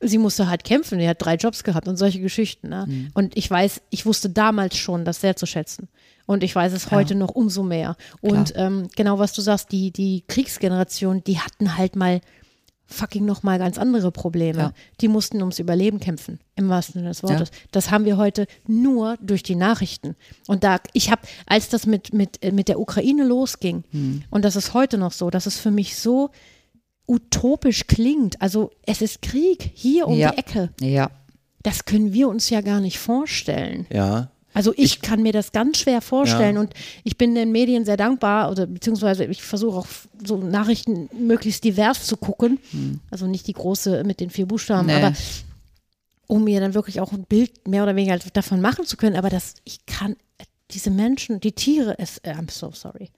[0.00, 0.98] sie musste halt kämpfen.
[0.98, 2.68] Die hat drei Jobs gehabt und solche Geschichten.
[2.68, 2.86] Ne?
[2.86, 3.10] Mhm.
[3.14, 5.88] Und ich weiß, ich wusste damals schon, das sehr zu schätzen.
[6.26, 7.96] Und ich weiß es heute noch umso mehr.
[8.20, 12.20] Und ähm, genau was du sagst, die, die Kriegsgeneration, die hatten halt mal
[12.86, 14.58] fucking noch mal ganz andere Probleme.
[14.58, 14.72] Ja.
[15.00, 17.50] Die mussten ums Überleben kämpfen, im wahrsten Sinne des Wortes.
[17.72, 20.16] Das haben wir heute nur durch die Nachrichten.
[20.46, 23.84] Und da, ich habe, als das mit, mit, äh, mit der Ukraine losging,
[24.30, 26.30] und das ist heute noch so, dass es für mich so
[27.06, 28.40] utopisch klingt.
[28.40, 30.30] Also es ist Krieg hier um Ja.
[30.32, 30.70] die Ecke.
[30.80, 31.10] Ja.
[31.62, 33.86] Das können wir uns ja gar nicht vorstellen.
[33.90, 34.30] Ja.
[34.52, 36.60] Also ich, kann mir das ganz schwer vorstellen Ja.
[36.60, 39.86] und ich bin den Medien sehr dankbar oder beziehungsweise ich versuche auch
[40.24, 42.60] so Nachrichten möglichst divers zu gucken.
[43.10, 44.94] Also nicht die große mit den vier Buchstaben, Nee.
[44.94, 45.12] aber
[46.28, 49.16] um mir dann wirklich auch ein Bild mehr oder weniger davon machen zu können.
[49.16, 50.16] Aber das, ich kann
[50.70, 53.10] diese Menschen, die Tiere, es, äh, I'm so sorry.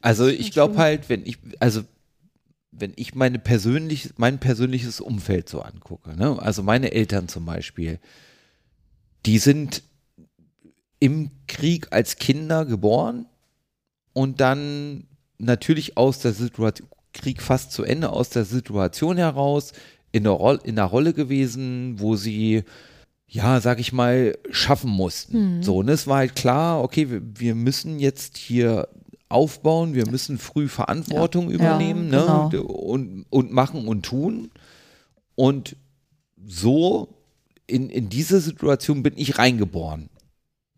[0.00, 1.80] Also ich glaube halt, wenn ich, also
[2.72, 6.40] wenn ich meine persönlich, mein persönliches Umfeld so angucke, ne?
[6.40, 8.00] also meine Eltern zum Beispiel,
[9.26, 9.82] die sind
[10.98, 13.26] im Krieg als Kinder geboren
[14.14, 15.04] und dann
[15.38, 19.72] natürlich aus der Situation, Krieg fast zu Ende, aus der Situation heraus
[20.12, 22.64] in der, Roll, in der Rolle gewesen, wo sie,
[23.26, 25.62] ja, sag ich mal, schaffen mussten.
[25.62, 28.88] So, und es war halt klar, okay, wir, wir müssen jetzt hier
[29.32, 32.48] aufbauen, wir müssen früh Verantwortung übernehmen genau.
[32.48, 34.50] ne, und, und machen und tun.
[35.34, 35.76] Und
[36.44, 37.08] so
[37.66, 40.08] in, in diese Situation bin ich reingeboren.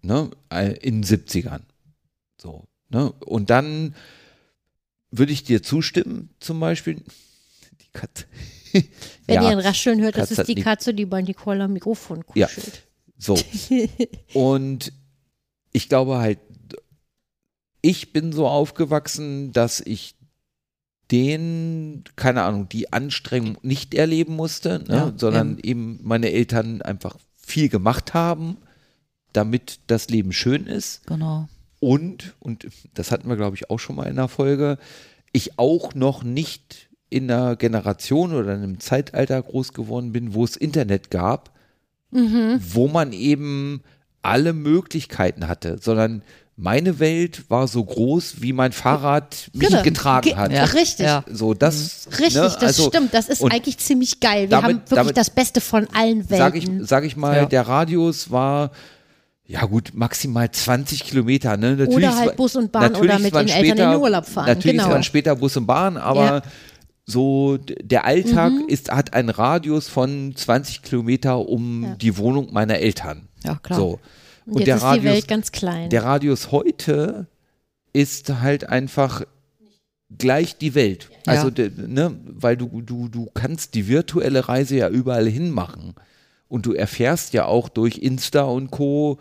[0.02, 1.62] Ne, äh, in den 70ern.
[2.40, 3.10] So, ne?
[3.24, 3.94] Und dann
[5.10, 6.96] würde ich dir zustimmen, zum Beispiel.
[7.80, 8.26] Die Katze.
[9.26, 11.64] Wenn Ja, ihr ein Rascheln hört, das Katze ist hat die Katze, die bei Nicole
[11.64, 12.46] am Mikrofon Ja.
[12.46, 12.82] kuschelt.
[13.16, 13.38] So.
[14.34, 14.92] Und
[15.72, 16.38] ich glaube halt,
[17.84, 20.14] ich bin so aufgewachsen, dass ich
[21.10, 27.18] den, keine Ahnung, die Anstrengung nicht erleben musste, ne, Ja, sondern eben meine Eltern einfach
[27.36, 28.56] viel gemacht haben,
[29.34, 31.06] damit das Leben schön ist.
[31.06, 31.46] Genau.
[31.78, 34.78] Und, und das hatten wir, glaube ich, auch schon mal in der Folge,
[35.32, 40.42] ich auch noch nicht in einer Generation oder in einem Zeitalter groß geworden bin, wo
[40.42, 41.52] es Internet gab,
[42.10, 43.82] wo man eben
[44.22, 46.22] alle Möglichkeiten hatte, sondern
[46.56, 49.82] meine Welt war so groß, wie mein Fahrrad mich Genau.
[49.82, 50.52] getragen Ge- hat.
[50.52, 50.64] Ja.
[50.64, 51.04] Richtig.
[51.06, 51.24] Ja.
[51.28, 53.12] So, das, Richtig, ne, das also, stimmt.
[53.12, 54.42] Das ist eigentlich ziemlich geil.
[54.42, 56.36] Wir damit- haben wirklich damit- das Beste von allen Welten.
[56.38, 57.46] sag ich, sag ich mal, Ja.
[57.46, 58.70] der Radius war
[59.46, 61.56] ja gut, maximal 20 Kilometer.
[61.56, 61.72] Ne?
[61.76, 64.46] Natürlich Oder halt war- Bus und Bahn oder mit den Eltern in den Urlaub fahren,
[64.46, 64.90] Natürlich genau.
[64.90, 66.42] waren später Bus und Bahn, aber Ja.
[67.04, 68.68] so der Alltag Mhm.
[68.68, 71.94] ist, hat einen Radius von 20 Kilometer um Ja.
[71.96, 73.28] die Wohnung meiner Eltern.
[73.44, 73.78] Ja, klar.
[73.78, 74.00] So.
[74.46, 75.26] Und jetzt der Radius,
[75.90, 77.26] der Radius heute
[77.92, 79.22] ist halt einfach
[80.18, 81.10] gleich die Welt.
[81.26, 81.32] Ja.
[81.32, 85.94] Also, ne, weil du, du, du kannst die virtuelle Reise ja überall hinmachen.
[86.48, 89.18] Und du erfährst ja auch durch Insta und Co.,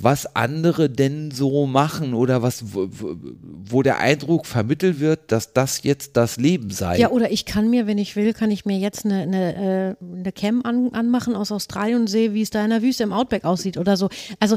[0.00, 6.16] was andere denn so machen oder was, wo, der Eindruck vermittelt wird, dass das jetzt
[6.16, 6.98] das Leben sei.
[6.98, 10.04] ja, oder ich kann mir, wenn ich will, kann ich mir jetzt eine, eine, äh,
[10.20, 13.12] eine Cam an, anmachen aus Australien und sehe, wie es da in der Wüste im
[13.12, 14.08] Outback aussieht oder so.
[14.38, 14.56] Also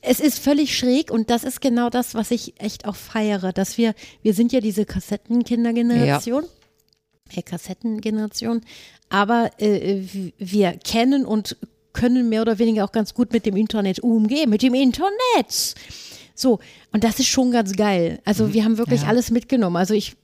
[0.00, 3.76] es ist völlig schräg und das ist genau das, was ich echt auch feiere, dass
[3.76, 6.44] wir, wir sind ja diese Kassettenkindergeneration.
[7.34, 8.62] Äh, Kassettengeneration,
[9.10, 10.02] aber äh,
[10.38, 11.56] wir kennen und
[11.92, 15.74] können mehr oder weniger auch ganz gut mit dem Internet umgehen, mit dem Internet.
[16.34, 16.58] So,
[16.92, 18.20] und das ist schon ganz geil.
[18.24, 19.08] Also wir haben wirklich Ja.
[19.08, 19.76] alles mitgenommen.
[19.76, 20.16] Also ich,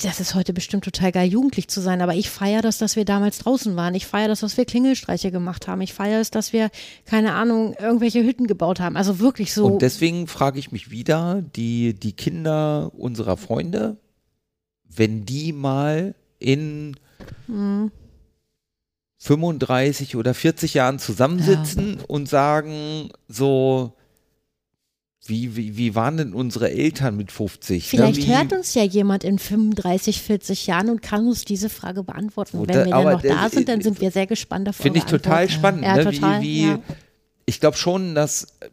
[0.00, 3.04] das ist heute bestimmt total geil, jugendlich zu sein, aber ich feiere das, dass wir
[3.04, 3.94] damals draußen waren.
[3.96, 5.80] Ich feiere das, dass wir Klingelstreiche gemacht haben.
[5.80, 6.70] Ich feiere es, dass wir,
[7.04, 8.96] keine Ahnung, irgendwelche Hütten gebaut haben.
[8.96, 9.66] Also wirklich so.
[9.66, 13.96] Und deswegen frage ich mich wieder, die, die Kinder unserer Freunde,
[14.84, 16.96] wenn die mal in
[17.48, 17.90] Mhm.
[19.18, 23.92] 35 oder 40 Jahren zusammensitzen und sagen so,
[25.26, 27.84] wie, wie, wie waren denn unsere Eltern mit 50?
[27.84, 27.88] ne?
[27.98, 32.02] Vielleicht wie, hört uns ja jemand in 35, 40 Jahren und kann uns diese Frage
[32.04, 32.58] beantworten.
[32.58, 34.98] Wo Wenn da- wir dann noch da sind, dann sind wir sehr gespannt auf Finde
[35.00, 35.52] ich total Antworten.
[35.52, 35.82] spannend.
[35.84, 36.04] Ja, ne?
[36.04, 36.40] total.
[36.40, 36.78] Wie, wie, ja.
[37.48, 38.68] Ich glaube schon, dass äh,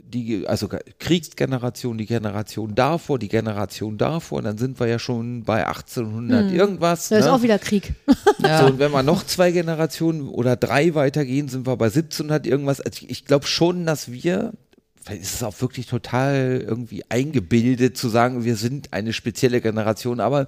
[0.00, 0.68] die, also
[0.98, 7.08] Kriegsgeneration, die Generation davor, die Generation davor, dann sind wir ja schon bei 1800 irgendwas.
[7.08, 7.20] Da Hm.
[7.20, 7.32] ist ne?
[7.32, 7.94] auch wieder Krieg.
[8.40, 8.60] Ja.
[8.60, 12.80] So, und wenn wir noch zwei Generationen oder drei weitergehen, sind wir bei 1700 irgendwas.
[12.80, 14.52] Also ich, ich glaube schon, dass wir,
[15.02, 20.20] vielleicht ist es auch wirklich total irgendwie eingebildet zu sagen, wir sind eine spezielle Generation,
[20.20, 20.46] aber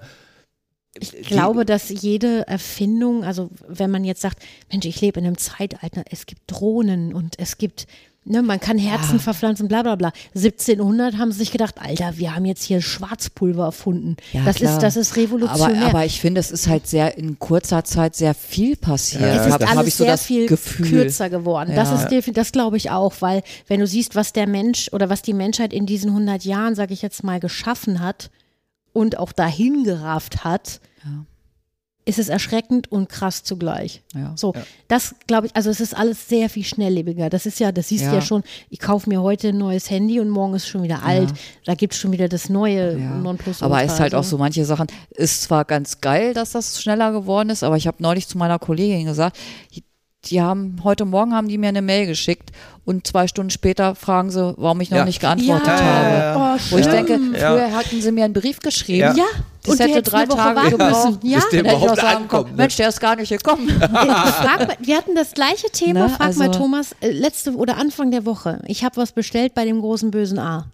[0.99, 4.39] Ich glaube, dass jede Erfindung, also wenn man jetzt sagt,
[4.71, 7.87] Mensch, ich lebe in einem Zeitalter, es gibt Drohnen und es gibt,
[8.25, 10.11] ne, man kann Herzen verpflanzen, bla bla bla.
[10.35, 14.17] 1700 haben sie sich gedacht, Alter, wir haben jetzt hier Schwarzpulver erfunden.
[14.33, 14.73] Ja, das klar.
[14.73, 15.77] ist, das ist revolutionär.
[15.77, 19.21] Aber, aber ich finde, es ist halt sehr in kurzer Zeit sehr viel passiert.
[19.21, 20.89] Ja, es ist das hab alles ich so sehr das viel Gefühl.
[20.89, 21.73] kürzer geworden.
[21.73, 21.95] Das Ja.
[21.95, 25.21] ist definitiv, das glaube ich auch, weil wenn du siehst, was der Mensch oder was
[25.21, 28.29] die Menschheit in diesen 100 Jahren, sage ich jetzt mal, geschaffen hat
[28.93, 31.25] und auch dahin gerafft hat, Ja.
[32.03, 34.01] ist es erschreckend und krass zugleich.
[34.15, 34.33] Ja.
[34.35, 34.53] So,
[34.87, 37.29] das glaube ich, also es ist alles sehr viel schnelllebiger.
[37.29, 38.15] Das ist ja, das siehst du Ja.
[38.15, 41.03] ja schon, ich kaufe mir heute ein neues Handy und morgen ist es schon wieder
[41.03, 41.31] alt.
[41.65, 43.15] Da gibt es schon wieder das neue Ja.
[43.17, 43.65] Nonplusultra.
[43.67, 47.11] Aber ist halt auch Also, so manche Sachen, ist zwar ganz geil, dass das schneller
[47.11, 49.37] geworden ist, aber ich habe neulich zu meiner Kollegin gesagt,
[50.25, 52.51] die haben, heute Morgen haben die mir eine Mail geschickt
[52.85, 55.05] und zwei Stunden später fragen sie, warum ich noch Ja.
[55.05, 55.79] nicht geantwortet Ja.
[55.83, 56.09] habe.
[56.15, 57.51] Ja, Oh, Wo ich denke, Ja.
[57.55, 58.99] früher hatten sie mir einen Brief geschrieben.
[58.99, 59.13] Ja.
[59.15, 59.25] Ja,
[59.63, 61.27] Das und hätte drei Tage warten gebraucht, müssen.
[61.31, 62.63] Ja, bis der Dann hätte ich auch überhaupt sagen ankommt, können, ne?
[62.63, 63.69] Mensch, der ist gar nicht gekommen.
[63.79, 67.77] Frag mal, wir hatten das gleiche Thema, Ne, frag mal also- Thomas, äh, letzte oder
[67.77, 68.61] Anfang der Woche.
[68.67, 70.65] Ich habe was bestellt bei dem großen bösen A.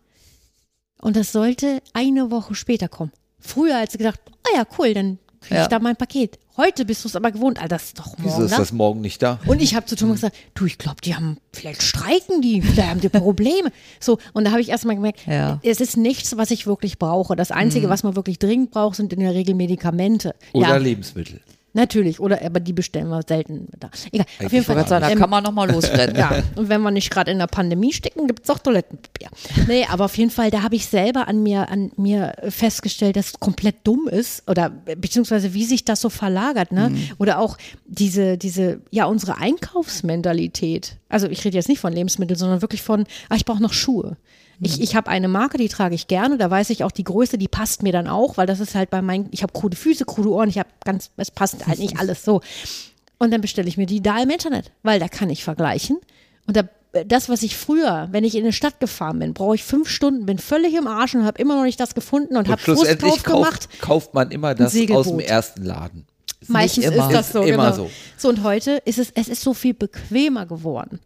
[1.01, 3.11] Und das sollte eine Woche später kommen.
[3.39, 5.63] Früher als gedacht, oh ja, cool, dann kriege Ja.
[5.63, 6.37] ich da mein Paket.
[6.55, 8.57] Heute bist du es aber gewohnt, Alter, das ist doch Wieso morgen ist da.
[8.57, 9.39] das morgen nicht da?
[9.45, 12.89] Und ich habe zu Thomas gesagt, du, ich glaube, die haben, vielleicht streiken die, vielleicht
[12.89, 13.71] haben die Probleme.
[13.99, 15.59] So, und da habe ich erstmal gemerkt, Ja.
[15.63, 17.35] es ist nichts, was ich wirklich brauche.
[17.35, 20.33] Das Einzige, was man wirklich dringend braucht, sind in der Regel Medikamente.
[20.53, 21.41] Oder ja, Lebensmittel.
[21.77, 23.89] Natürlich, oder aber die bestellen wir selten da.
[24.11, 24.87] Egal, auf Eigentlich jeden Fall.
[24.87, 26.15] sagen, da ähm, kann man nochmal losrennen.
[26.17, 29.29] ja, und wenn wir nicht gerade in der Pandemie stecken, gibt es auch Toilettenpapier.
[29.67, 33.27] Nee, aber auf jeden Fall, da habe ich selber an mir, an mir festgestellt, dass
[33.27, 36.91] es komplett dumm ist oder beziehungsweise wie sich das so verlagert, ne?
[37.19, 40.97] Oder auch diese, diese, ja, unsere Einkaufsmentalität.
[41.09, 44.17] Also ich rede jetzt nicht von Lebensmitteln, sondern wirklich von, ah, ich brauche noch Schuhe.
[44.59, 47.37] Ich, ich habe eine Marke, die trage ich gerne, da weiß ich auch die Größe,
[47.37, 50.05] die passt mir dann auch, weil das ist halt bei meinen, ich habe krude Füße,
[50.05, 52.41] krude Ohren, ich habe ganz, es passt halt nicht alles so.
[53.19, 55.97] Und dann bestelle ich mir die da im Internet, weil da kann ich vergleichen.
[56.47, 56.63] Und da,
[57.05, 60.25] das, was ich früher, wenn ich in eine Stadt gefahren bin, brauche ich fünf Stunden,
[60.25, 62.79] bin völlig im Arsch und habe immer noch nicht das gefunden und, Und habe Frust
[62.79, 63.69] schlussendlich drauf gemacht.
[63.69, 65.05] kauft, kauft man immer das Segelboot.
[65.05, 66.07] aus dem ersten Laden.
[66.47, 67.07] Meistens immer.
[67.07, 67.41] ist das so.
[67.41, 67.85] Ist immer genau.
[67.85, 67.91] so.
[68.17, 68.29] so.
[68.29, 70.99] und heute ist es, es ist so viel bequemer geworden.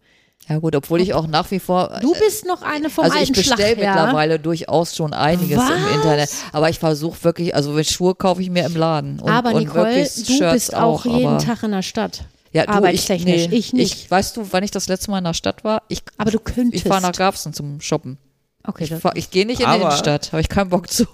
[0.49, 3.21] Ja gut, obwohl ich auch nach wie vor Du bist noch eine vom also ich
[3.21, 3.95] alten bestelle Schlag, ja?
[3.95, 5.69] mittlerweile durchaus schon einiges Was?
[5.69, 6.29] im Internet.
[6.51, 9.19] Aber ich versuche wirklich, also wenn Schuhe kaufe ich mir im Laden.
[9.19, 12.25] Und, aber und Nicole, wirklich du Shirts bist auch, jeden aber, Tag in der Stadt.
[12.51, 13.43] ja, du, arbeitstechnisch.
[13.43, 13.93] Ich, nee, Ich nicht.
[14.05, 15.83] Ich, weißt du, wann ich das letzte Mal in der Stadt war?
[15.87, 16.83] Ich, Aber du könntest.
[16.85, 18.17] ich fahre nach Garbsen zum Shoppen.
[18.63, 21.05] Okay, Ich, fahr- ich gehe nicht in die Aber- Innenstadt, habe ich keinen Bock zu.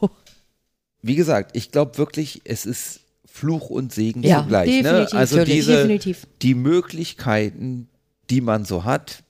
[1.04, 3.02] Wie gesagt, ich glaube wirklich, es ist
[3.32, 4.68] Fluch und Segen Ja, zugleich.
[4.70, 4.82] Ne?
[4.84, 6.28] definitiv, Also diese, definitiv.
[6.42, 7.88] die Möglichkeiten,
[8.30, 9.24] die man so hat,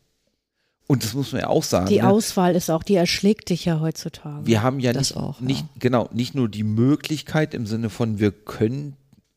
[0.88, 1.88] und das muss man ja auch sagen.
[1.88, 2.08] Die ne?
[2.08, 4.46] Auswahl ist auch, die erschlägt dich ja heutzutage.
[4.46, 5.46] wir haben ja Das nicht, auch, ja.
[5.46, 8.96] nicht genau, nicht nur die Möglichkeit im Sinne von, wir können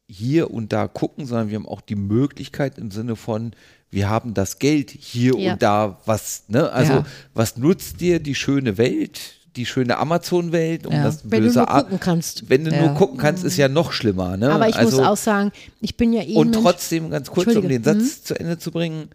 [0.08, 3.52] hier und da gucken, sondern wir haben auch die Möglichkeit im Sinne von,
[3.90, 5.52] wir haben das Geld hier Ja.
[5.52, 7.06] und da, was, ne, also Ja.
[7.34, 9.20] was nutzt dir die schöne Welt,
[9.56, 11.02] die schöne Amazon-Welt, um Ja.
[11.02, 12.48] das Wenn du böse nur gucken kannst.
[12.48, 14.52] Wenn du nur gucken kannst, ist ja noch schlimmer, ne?
[14.52, 15.50] Aber ich also, muss auch sagen,
[15.80, 17.84] ich bin ja eh und trotzdem, ganz kurz, um den mhm.
[17.84, 19.08] Satz zu Ende zu bringen,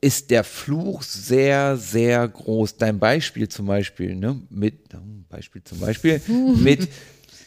[0.00, 2.76] ist der Fluch sehr, sehr groß.
[2.76, 4.74] Dein Beispiel zum Beispiel, ne, mit,
[5.28, 6.20] Beispiel zum Beispiel,
[6.56, 6.88] mit,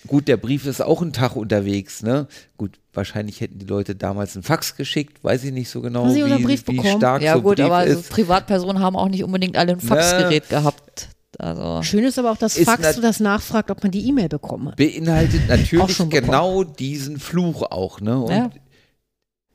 [0.07, 2.27] gut, der Brief ist auch einen Tag unterwegs, ne,
[2.57, 6.21] gut, wahrscheinlich hätten die Leute damals einen Fax geschickt, weiß ich nicht so genau, wie,
[6.43, 6.97] Brief wie bekommen?
[6.97, 8.09] stark Ja so gut, Brief aber ist.
[8.09, 11.09] Privatpersonen haben auch nicht unbedingt alle ein Faxgerät gehabt.
[11.39, 14.67] Also Schön ist aber auch das Ist Fax, das nachfragt, ob man die E-Mail bekommen
[14.67, 14.75] hat.
[14.75, 18.19] beinhaltet natürlich genau diesen Fluch auch, ne?
[18.21, 18.49] Und Ja.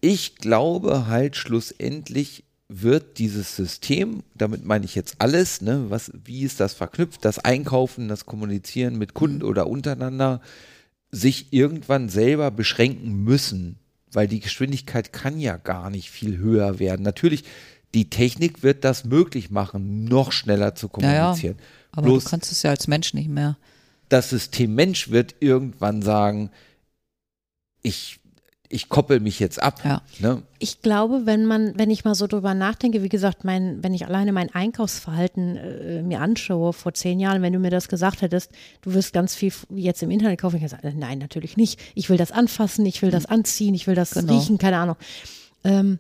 [0.01, 6.43] ich glaube halt schlussendlich wird dieses System, damit meine ich jetzt alles, ne, was, wie
[6.43, 9.45] ist das verknüpft, das Einkaufen, das Kommunizieren mit Kunden Mhm.
[9.49, 10.41] oder untereinander,
[11.11, 13.79] sich irgendwann selber beschränken müssen,
[14.13, 17.03] weil die Geschwindigkeit kann ja gar nicht viel höher werden.
[17.03, 17.45] Natürlich,
[17.95, 21.21] die Technik wird das möglich machen, noch schneller zu ja, ja.
[21.23, 21.57] kommunizieren.
[21.93, 23.57] Aber Bloß du kannst es ja als Mensch nicht mehr.
[24.11, 26.51] das System Mensch wird irgendwann sagen,
[27.83, 28.21] ich,
[28.71, 29.81] ich koppel mich jetzt ab.
[29.85, 30.03] Ja.
[30.19, 30.43] Ne?
[30.59, 34.07] Ich glaube, wenn man, wenn ich mal so drüber nachdenke, wie gesagt, mein, wenn ich
[34.07, 38.53] alleine mein Einkaufsverhalten äh, mir anschaue vor zehn Jahren, wenn du mir das gesagt hättest,
[38.83, 41.81] du wirst ganz viel jetzt im Internet kaufen, ich hätte gesagt, nein, natürlich nicht.
[41.95, 44.35] Ich will das anfassen, ich will das anziehen, ich will das Genau.
[44.39, 44.97] riechen, keine Ahnung.
[45.65, 45.99] Ähm,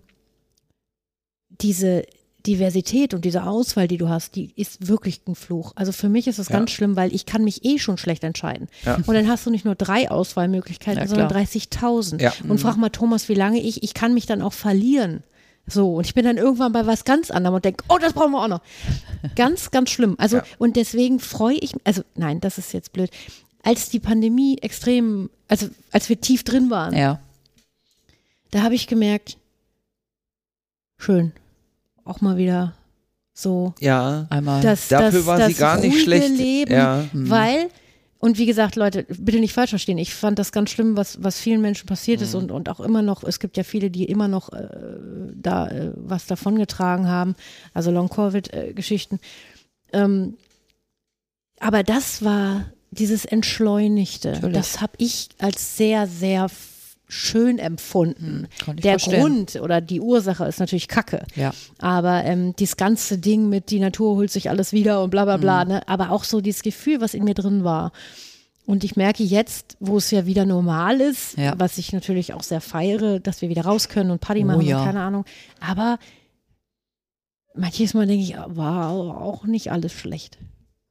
[1.60, 2.04] diese
[2.46, 5.72] Diversität und diese Auswahl, die du hast, die ist wirklich ein Fluch.
[5.74, 6.56] Also für mich ist es Ja.
[6.58, 8.68] ganz schlimm, weil ich kann mich eh schon schlecht entscheiden.
[8.84, 8.94] Ja.
[8.94, 11.42] Und dann hast du nicht nur drei Auswahlmöglichkeiten, Ja, sondern klar.
[11.42, 12.20] 30.000.
[12.22, 12.32] Ja.
[12.48, 15.22] Und frag mal Thomas, wie lange ich, ich kann mich dann auch verlieren.
[15.66, 18.32] So, und ich bin dann irgendwann bei was ganz anderem und denke, oh, das brauchen
[18.32, 18.62] wir auch noch.
[19.34, 20.14] Ganz, ganz schlimm.
[20.18, 20.44] Also, Ja.
[20.58, 23.10] und deswegen freue ich mich, also nein, das ist jetzt blöd.
[23.64, 27.20] Als die Pandemie extrem, also als wir tief drin waren, Ja.
[28.52, 29.36] da habe ich gemerkt,
[30.96, 31.32] schön,
[32.08, 32.74] auch mal wieder
[33.34, 34.62] so Ja, Einmal.
[34.62, 36.30] das, dafür das, war das sie gar nicht schlecht.
[36.36, 37.04] Leben, Ja.
[37.12, 37.68] weil
[38.20, 39.96] und wie gesagt, Leute, bitte nicht falsch verstehen.
[39.96, 43.00] Ich fand das ganz schlimm, was, was vielen Menschen passiert ist und, und auch immer
[43.00, 44.68] noch, es gibt ja viele, die immer noch äh,
[45.34, 47.36] da äh, was davongetragen haben,
[47.74, 49.20] also Long-Covid-Geschichten.
[49.92, 50.34] Ähm,
[51.60, 54.32] aber das war dieses Entschleunigte.
[54.32, 54.56] Natürlich.
[54.56, 56.48] Das habe ich als sehr, sehr
[57.08, 58.48] schön empfunden.
[58.76, 59.20] ich Der verstehen.
[59.22, 61.24] Grund oder die Ursache ist natürlich Kacke.
[61.34, 61.52] Ja.
[61.78, 65.38] Aber ähm, dieses ganze Ding mit die Natur holt sich alles wieder und bla bla
[65.38, 65.70] bla, Mhm.
[65.70, 65.88] ne?
[65.88, 67.92] aber auch so dieses Gefühl, was in mir drin war.
[68.66, 71.54] Und ich merke jetzt, wo es ja wieder normal ist, Ja.
[71.58, 74.60] was ich natürlich auch sehr feiere, dass wir wieder raus können und Party Oh machen
[74.60, 74.78] ja.
[74.80, 75.24] und keine Ahnung.
[75.60, 75.98] Aber
[77.54, 80.36] manches Mal denke ich, war auch nicht alles schlecht.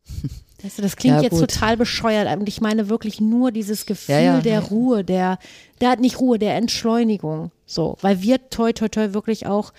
[0.68, 1.50] Weißt du, das klingt Ja, jetzt gut.
[1.50, 2.28] total bescheuert.
[2.38, 4.42] Und ich meine wirklich nur dieses Gefühl Ja, ja.
[4.42, 5.40] der Ruhe, der,
[5.80, 7.52] der hat nicht Ruhe, der Entschleunigung.
[7.66, 9.72] So, weil wir toi toi toi wirklich auch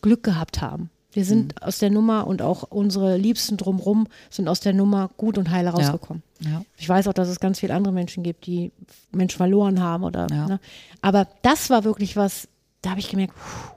[0.00, 0.90] Glück gehabt haben.
[1.12, 5.38] Wir sind aus der Nummer und auch unsere Liebsten drumrum sind aus der Nummer gut
[5.38, 6.24] und heile rausgekommen.
[6.40, 6.64] Ja.
[6.76, 8.72] Ich weiß auch, dass es ganz viele andere Menschen gibt, die
[9.12, 10.26] Menschen verloren haben oder.
[10.28, 10.48] Ja.
[10.48, 10.60] Ne?
[11.02, 12.48] Aber das war wirklich was,
[12.80, 13.74] da habe ich gemerkt, puh,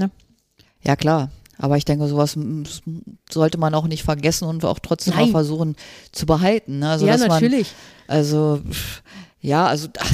[0.00, 0.10] ne?
[0.82, 1.28] Ja, klar.
[1.58, 2.38] Aber ich denke, sowas
[3.30, 5.26] sollte man auch nicht vergessen und auch trotzdem Nein.
[5.26, 5.76] mal versuchen
[6.12, 6.78] zu behalten.
[6.78, 6.88] Ne?
[6.90, 7.72] Also, ja, dass man, natürlich.
[8.06, 8.60] Also,
[9.40, 10.12] ja, also ach,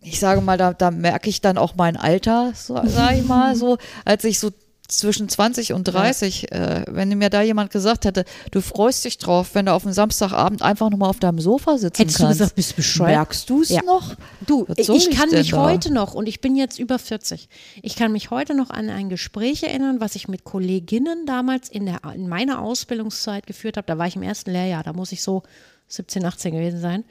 [0.00, 3.56] ich sage mal, da, da merke ich dann auch mein Alter, so, sage ich mal,
[3.56, 4.50] so, als ich so
[4.98, 9.50] zwischen 20 und 30, äh, wenn mir da jemand gesagt hätte, du freust dich drauf,
[9.54, 12.38] wenn du auf dem Samstagabend einfach nur mal auf deinem Sofa sitzen Hättest du kannst.
[12.38, 13.10] gesagt, bist du bescheuert?
[13.10, 13.82] Merkst du es Ja.
[13.82, 14.14] noch?
[14.46, 15.62] Du, soll ich kann mich da?
[15.64, 17.48] heute noch, und ich bin jetzt über 40,
[17.82, 21.86] ich kann mich heute noch an ein Gespräch erinnern, was ich mit Kolleginnen damals in,
[21.86, 23.86] der, in meiner Ausbildungszeit geführt habe.
[23.86, 25.42] Da war ich im ersten Lehrjahr, da muss ich so
[25.88, 27.04] 17, 18 gewesen sein.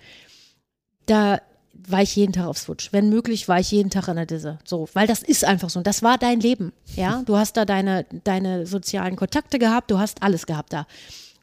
[1.06, 1.40] Da
[1.74, 2.94] war ich jeden Tag auf Switch.
[2.94, 4.60] Wenn möglich, war ich jeden Tag in der Disse.
[4.64, 5.80] So, weil das ist einfach so.
[5.80, 6.72] Und das war dein Leben.
[6.96, 10.88] Ja, du hast da deine, deine sozialen Kontakte gehabt, du hast alles gehabt da.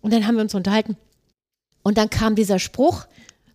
[0.01, 0.97] Und dann haben wir uns unterhalten.
[1.83, 3.07] Und dann kam dieser Spruch,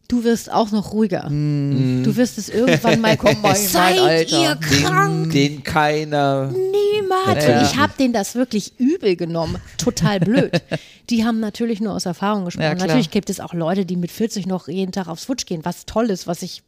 [0.08, 1.24] du wirst auch noch ruhiger.
[1.30, 4.42] Du wirst es irgendwann mal Komm mal in mein Seid Alter.
[4.42, 5.32] ihr krank?
[5.32, 6.52] Den, den keiner.
[6.52, 7.44] Niemand.
[7.44, 7.60] Ja.
[7.60, 9.58] Und ich habe denen das wirklich übel genommen.
[9.78, 10.52] Total blöd.
[11.10, 12.64] Die haben natürlich nur aus Erfahrung gesprochen.
[12.64, 15.64] Ja, natürlich gibt es auch Leute, die mit 40 noch jeden Tag auf Switch gehen,
[15.64, 16.64] was toll ist, was ich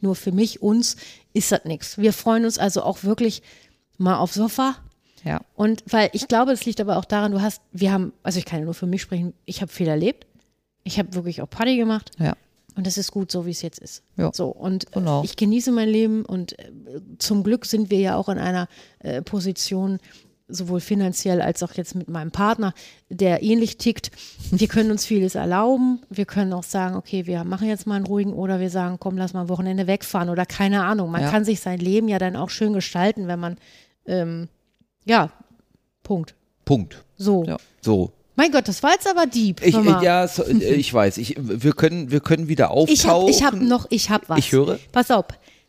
[0.00, 0.96] nur für mich, uns
[1.32, 1.98] ist das nichts.
[1.98, 3.42] Wir freuen uns also auch wirklich
[3.98, 4.76] mal auf Sofa.
[5.24, 5.40] Ja.
[5.54, 8.44] Und weil ich glaube, es liegt aber auch daran, du hast, wir haben, also ich
[8.44, 10.26] kann ja nur für mich sprechen, ich habe viel erlebt.
[10.84, 12.10] Ich habe wirklich auch Party gemacht.
[12.18, 12.34] Ja.
[12.76, 14.02] Und das ist gut, so wie es jetzt ist.
[14.16, 15.22] Ja, So, und äh, genau.
[15.24, 16.70] ich genieße mein Leben und äh,
[17.18, 18.68] zum Glück sind wir ja auch in einer
[19.00, 19.98] äh, Position,
[20.48, 22.74] sowohl finanziell als auch jetzt mit meinem Partner,
[23.08, 24.10] der ähnlich tickt.
[24.50, 26.00] Wir können uns vieles erlauben.
[26.10, 29.16] Wir können auch sagen, okay, wir machen jetzt mal einen ruhigen oder wir sagen, komm,
[29.16, 31.10] lass mal ein Wochenende wegfahren oder keine Ahnung.
[31.10, 31.30] Man Ja.
[31.30, 33.56] kann sich sein Leben ja dann auch schön gestalten, wenn man,
[34.06, 34.48] ähm,
[35.06, 35.30] ja,
[36.02, 36.34] Punkt.
[36.64, 37.02] Punkt.
[37.16, 37.44] So.
[37.44, 37.56] Ja.
[37.80, 38.12] So.
[38.34, 39.60] Mein Gott, das war jetzt aber deep.
[39.62, 41.18] Ich, ja, so, äh, ich weiß.
[41.18, 43.28] Ich, wir, können, wir können wieder Ich habe auftauchen.
[43.28, 44.38] ich hab noch, ich habe was.
[44.38, 44.78] Ich höre.
[44.90, 45.26] Pass auf,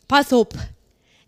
[0.08, 0.48] pass auf.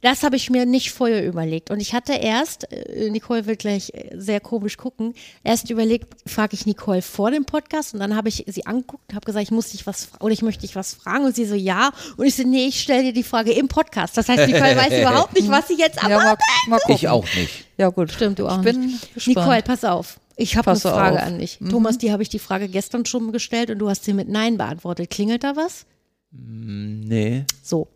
[0.01, 1.71] Das habe ich mir nicht vorher überlegt.
[1.71, 6.53] Und ich hatte erst, äh, Nicole wird gleich äh, sehr komisch gucken, erst überlegt, frage
[6.53, 9.71] ich Nicole vor dem Podcast und dann habe ich sie angeguckt, habe gesagt, ich muss
[9.71, 11.89] dich was oder ich möchte dich was fragen und sie so, ja.
[12.17, 14.15] Und ich so, nee, ich stelle dir die Frage im Podcast.
[14.15, 16.45] Das heißt, Nicole weiß überhaupt nicht, was sie jetzt Ja, mal, erwartet.
[16.67, 16.79] mal.
[16.89, 17.65] Ich auch nicht.
[17.77, 18.11] Ja, gut.
[18.11, 19.13] Stimmt, du auch ich bin nicht.
[19.15, 19.37] gespannt.
[19.37, 20.19] Nicole, pass auf.
[20.37, 21.23] Ich habe eine Frage auf.
[21.27, 21.59] an dich.
[21.69, 24.57] Thomas, die habe ich die Frage gestern schon gestellt und du hast sie mit Nein
[24.57, 25.09] beantwortet.
[25.09, 25.85] Klingelt da was?
[26.31, 27.45] Nee.
[27.63, 27.87] So,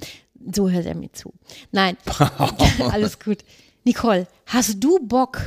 [0.54, 1.34] so hört er mir zu.
[1.72, 1.98] Nein,
[2.92, 3.40] alles gut.
[3.84, 5.42] Nicole, hast du Bock,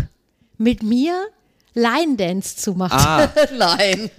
[0.58, 1.14] mit mir
[1.74, 2.98] Line Dance zu machen?
[2.98, 4.10] Ah, Nein.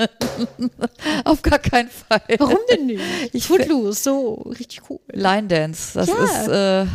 [1.25, 2.21] Auf gar keinen Fall.
[2.39, 3.01] Warum denn nicht?
[3.33, 4.99] Ich Footloose, so richtig cool.
[5.11, 6.23] Line Dance, das Ja.
[6.23, 6.85] ist, äh,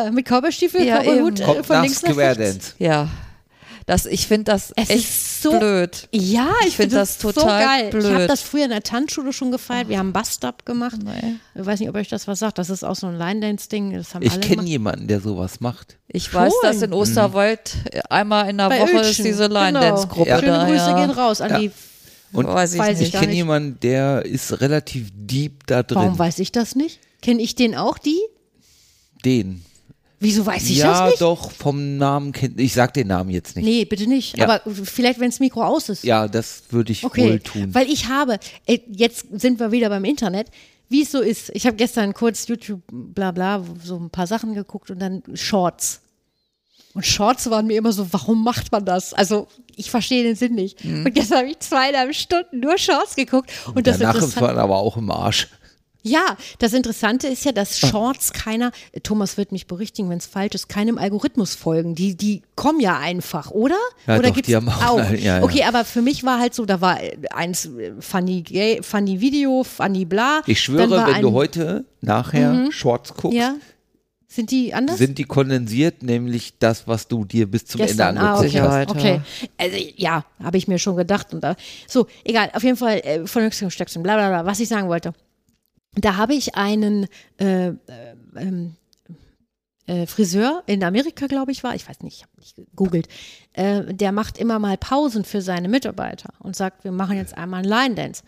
[0.00, 2.74] Ja, mit Cowboystiefel, Ja, Cowboyhut äh, von links nach rechts.
[2.78, 3.08] Ja.
[3.88, 6.08] Das, ich finde das Es echt ist so blöd.
[6.12, 7.88] Ja, ich, Ich find finde das das, total so geil.
[7.88, 8.30] Ich habe blöd.
[8.30, 9.88] das früher in der Tanzschule schon gefeiert.
[9.88, 10.96] Wir haben Bust-Up gemacht.
[11.02, 11.36] Nee.
[11.54, 12.58] Ich weiß nicht, ob euch das was sagt.
[12.58, 13.94] Das ist auch so ein Line-Dance-Ding.
[13.94, 15.96] Das haben ich alle kenne jemanden, der sowas macht.
[16.06, 16.68] Ich weiß, Cool.
[16.70, 17.76] dass in Osterwald
[18.10, 19.10] einmal in der Bei Woche Oelchen.
[19.10, 19.80] ist diese Line Genau.
[19.80, 20.38] Dance Gruppe Ja.
[20.38, 20.66] Schöne da.
[20.66, 21.00] Grüße ja.
[21.06, 21.58] gehen raus an Ja.
[21.60, 21.70] die.
[22.34, 23.06] Und weiß ich weiß nicht.
[23.06, 25.96] ich gar kenne jemanden, der ist relativ deep da drin.
[25.96, 27.00] Warum weiß ich das nicht?
[27.22, 28.20] Kenne ich den auch, die?
[29.24, 29.64] Den.
[30.20, 31.20] Wieso weiß ich ja, das nicht?
[31.20, 32.58] doch, vom Namen kennt.
[32.58, 33.64] Ich sag den Namen jetzt nicht.
[33.64, 34.36] Nee, bitte nicht.
[34.36, 34.48] Ja.
[34.48, 36.02] Aber vielleicht, wenn das Mikro aus ist.
[36.02, 37.30] Ja, das würde ich okay.
[37.30, 37.72] wohl tun.
[37.72, 40.48] Weil ich habe, äh, jetzt sind wir wieder beim Internet,
[40.88, 41.50] wie es so ist.
[41.54, 46.00] Ich habe gestern kurz YouTube, bla bla, so ein paar Sachen geguckt und dann Shorts.
[46.94, 49.14] Und Shorts waren mir immer so, warum macht man das?
[49.14, 49.46] Also,
[49.76, 50.84] ich verstehe den Sinn nicht.
[50.84, 53.50] Und gestern habe ich zweieinhalb Stunden nur Shorts geguckt.
[53.72, 55.46] Und, das Danach ist man aber auch im Arsch.
[56.08, 58.72] Ja, das Interessante ist ja, dass Shorts keiner,
[59.02, 61.94] Thomas wird mich berichtigen, wenn es falsch ist, keinem Algorithmus folgen.
[61.94, 63.76] Die, die kommen ja einfach, oder?
[64.06, 65.44] Ja, oder doch, gibt's die haben auch eine- ja, ja.
[65.44, 69.20] Okay, aber für mich war halt so, da war äh, eins äh, funny, gay, funny
[69.20, 70.42] Video, funny bla.
[70.46, 73.54] Ich schwöre, wenn ein, du heute nachher Shorts guckst, Ja.
[74.30, 74.98] Sind die anders?
[74.98, 78.60] sind die kondensiert, nämlich das, was du dir bis zum Gestern, Ende ah, angeguckt okay.
[78.60, 78.90] hast.
[78.90, 79.50] Sicherheit, okay.
[79.56, 81.32] Also ja, habe ich mir schon gedacht.
[81.32, 81.56] Und da,
[81.86, 84.86] so, egal, auf jeden Fall äh, von höchsten Stöckchen, bla bla bla, was ich sagen
[84.88, 85.14] wollte.
[85.94, 87.06] Da habe ich einen
[87.38, 87.74] äh, äh,
[88.36, 88.76] ähm,
[89.86, 93.08] äh, Friseur in Amerika, glaube ich, war, ich weiß nicht, ich habe nicht gegoogelt,
[93.54, 97.60] äh, der macht immer mal Pausen für seine Mitarbeiter und sagt, wir machen jetzt einmal
[97.60, 98.22] einen Line Dance.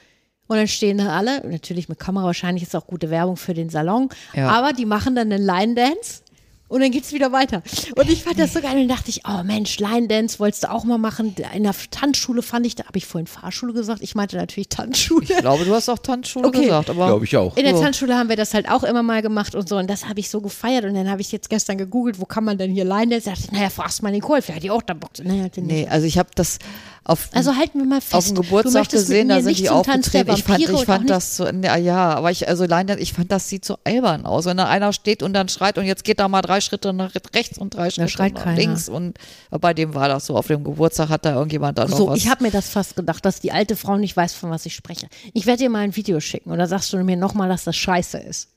[0.47, 3.69] Und dann stehen da alle, natürlich mit Kamera, wahrscheinlich ist auch gute Werbung für den
[3.71, 4.49] Salon, Ja.
[4.49, 6.23] aber die machen dann einen Line Dance
[6.71, 7.63] Und dann geht's wieder weiter.
[7.97, 8.73] Und ich fand das so geil.
[8.73, 11.35] Und dann dachte ich, oh Mensch, Line Dance wolltest du auch mal machen.
[11.55, 14.03] In der Tanzschule fand ich, da habe ich vorhin Fahrschule gesagt.
[14.03, 15.27] Ich meinte natürlich Tanzschule.
[15.29, 16.63] Ich glaube, du hast auch Tanzschule Okay.
[16.63, 17.57] gesagt, aber Glaube ich auch.
[17.57, 17.75] In der.
[17.75, 19.77] Tanzschule haben wir das halt auch immer mal gemacht und so.
[19.79, 20.85] Und das habe ich so gefeiert.
[20.85, 23.25] Und dann habe ich jetzt gestern gegoogelt, wo kann man denn hier Line Dance?
[23.25, 25.11] Da dachte ich, naja, fragst mal Nicole, vielleicht hat die auch da Bock.
[25.23, 26.59] Naja, nee, also ich habe das
[27.05, 28.15] auf Also halten wir mal fest.
[28.15, 30.33] auf dem Geburtstag gesehen, da sind die aufgetreten.
[30.35, 33.49] Ich fand, ich fand das so, ja, ja, aber ich, also allein, ich fand, das
[33.49, 36.29] sieht so albern aus, wenn da einer steht und dann schreit und jetzt geht da
[36.29, 38.57] mal drei Schritte nach rechts und drei Schritte nach keiner.
[38.57, 39.17] links und
[39.51, 42.19] bei dem war das so, auf dem Geburtstag hat da irgendjemand da noch So, was.
[42.19, 44.75] ich habe mir das fast gedacht, dass die alte Frau nicht weiß, von was ich
[44.77, 45.09] spreche.
[45.33, 47.77] Ich werde dir mal ein Video schicken und da sagst du mir nochmal, dass das
[47.77, 48.49] scheiße ist.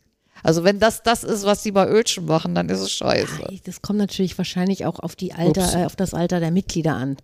[0.43, 3.47] also wenn das das ist, was die bei Ölchen machen, dann ist es scheiße.
[3.49, 6.93] Ei, Das kommt natürlich wahrscheinlich auch auf, die Alter, äh, auf das Alter der Mitglieder
[6.93, 7.15] an.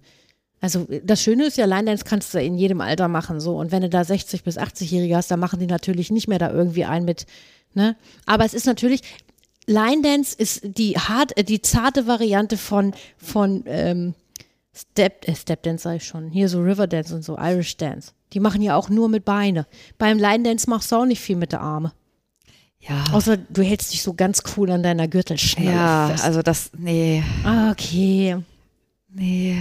[0.62, 3.40] Also das Schöne ist ja, Line Dance kannst du in jedem Alter machen.
[3.40, 6.40] so Und wenn du da 60- bis 80-Jährige hast, dann machen die natürlich nicht mehr
[6.40, 7.26] da irgendwie ein mit.
[7.74, 7.96] Ne?
[8.26, 9.02] Aber es ist natürlich,
[9.68, 14.16] Line Dance ist die hart, äh, die zarte Variante von, von ähm,
[14.76, 16.30] Step, äh, Step Dance sag ich schon.
[16.30, 18.12] Hier so River Dance und so, Irish Dance.
[18.34, 19.66] Die machen ja auch nur mit Beine.
[19.98, 21.94] Beim Line Dance machst du auch nicht viel mit der Arme.
[22.80, 23.04] Ja.
[23.12, 26.24] Außer du hältst dich so ganz cool an deiner Gürtelschnalle Ja, fest.
[26.24, 28.38] also das, nee, Ah, Okay.
[29.10, 29.56] nee.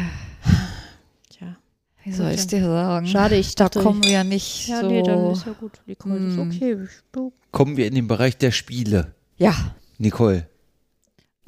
[2.09, 3.06] Wie soll ich dir sagen?
[3.06, 3.80] Schade, ich Da dachte.
[3.82, 4.86] kommen wir ja nicht ja, so.
[4.89, 5.72] nee, dann ist ja gut.
[5.86, 6.30] Nicole, Hm.
[6.51, 6.76] ist okay.
[6.85, 7.32] Ich, du.
[7.52, 9.14] Kommen wir in den Bereich der Spiele.
[9.36, 9.55] ja.
[10.01, 10.47] Nicole,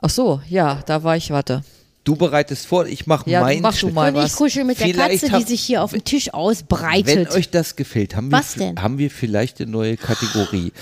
[0.03, 1.63] Ach so, ja, da war ich, warte.
[2.05, 4.37] du bereitest vor, ich mache Ja, meinen mach du mal Und ich was.
[4.37, 7.31] kuschel mit der Vielleicht Katze, hab- die sich hier auf dem Tisch Wenn ausbreitet.
[7.33, 8.81] euch das gefällt, haben wir, Was denn?
[8.83, 10.73] haben wir vielleicht eine neue Kategorie.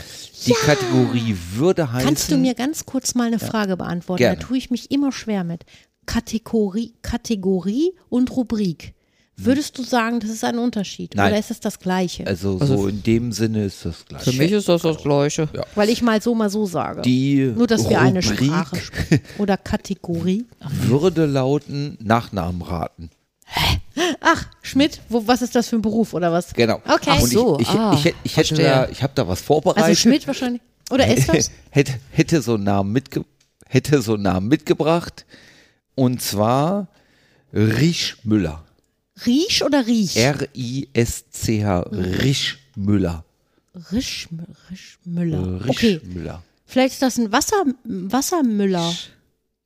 [0.47, 2.07] Die Kategorie würde heißen.
[2.07, 4.19] Kannst du mir ganz kurz mal eine Frage beantworten?
[4.19, 4.37] Gerne.
[4.39, 5.65] Da tue ich mich immer schwer mit.
[6.07, 8.95] Kategorie, Kategorie und Rubrik.
[9.41, 11.15] Würdest du sagen, das ist ein Unterschied?
[11.15, 11.29] Nein.
[11.29, 12.27] Oder ist es das Gleiche?
[12.27, 14.23] Also, Also so in dem Sinne ist das gleich.
[14.23, 15.49] Für mich ist das das Gleiche.
[15.77, 17.03] Weil ich mal so, mal so sage.
[17.03, 19.21] Die Nur, dass wir eine Rubrik Sprache sprechen.
[19.39, 20.45] Oder Kategorie.
[20.83, 23.11] würde lauten Nachnamen raten.
[24.21, 26.53] Ach, Schmidt, wo, was ist das für ein Beruf oder was?
[26.53, 26.83] Genau.
[26.87, 27.11] Okay.
[27.11, 29.85] Ach so, ich, ich, ah, ich, ich, ich hätte da, ich habe da was vorbereitet.
[29.85, 30.63] Also Schmidt wahrscheinlich.
[30.91, 31.51] Oder ist das?
[31.71, 33.25] hätte, hätte so einen Namen mitge
[33.69, 35.27] hätte so einen Namen mitgebracht.
[35.95, 36.89] Und zwar
[37.53, 38.65] Rischmüller.
[39.27, 40.17] Riech oder Riech?
[40.17, 41.81] R-I-S-C-H.
[41.93, 43.25] Rischmüller.
[43.93, 44.29] Risch,
[44.71, 45.61] Rischmüller.
[45.65, 46.43] Äh, Okay, Rischmüller.
[46.67, 48.93] vielleicht ist das ein Wasser, Wassermüller.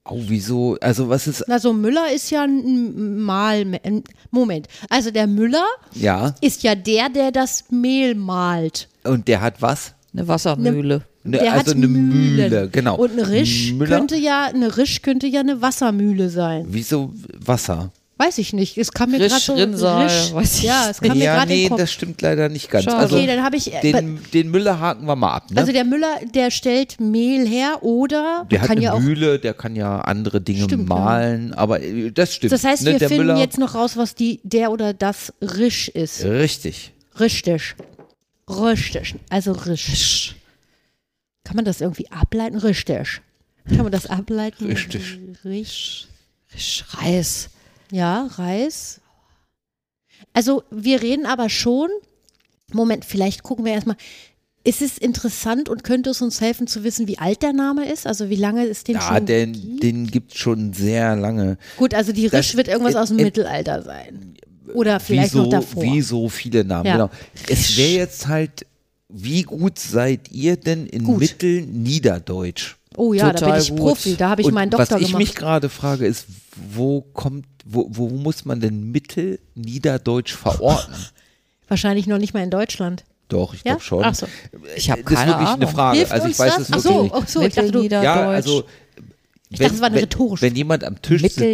[0.04, 0.76] Oh, wieso?
[0.80, 1.42] Also, was ist.
[1.48, 3.64] Also Müller ist ja ein Mal.
[3.84, 4.02] ein-
[4.32, 4.66] Moment.
[4.90, 5.64] Also der Müller
[5.94, 8.88] Ja, ist ja der, der das Mehl malt.
[9.04, 9.94] und der hat was?
[10.12, 11.02] Eine Wassermühle.
[11.24, 12.34] Ne, der also hat eine Mühlen.
[12.34, 12.96] Mühle, genau.
[12.96, 13.96] Und ein Risch Müller?
[13.96, 16.66] könnte ja, eine Risch könnte ja eine Wassermühle sein.
[16.68, 17.92] Wieso Wasser?
[18.22, 18.78] Weiß ich nicht.
[18.78, 19.54] Es kam mir Risch, gerade so.
[19.54, 21.80] Rinnsal, Risch, weiß ich ja, es kam mir ja, gerade in nee, den Kopf.
[21.80, 22.84] das stimmt leider nicht ganz.
[22.84, 22.96] Schade.
[22.98, 23.74] Also, okay, dann habe ich.
[23.74, 25.50] äh, den, den Müller haken wir mal ab.
[25.50, 25.60] Ne?
[25.60, 29.00] also der Müller, der stellt Mehl her oder der hat kann eine ja auch.
[29.00, 31.00] Mühle, der kann ja andere Dinge Stimmt, genau.
[31.00, 32.52] malen, aber äh, das stimmt.
[32.52, 32.92] Das heißt, ne?
[32.92, 36.24] wir der finden Müller, jetzt noch raus, was die, der oder das Risch ist.
[36.24, 36.92] Richtig.
[37.18, 37.74] Richtig.
[38.48, 39.16] Richtig.
[39.30, 40.36] Also Risch.
[41.42, 42.56] Kann man das irgendwie ableiten?
[42.56, 43.20] Richtig.
[43.66, 44.66] Kann man das ableiten?
[44.66, 45.18] Richtig.
[45.44, 46.06] Risch.
[46.90, 47.50] Reis.
[47.93, 49.01] Ja, Reis.
[50.32, 51.89] Also wir reden aber schon,
[52.73, 53.97] Moment, vielleicht gucken wir erstmal,
[54.64, 58.06] ist es interessant und könnte es uns helfen zu wissen, wie alt der Name ist?
[58.06, 59.82] Also wie lange es den Ja, schon den, gibt?
[59.82, 61.59] den gibt schon sehr lange.
[61.77, 64.36] Gut, also die das- Risch wird irgendwas äh, aus dem äh, Mittelalter sein.
[64.74, 65.82] Oder Wie vielleicht so, noch davor.
[65.82, 66.93] wie so viele Namen, Ja.
[66.94, 67.10] genau.
[67.48, 68.64] Es wäre jetzt halt,
[69.09, 71.05] wie gut seid ihr denn in.
[71.19, 72.77] Mittelniederdeutsch?
[72.97, 73.78] Oh ja, da bin ich gut.
[73.78, 75.36] Profi, da habe ich Und meinen was Doktor ich mich gemacht.
[75.36, 76.27] gerade frage, ist,
[76.74, 80.94] wo kommt, wo, wo muss man denn Mittelniederdeutsch verorten?
[81.69, 83.05] Wahrscheinlich noch nicht mal in Deutschland.
[83.28, 83.73] Doch, ich Ja?
[83.73, 84.05] glaube schon.
[84.05, 84.27] Ach so.
[84.77, 85.69] Ich habe das ist keine wirklich eine Ahnung.
[85.74, 85.97] Frage.
[85.98, 86.69] Hilft also ich weiß das?
[86.69, 87.14] es Ach wirklich so, nicht.
[87.14, 87.82] ach so, ich dachte, du.
[87.86, 88.64] Ja, also
[89.48, 91.47] Ich dachte, es war eine rhetorische wenn jemand am Tisch sitzen würde,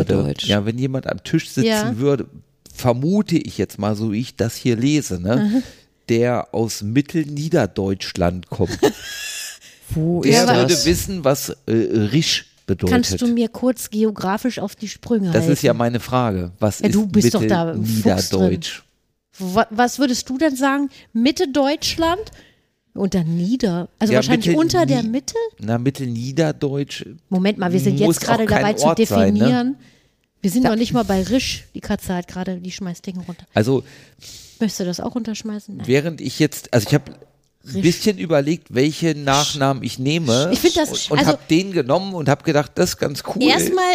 [0.00, 0.46] Mittelniederdeutsch.
[0.46, 1.96] ja, wenn jemand am Tisch sitzen Ja.
[1.96, 2.26] würde,
[2.74, 5.62] vermute ich jetzt mal, so wie ich das hier lese, ne, Mhm.
[6.10, 8.78] der aus Mittelniederdeutschland kommt,
[9.94, 10.86] Wo der würde das?
[10.86, 12.92] wissen, was äh, Risch bedeutet.
[12.92, 15.52] kannst du mir kurz geografisch auf die Sprünge das helfen?
[15.52, 16.52] ist ja meine Frage.
[16.58, 17.74] Was Ja, ist du bist doch da?
[19.38, 20.90] Wa- Was würdest du denn sagen?
[21.12, 22.20] Mitte Deutschland?
[22.94, 23.88] Unter Nieder?
[23.98, 25.34] Also Ja, wahrscheinlich Mitte- unter der Mitte?
[25.58, 27.06] Na, Mittelniederdeutsch.
[27.30, 29.38] Moment mal, wir sind jetzt gerade dabei zu Ort sein, ne?
[29.38, 29.76] definieren.
[30.42, 31.64] Wir sind noch nicht mal bei Risch.
[31.74, 33.46] Die Katze hat gerade, die schmeißt Dinge runter.
[33.54, 33.82] Also
[34.60, 35.78] Möchtest du das auch runterschmeißen?
[35.78, 35.86] Nein.
[35.86, 37.12] während ich jetzt, also ich habe
[37.66, 41.72] ein bisschen überlegt, welche Nachnamen ich nehme Ich find das- und, und also- habe den
[41.72, 43.42] genommen und habe gedacht, das ist ganz cool.
[43.42, 43.94] Erstmal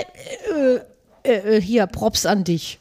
[1.23, 2.79] äh, äh, äh, hier, Props an dich.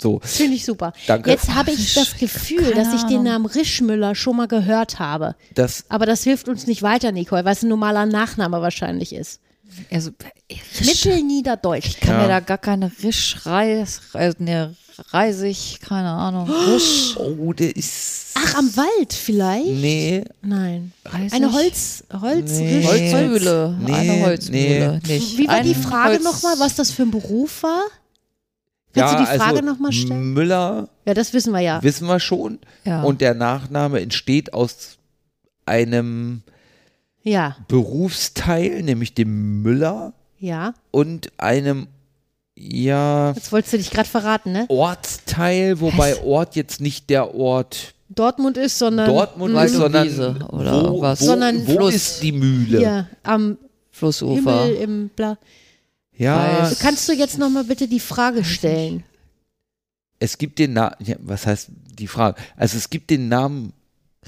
[0.00, 0.20] so.
[0.24, 0.92] Finde ich super.
[1.06, 1.30] Danke.
[1.30, 3.22] Jetzt habe ich das Gefühl, keine dass ich den.
[3.22, 5.36] Namen Rischmüller schon mal gehört habe.
[5.54, 9.40] Das, Aber das hilft uns nicht weiter, Nicole, weil es ein normaler Nachname wahrscheinlich ist.
[9.90, 10.10] Also,
[10.84, 11.86] Mittelniederdeutsch.
[11.86, 14.74] ich kann mir da gar keine Risch, Reis, Reis, ne,
[15.10, 16.48] Reisig, keine Ahnung.
[17.16, 18.32] Oh, der ist.
[18.34, 19.66] Ach, am Wald vielleicht?
[19.66, 20.92] Nee, Nein.
[21.04, 21.32] Reisig.
[21.32, 22.84] Eine Holz, Holz, Nee.
[22.84, 23.78] Holzmühle.
[23.80, 25.00] Nee, eine Holzmühle.
[25.06, 25.14] nee.
[25.14, 25.38] Nicht.
[25.38, 27.82] Wie war die Ein Frage Holz- nochmal, was das für ein Beruf war?
[28.92, 30.32] Kannst du die Frage also, nochmal stellen?
[30.34, 31.82] Müller Ja, das wissen wir ja.
[31.82, 32.58] wissen wir schon.
[32.84, 33.02] Ja.
[33.02, 34.98] Und der Nachname entsteht aus
[35.66, 36.42] einem
[37.22, 40.74] Ja, Berufsteil, nämlich dem Müller ja.
[40.92, 41.88] und einem,
[42.56, 44.66] ja, Jetzt wolltest du dich gerade verraten, ne?
[44.68, 50.72] Ortsteil, wobei Ort jetzt nicht der Ort Dortmund ist, sondern Dortmund ist, sondern Wiese oder
[50.72, 51.20] wo, irgendwas.
[51.20, 51.94] wo, Sondern wo Fluss.
[51.94, 52.78] ist die Mühle?
[52.78, 53.58] hier am
[53.90, 54.64] Flussufer.
[54.66, 55.36] Himmel im Bla.
[56.16, 56.78] Ja, Weiß.
[56.78, 59.02] Kannst du jetzt nochmal bitte die Frage stellen?
[60.20, 61.68] es gibt den Namen, ja, was heißt
[61.98, 62.40] die Frage?
[62.56, 63.72] Also es gibt den Namen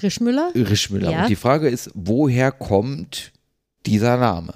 [0.03, 0.51] Rischmüller?
[0.55, 1.23] Rischmüller Ja.
[1.23, 3.33] und die Frage ist, woher kommt
[3.87, 4.55] dieser Name?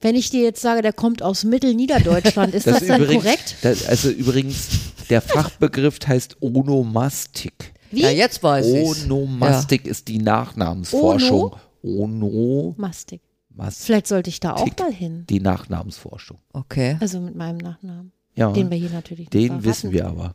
[0.00, 3.56] Wenn ich dir jetzt sage, der kommt aus Mittelniederdeutschland, ist das, dann übrigens, korrekt?
[3.62, 4.68] Das, also übrigens,
[5.10, 7.74] der Fachbegriff heißt Onomastik.
[7.90, 8.02] Wie?
[8.02, 9.04] Ja, jetzt weiß ich's.
[9.04, 11.56] Onomastik ist die Nachnamensforschung.
[11.82, 13.22] Ono Mastik.
[13.54, 15.24] Mastik, Vielleicht sollte ich da auch mal hin.
[15.28, 16.38] die Nachnamensforschung.
[16.52, 16.96] Okay.
[17.00, 18.12] Also mit meinem Nachnamen.
[18.36, 19.64] Ja, Den wir hier natürlich nicht den verraten.
[19.64, 20.34] wissen wir aber,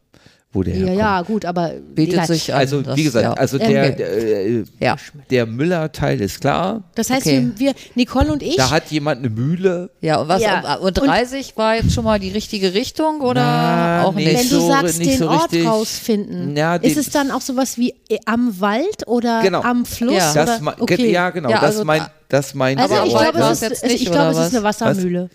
[0.53, 0.99] wo der Ja, herkommt.
[0.99, 2.59] ja, gut, aber Bietet sich an.
[2.59, 3.33] Also das, wie gesagt, ja.
[3.33, 4.95] also Ähm, der, der, äh, Ja.
[5.31, 6.83] der Müller-Teil ist klar.
[6.95, 7.49] Das heißt, Okay.
[7.55, 9.89] wir, wir, Nicole und ich, Da hat jemand eine Mühle.
[10.01, 10.41] Ja, und was?
[10.43, 10.75] Ja.
[10.75, 14.37] Und 30 war jetzt schon mal die richtige Richtung oder Na, auch nicht nicht?
[14.43, 15.67] wenn du so- sagst, nicht den so Ort richtig.
[15.67, 19.61] rausfinden, Ja, den- ist es dann auch sowas wie äh, am Wald oder Genau.
[19.61, 20.13] am Fluss?
[20.13, 20.33] Ja.
[20.33, 20.75] Das oder?
[20.79, 21.11] okay.
[21.11, 24.05] Ja, genau, Ja, das also- mein, das mein Also ich glaube, es ist, nicht, ich
[24.11, 24.81] glaube, oder es ist was?
[24.81, 25.29] eine Wassermühle.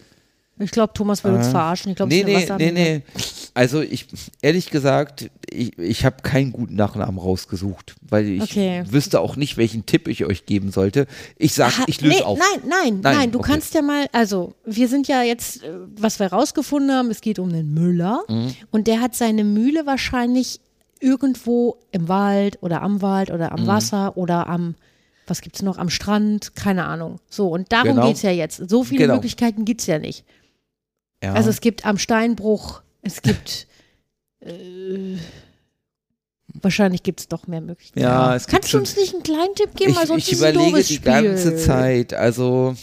[0.60, 1.90] Ich glaube, Thomas will uns verarschen.
[1.92, 3.02] Ich glaube, Nee, es ist eine nee, nee, Wassermühle.
[3.14, 3.22] nee.
[3.54, 4.06] Also ich,
[4.42, 8.84] ehrlich gesagt, ich, ich habe keinen guten Nachnamen rausgesucht, weil ich Okay.
[8.88, 11.06] wüsste auch nicht, welchen Tipp ich euch geben sollte.
[11.36, 12.38] Ich sag, Ha- ich löse nee, auf.
[12.38, 13.52] Nein, nein, Nein, nein, du okay.
[13.52, 17.38] kannst ja mal, also wir sind ja jetzt, äh, was wir rausgefunden haben, es geht
[17.38, 18.54] um den Müller Mhm.
[18.70, 20.60] und der hat seine Mühle wahrscheinlich
[21.00, 23.58] irgendwo im Wald oder am Wald oder Mhm.
[23.60, 24.74] am Wasser oder am,
[25.26, 27.20] was gibt's noch, am Strand, keine Ahnung.
[27.30, 28.06] So, und darum Genau.
[28.08, 28.68] geht's ja jetzt.
[28.68, 29.14] So viele Genau.
[29.14, 30.24] Möglichkeiten gibt's ja nicht.
[31.22, 31.32] Ja.
[31.34, 33.66] Also es gibt am Steinbruch, es gibt
[34.40, 35.16] äh,
[36.62, 38.00] wahrscheinlich gibt es doch mehr Möglichkeiten.
[38.04, 39.94] Ja, es Kannst du uns nicht einen kleinen Tipp geben?
[40.16, 42.14] ich, ich überlege die ganze Zeit.
[42.14, 42.74] Also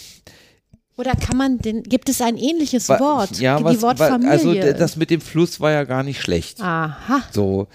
[0.97, 3.39] Oder kann man denn, gibt es ein ähnliches wa- Wort?
[3.39, 4.31] Ja, die was, wa- Wortfamilie.
[4.31, 6.61] also d- das mit dem Fluss war ja gar nicht schlecht.
[6.61, 7.21] Aha.
[7.31, 7.67] So,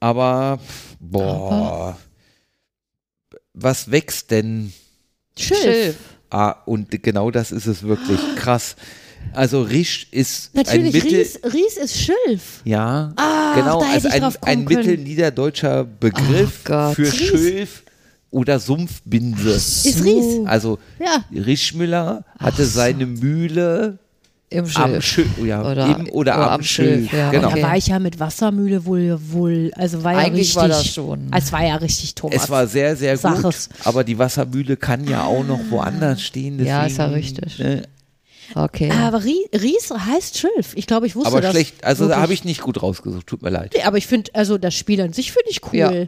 [0.00, 0.58] aber
[1.00, 1.96] boah,
[3.54, 4.72] was wächst denn?
[5.38, 5.96] Schilf.
[6.30, 8.76] Ah, und genau das ist es wirklich krass.
[9.32, 12.60] Also Risch ist ein Natürlich, Mittel, Ries, Ries ist Schilf.
[12.64, 14.78] ja, Ah, genau, da hätte also ich ein, drauf kommen ein können.
[14.78, 16.94] mittelniederdeutscher Begriff Ach Gott.
[16.96, 17.14] für Ries.
[17.14, 17.82] Schilf
[18.30, 19.50] oder Sumpfbinse.
[19.50, 20.46] Ist Ries.
[20.46, 21.24] Also Ja.
[21.32, 23.98] Rischmüller hatte seine Mühle
[24.50, 24.70] Im am
[25.00, 25.04] Schilf.
[25.04, 27.10] Schilf, ja, Oder- im oder, oder am, am Schilf.
[27.10, 27.50] Schilf, ja, genau.
[27.50, 30.56] Da war ich ja mit Wassermühle wohl, wohl, also war ja Eigentlich richtig.
[30.56, 31.28] war das schon.
[31.36, 32.36] Es war ja richtig Thomas.
[32.44, 33.68] Es war sehr, sehr Sag gut, es.
[33.84, 36.58] aber die Wassermühle kann ja auch noch woanders stehen.
[36.58, 37.58] Deswegen, Ja, ist ja richtig.
[37.58, 37.82] Ne?
[38.54, 38.90] Okay.
[38.90, 40.74] aber Ries, heißt Schilf.
[40.74, 41.52] Ich glaube, ich wusste Aber das.
[41.52, 43.72] schlecht, also da habe ich nicht gut rausgesucht, tut mir leid.
[43.74, 45.78] Nee, aber ich finde, also das Spiel an sich finde ich cool.
[45.78, 46.06] Ja.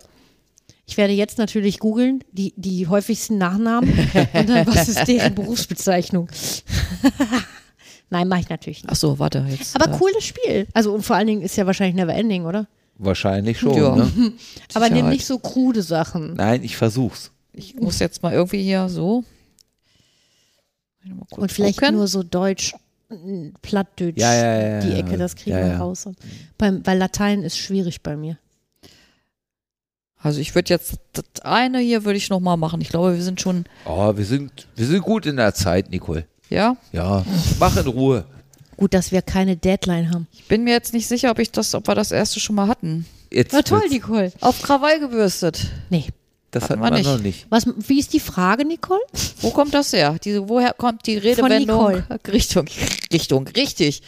[0.89, 3.91] Ich werde jetzt natürlich googeln, die, die häufigsten Nachnamen
[4.33, 6.29] und dann, was ist deren Berufsbezeichnung.
[8.11, 8.93] Nein, mache ich natürlich nicht.
[8.93, 9.75] Ach so, warte jetzt.
[9.75, 10.69] Aber äh, cooles Spiel.
[10.73, 12.69] Also und vor allen Dingen ist ja wahrscheinlich never ending, oder?
[12.99, 13.75] Wahrscheinlich schon.
[13.75, 13.97] Ja.
[13.97, 14.33] Ne?
[14.75, 16.35] Aber nimm nicht so krude Sachen.
[16.35, 17.33] Nein, ich versuch's.
[17.53, 19.25] Ich muss jetzt mal irgendwie hier so.
[19.25, 20.95] Ich noch mal kurz
[21.31, 21.97] Und vielleicht gucken.
[21.97, 22.75] nur so Deutsch,
[23.63, 24.93] Plattdeutsch, Ja, ja, ja, die.
[24.93, 26.07] Ecke, das kriegen Ja, wir raus.
[26.07, 26.19] Und
[26.59, 28.37] beim, weil Latein ist schwierig bei mir.
[30.19, 32.81] Also ich würde jetzt das eine hier würde ich noch mal machen.
[32.81, 36.27] Ich glaube, wir sind schon, Oh, wir sind, wir sind gut in der Zeit, Nicole.
[36.51, 36.77] ja.
[36.93, 37.25] Ja,
[37.61, 38.25] mach in Ruhe.
[38.77, 40.27] Gut, dass wir keine Deadline haben.
[40.33, 42.67] Ich bin mir jetzt nicht sicher, ob ich das, ob wir das erste schon mal
[42.69, 43.07] hatten.
[43.33, 44.33] Jetzt Na toll, Nicole.
[44.41, 45.67] Auf Krawall gebürstet.
[45.91, 46.07] Nee.
[46.51, 47.07] Das hatten hatten wir nicht.
[47.07, 47.47] noch nicht.
[47.51, 49.01] Was, wie ist die Frage, Nicole?
[49.41, 50.17] Wo kommt das her?
[50.23, 52.03] Diese, woher kommt die Redewendung?
[52.29, 52.67] Richtung,
[53.13, 54.03] Richtung, richtig.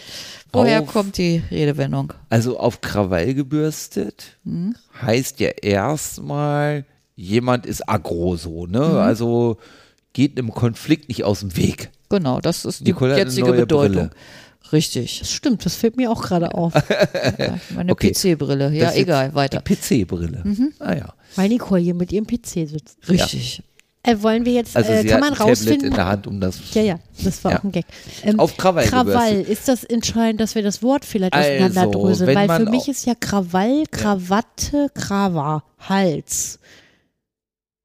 [0.53, 2.13] Woher Auf- kommt die Redewendung?
[2.31, 4.75] Also auf Krawall gebürstet Hm?
[5.03, 6.85] heißt ja erstmal,
[7.17, 8.81] jemand ist aggro so, ne?
[8.81, 8.97] Mhm.
[8.97, 9.59] Also
[10.13, 11.91] geht einem Konflikt nicht aus dem Weg.
[12.09, 13.95] Genau, das ist die Nicole jetzige Bedeutung.
[13.95, 14.11] Brille.
[14.73, 15.21] Richtig.
[15.21, 16.75] Das stimmt, das fällt mir auch gerade auf.
[17.39, 18.13] Ja, Meine Okay.
[18.13, 18.71] PC-Brille.
[18.73, 19.63] Ja, egal, weiter.
[19.67, 20.43] Die PC-Brille.
[20.45, 20.73] Mhm.
[20.79, 21.15] Ah ja.
[21.37, 22.99] Weil Nicole hier mit ihrem PC sitzt.
[23.09, 23.63] Richtig.
[24.03, 25.89] Äh, wollen wir jetzt, Also äh, sie kann man ein Tablet rausfinden?
[25.89, 26.59] in der Hand, um das.
[26.73, 27.59] Ja, ja, das war Ja.
[27.59, 27.85] auch ein Gag.
[28.23, 29.49] Ähm, Auf Krawall Krawall, gebürstet.
[29.49, 32.35] ist das entscheidend, dass wir das Wort vielleicht Also, auseinanderdröseln?
[32.35, 36.59] Weil für mich ist ja Krawall, Krawatte, Krava, Hals.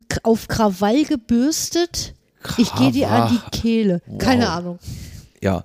[0.07, 2.13] K auf Krawall gebürstet
[2.57, 4.01] Ich gehe dir an die Kehle.
[4.19, 4.79] Keine Ahnung.
[5.41, 5.63] Ja,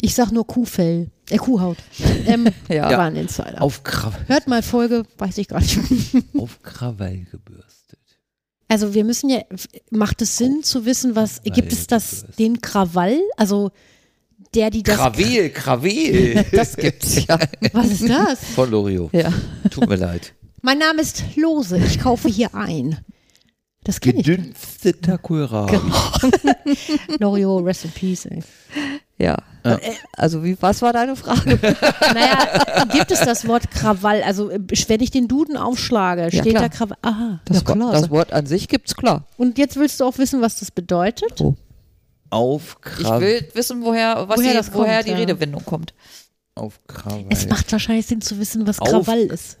[0.00, 1.10] Ich sag nur Kuhfell.
[1.28, 1.78] Äh, Kuhhaut.
[2.26, 2.90] Ähm, Ja.
[2.90, 3.60] War ein Insider.
[3.60, 5.78] auf, Kra Hört mal Folge, weiß ich gar nicht.
[6.38, 7.98] auf Krawall gebürstet.
[8.68, 9.40] Also wir müssen ja,
[9.90, 13.18] macht es Sinn zu wissen, was, gibt es das, den Krawall?
[13.36, 13.72] Also
[14.54, 16.44] der, die das, Krawel, Krawel.
[16.52, 17.38] Das gibt's ja.
[17.72, 18.44] was ist das?
[18.54, 19.10] Von Lorio.
[19.12, 19.32] ja.
[19.70, 20.34] Tut mir leid.
[20.62, 22.98] Mein Name ist Lose, ich kaufe hier ein.
[23.82, 24.26] Das kenne ich.
[24.26, 25.78] Gedünsteter Kohlrabi.
[27.18, 28.26] Loriot, rest in peace.
[28.26, 28.42] Ey.
[29.20, 29.36] Ja.
[30.16, 31.58] Also wie, was war deine Frage?
[32.14, 34.22] Naja, gibt es das Wort Krawall?
[34.22, 36.62] Also äh, wenn ich den Duden aufschlage, Ja, steht klar.
[36.62, 36.96] da Krawall.
[37.02, 37.40] Aha.
[37.44, 37.92] Das, ja, klar.
[37.92, 39.26] das Wort an sich gibt's klar.
[39.36, 41.40] Und jetzt willst du auch wissen, was das bedeutet?
[41.42, 41.54] Oh.
[42.30, 43.20] Auf Ich Krawall.
[43.20, 45.16] will wissen, woher, was Woher die, woher kommt, die ja.
[45.18, 45.92] Redewendung kommt.
[46.54, 47.26] Auf Krawall.
[47.28, 49.58] Es macht wahrscheinlich Sinn zu wissen, was Auf- Krawall ist.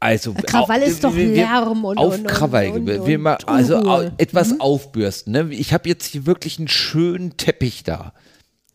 [0.00, 2.70] Also, Krawall au- ist doch wir- wir- Lärm und- auf und- Krawall.
[2.70, 5.32] und- wir und mal, also etwas aufbürsten.
[5.32, 5.48] Ne?
[5.50, 8.12] Ich habe jetzt hier wirklich einen schönen Teppich da.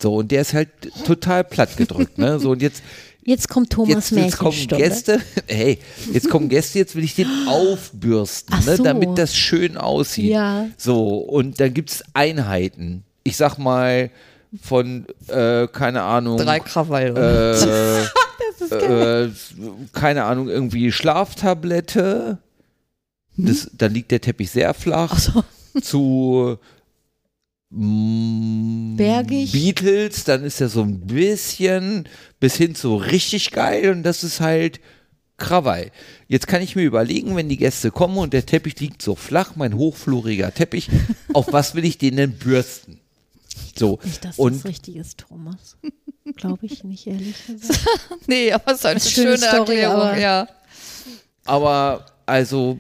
[0.02, 0.70] So, und der ist halt
[1.06, 2.18] total platt gedrückt.
[2.18, 2.40] ne?
[2.40, 2.82] So, und jetzt,
[3.22, 4.68] Jetzt kommt Thomas jetzt, jetzt kommen.
[4.68, 5.20] Gäste.
[5.46, 5.78] Hey,
[6.14, 8.78] jetzt kommen Gäste, jetzt will ich den aufbürsten, ne?
[8.78, 8.84] so.
[8.84, 10.32] damit das schön aussieht.
[10.32, 10.68] Ja.
[10.78, 13.04] So, und dann gibt es Einheiten.
[13.24, 14.10] Ich sag mal,
[14.62, 16.38] von, äh, keine Ahnung.
[16.38, 18.10] Drei Krawall.
[18.72, 18.76] äh,
[19.26, 19.30] äh,
[19.94, 22.40] keine Ahnung, irgendwie Schlaftablette.
[23.38, 25.20] Das, dann liegt der Teppich sehr flach.
[25.20, 25.44] so.
[25.82, 26.58] Zu
[27.72, 29.52] Bergig.
[29.52, 32.08] Beatles, dann ist er so ein bisschen
[32.40, 34.80] bis hin zu richtig geil und das ist halt
[35.38, 35.92] Krawall.
[36.28, 39.56] Jetzt kann ich mir überlegen, wenn die Gäste kommen und der Teppich liegt so flach,
[39.56, 40.90] mein hochfloriger Teppich,
[41.34, 43.00] auf was will ich den denn bürsten?
[43.78, 44.00] So.
[44.04, 45.78] Nicht, dass und das richtig ist, Thomas.
[46.36, 47.80] Glaube ich nicht, ehrlich gesagt.
[48.28, 50.48] Nee, aber es ist eine Ist eine schöne, schöne Story, Erklärung, aber- ja.
[51.46, 52.78] aber also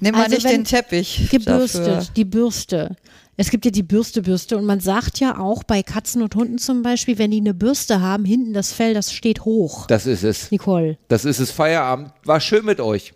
[0.00, 1.28] Nimm mal Also nicht den Teppich.
[1.30, 2.08] Gebürstet, dafür.
[2.16, 2.96] die Bürste.
[3.36, 6.58] Es gibt ja die Bürste, Bürste und man sagt ja auch bei Katzen und Hunden
[6.58, 9.86] zum Beispiel, wenn die eine Bürste haben, hinten das Fell, das steht hoch.
[9.86, 10.50] das ist es.
[10.52, 10.98] Nicole.
[11.08, 12.12] Das ist es, Feierabend.
[12.24, 13.12] War schön mit euch.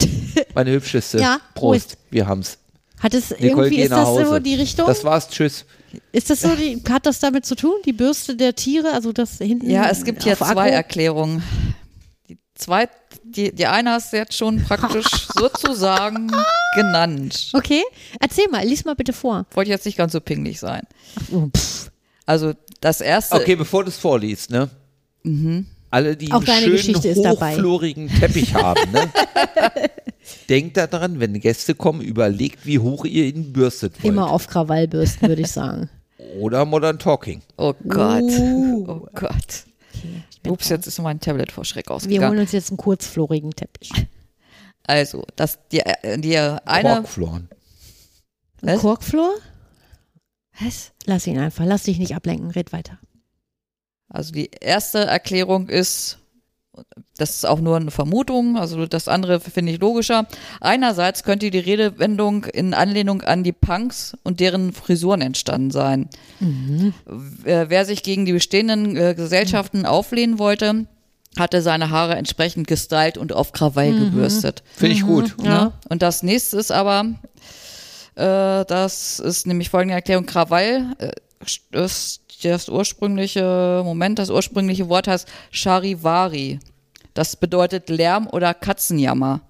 [0.54, 1.18] Meine hübscheste.
[1.18, 1.88] Ja, Prost.
[1.88, 1.98] Prost.
[2.10, 2.58] Wir haben's.
[3.00, 4.26] Hat es Nicole, irgendwie, geh ist nach das Hause.
[4.26, 4.86] so die Richtung?
[4.86, 5.28] Das war's.
[5.28, 5.64] Tschüss.
[6.12, 7.74] ist das so, die, hat das damit zu tun?
[7.84, 10.74] Die Bürste der Tiere, also das hinten Ja, es gibt hier auf zwei Akku?
[10.74, 11.42] Erklärungen.
[12.28, 12.88] Die, zwei,
[13.24, 16.30] die, die eine hast du jetzt schon praktisch sozusagen
[16.74, 17.50] genannt.
[17.52, 17.82] Okay,
[18.20, 19.46] erzähl mal, lies mal bitte vor.
[19.52, 20.82] Wollte jetzt nicht ganz so pingelig sein.
[21.32, 21.48] Oh.
[22.26, 24.68] Also das erste, Okay, bevor du es vorliest, ne?
[25.90, 26.32] Alle, die Mhm.
[26.32, 27.52] Auch einen deine schönen, Geschichte ist dabei.
[27.54, 29.10] hochflorigen Teppich haben, ne?
[30.48, 34.04] Denkt daran, wenn Gäste kommen, überlegt, wie hoch ihr ihn bürstet wollt.
[34.12, 35.88] Immer auf Krawallbürsten, würde ich sagen.
[36.38, 37.40] Oder Modern Talking.
[37.56, 38.84] oh Gott, Uh.
[38.88, 39.64] oh Gott.
[40.42, 42.38] Bin Ups, jetzt ist mein Tablet vor Schreck Wir holen ausgegangen.
[42.38, 43.90] uns jetzt einen kurzflorigen Teppich.
[44.90, 47.50] Also, das, die, äh, die eine, Korkfloren.
[48.62, 48.78] Ein?
[48.78, 49.34] Korkflor?
[50.58, 50.92] was?
[51.04, 52.98] Lass ihn einfach, lass dich nicht ablenken, red weiter.
[54.08, 56.17] Also die erste Erklärung ist,
[57.16, 60.26] das ist auch nur eine Vermutung, also das andere finde ich logischer.
[60.60, 66.08] Einerseits könnte die Redewendung in Anlehnung an die Punks und deren Frisuren entstanden sein.
[67.06, 70.86] Wer wer sich gegen die bestehenden äh, Gesellschaften auflehnen wollte,
[71.38, 74.62] hatte seine Haare entsprechend gestylt und auf Krawall gebürstet.
[74.76, 75.36] Finde ich gut.
[75.42, 75.72] Ne?
[75.88, 77.14] Und das nächste ist aber,
[78.14, 81.10] äh, das ist nämlich folgende Erklärung, Krawall äh,
[81.72, 86.60] ist das ursprüngliche, Moment, das ursprüngliche Wort heißt Charivari.
[87.18, 89.40] Das bedeutet Lärm oder Katzenjammer.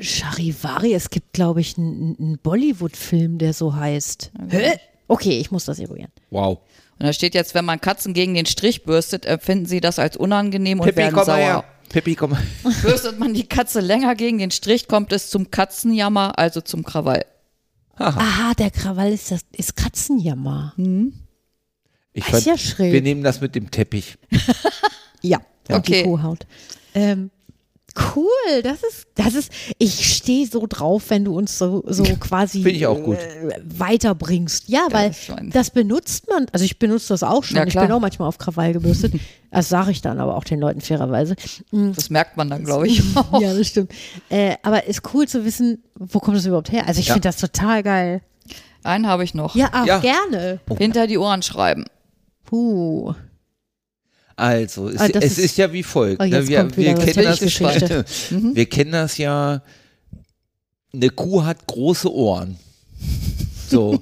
[0.00, 4.32] Charivari, es gibt, glaube ich, einen, einen Bollywood-Film, der so heißt.
[4.48, 4.72] Hä?
[5.06, 6.10] Okay, ich muss das eruieren.
[6.30, 6.58] Wow.
[6.98, 10.16] Und da steht jetzt, wenn man Katzen gegen den Strich bürstet, empfinden sie das als
[10.16, 11.36] unangenehm und Pippi, werden komm sauer.
[11.36, 11.64] her.
[11.88, 12.42] Pippi, komm mal.
[12.82, 17.26] Bürstet man die Katze länger gegen den Strich, kommt es zum Katzenjammer, also zum Krawall.
[17.94, 20.74] Aha, der Krawall ist das ist Katzenjammer.
[22.12, 22.92] Ich Ist ja schräg.
[22.92, 24.18] wir nehmen das mit dem Teppich.
[25.22, 25.38] Ja,
[25.72, 26.02] und Okay.
[26.02, 26.46] die Kuhhaut.
[26.94, 27.30] Ähm,
[28.16, 32.66] cool, das ist, das ist, ich stehe so drauf, wenn du uns so, so quasi
[32.68, 33.16] ich auch gut.
[33.18, 34.68] Äh, weiterbringst.
[34.68, 37.74] Ja, weil ist schon- das benutzt man, also ich benutze das auch schon, Ja, ich
[37.74, 39.14] bin auch manchmal auf Krawall gebürstet.
[39.52, 41.34] Das sage ich dann aber auch den Leuten fairerweise.
[41.72, 43.02] Das merkt man dann, glaube ich.
[43.16, 43.40] auch.
[43.40, 43.90] Ja, das stimmt.
[44.28, 46.86] Äh, aber ist cool zu wissen, wo kommt das überhaupt her?
[46.86, 47.14] Also ich Ja.
[47.14, 48.22] finde das total geil.
[48.84, 49.56] Einen habe ich noch.
[49.56, 49.98] Ja, auch Ja.
[49.98, 50.60] gerne.
[50.78, 51.86] Hinter die Ohren schreiben.
[52.44, 53.12] Puh.
[54.40, 56.22] Also, es, Ah, es ist- ist, ja wie folgt.
[56.22, 56.48] Oh, ne?
[56.48, 57.90] wir, wir, kennen das, gespannt.
[58.30, 59.62] wir kennen das ja.
[60.92, 62.56] Eine Kuh hat große Ohren.
[63.68, 64.00] So.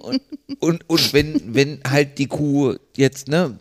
[0.00, 0.20] und,
[0.60, 3.56] und, und wenn, wenn halt die Kuh jetzt ne,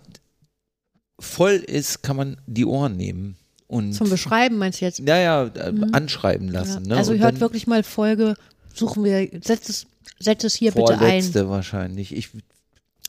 [1.19, 3.37] voll ist, kann man die Ohren nehmen.
[3.67, 4.99] Und Zum Beschreiben meinst du jetzt?
[4.99, 6.83] ja, ja, äh, anschreiben lassen.
[6.83, 6.89] Ja.
[6.89, 6.97] Ne?
[6.97, 8.35] Also und hört wirklich mal Folge
[8.73, 9.87] suchen wir, setz es,
[10.19, 10.99] setz es hier bitte ein.
[10.99, 12.15] Vorletzte wahrscheinlich.
[12.15, 12.29] Ich,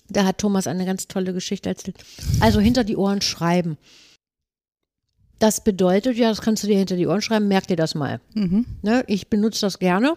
[0.08, 1.96] Da hat Thomas eine ganz tolle Geschichte erzählt.
[2.40, 3.76] Also hinter die Ohren schreiben.
[5.38, 8.20] Das bedeutet, ja, das kannst du dir hinter die Ohren schreiben, merk dir das mal.
[8.34, 8.64] Mhm.
[8.82, 9.04] Ne?
[9.06, 10.16] Ich benutze das gerne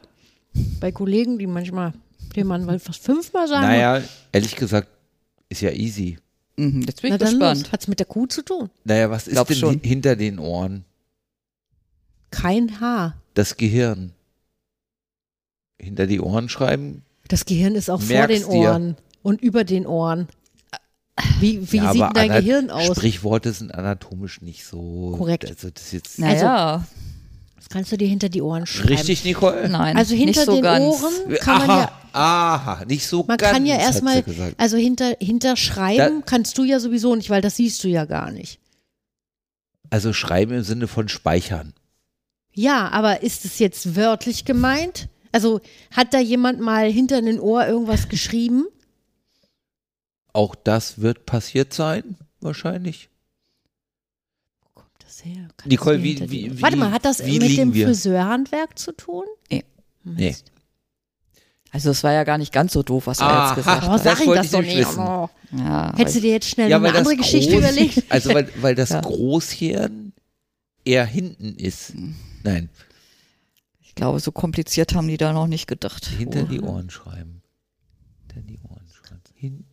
[0.80, 1.94] bei Kollegen, die manchmal,
[2.36, 3.66] dem man mal fast fünfmal sagen.
[3.68, 4.02] naja,
[4.32, 4.88] ehrlich gesagt,
[5.50, 6.18] ist ja easy.
[6.56, 6.84] Mhm.
[6.84, 7.62] Jetzt bin Na ich dann gespannt.
[7.64, 7.72] los.
[7.72, 8.70] Hat's mit der Kuh zu tun?
[8.86, 9.76] Naja, was ist Glaub denn schon.
[9.76, 10.86] hi- hinter den Ohren?
[12.32, 13.18] Kein Haar.
[13.34, 14.14] Das Gehirn.
[15.82, 17.04] Hinter die Ohren schreiben?
[17.28, 18.96] Das Gehirn ist auch vor den dir.
[19.22, 20.28] Und über den Ohren.
[21.40, 22.96] Wie, wie Ja, sieht dein Gehirn aus?
[22.96, 25.16] Sprichworte sind anatomisch nicht so.
[25.18, 25.50] Korrekt.
[25.50, 26.86] Also das ist jetzt Naja,
[27.58, 28.88] Das kannst du dir hinter die Ohren schreiben.
[28.90, 29.68] richtig, Nicole?
[29.68, 29.98] nein.
[29.98, 30.86] Also hinter nicht so den ganz.
[30.86, 34.24] Ohren kann man aha, ja, aha, nicht so man ganz, kann ja erstmal,
[34.58, 38.32] also hinter, hinter schreiben kannst du ja sowieso nicht, weil das siehst du ja gar
[38.32, 38.60] nicht.
[39.90, 41.74] Also schreiben im Sinne von speichern.
[42.54, 45.10] Ja, aber ist es jetzt wörtlich gemeint?
[45.34, 45.60] Also
[45.92, 48.66] hat da jemand mal hinter den Ohr irgendwas geschrieben?
[50.34, 53.10] Auch das wird passiert sein, wahrscheinlich.
[54.62, 55.48] Wo kommt das her?
[55.58, 57.88] Kannst Nicole, du wie- wie- wie- Warte mal, hat das mit dem wir?
[57.88, 59.26] Friseurhandwerk zu tun?
[59.50, 59.64] Nee.
[60.04, 60.36] Nee.
[61.72, 63.48] Also es war ja gar nicht ganz so doof, was er Aha.
[63.50, 63.94] jetzt gesagt Oh, hat.
[64.06, 64.78] Das sag wollte das ich doch nicht.
[64.78, 65.00] wissen.
[65.00, 65.30] Oh.
[65.52, 68.04] Ja, Hättest du dir jetzt schnell weil eine andere das Geschichte Groß- überlegt?
[68.10, 69.02] Also weil, weil das Ja.
[69.02, 70.14] Großhirn
[70.86, 71.94] eher hinten ist.
[72.44, 72.70] Nein,
[73.82, 76.06] ich glaube, so kompliziert haben die da noch nicht gedacht.
[76.08, 77.42] hinter die Ohren schreiben.
[78.34, 79.66] Hinter die Ohren schreiben.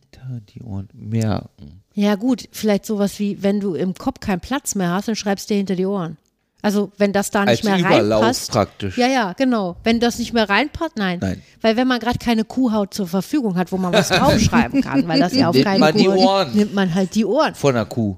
[0.53, 1.81] Die Ohren merken.
[1.93, 5.49] Ja gut, vielleicht sowas wie, wenn du im Kopf keinen Platz mehr hast, dann schreibst
[5.49, 6.17] du dir hinter die Ohren.
[6.61, 8.51] Also wenn das da Als nicht mehr Überlauf reinpasst.
[8.51, 8.97] praktisch.
[8.97, 9.77] Ja, ja, genau.
[9.83, 11.19] Wenn das nicht mehr reinpasst, nein.
[11.21, 11.41] Nein.
[11.61, 15.19] Weil wenn man gerade keine Kuhhaut zur Verfügung hat, wo man was draufschreiben kann, weil
[15.19, 16.55] das ja auf Nimmt keine man die Kuh Ohren.
[16.55, 17.53] nimmt man halt die Ohren.
[17.55, 18.17] Von einer Kuh.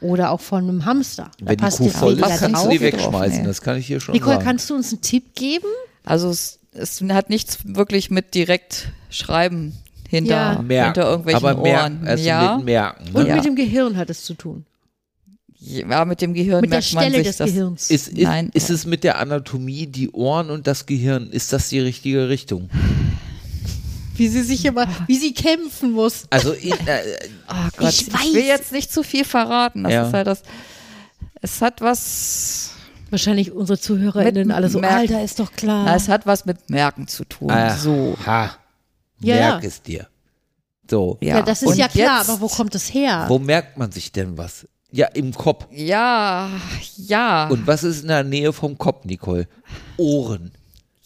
[0.00, 1.30] Oder auch von einem Hamster.
[1.38, 2.68] Da Wenn die passt Kuh voll ist, kannst du drauf.
[2.68, 3.40] die drauf, wegschmeißen.
[3.40, 3.46] nee.
[3.46, 4.44] Das kann ich hier schon Nicole, sagen.
[4.44, 5.66] kannst du uns einen Tipp geben?
[6.04, 9.76] Also es, es hat nichts wirklich mit direkt Schreiben
[10.08, 10.62] hinter, Ja.
[10.62, 10.94] merken.
[10.94, 11.62] hinter irgendwelchen aber Ohren.
[11.70, 13.04] merken, also ja, mit merken.
[13.12, 13.28] Und Ne?
[13.28, 13.36] Ja.
[13.36, 14.64] mit dem Gehirn hat es zu tun.
[15.60, 17.46] ja, mit dem Gehirn Mit der merkt man Stelle sich des das.
[17.50, 17.90] Gehirns.
[17.90, 18.50] Ist, ist, Nein.
[18.54, 22.68] ist es mit der Anatomie, die Ohren und das Gehirn, ist das die richtige Richtung?
[24.16, 26.24] wie sie sich immer, wie sie kämpfen muss.
[26.30, 26.76] Also in, äh,
[27.46, 29.84] Ah Gott, Ich ich, will jetzt nicht zu viel verraten.
[29.84, 30.06] Das Ja.
[30.08, 30.42] ist halt das.
[31.40, 32.70] Es hat was.
[33.10, 34.96] Wahrscheinlich unsere ZuhörerInnen alle so, Merken.
[34.96, 35.84] Alter, ist doch klar.
[35.84, 37.52] Na, es hat was mit Merken zu tun.
[37.78, 38.16] so.
[39.20, 39.68] Ja, merk ja.
[39.68, 40.06] es dir.
[40.90, 43.26] So, Ja, ja, das ist Und ja klar, jetzt- aber wo kommt es her?
[43.28, 44.66] wo merkt man sich denn was?
[44.90, 45.66] Ja, im Kopf.
[45.70, 46.48] Ja,
[46.96, 49.46] ja, Und was ist in der Nähe vom Kopf, Nicole?
[49.98, 50.50] Ohren.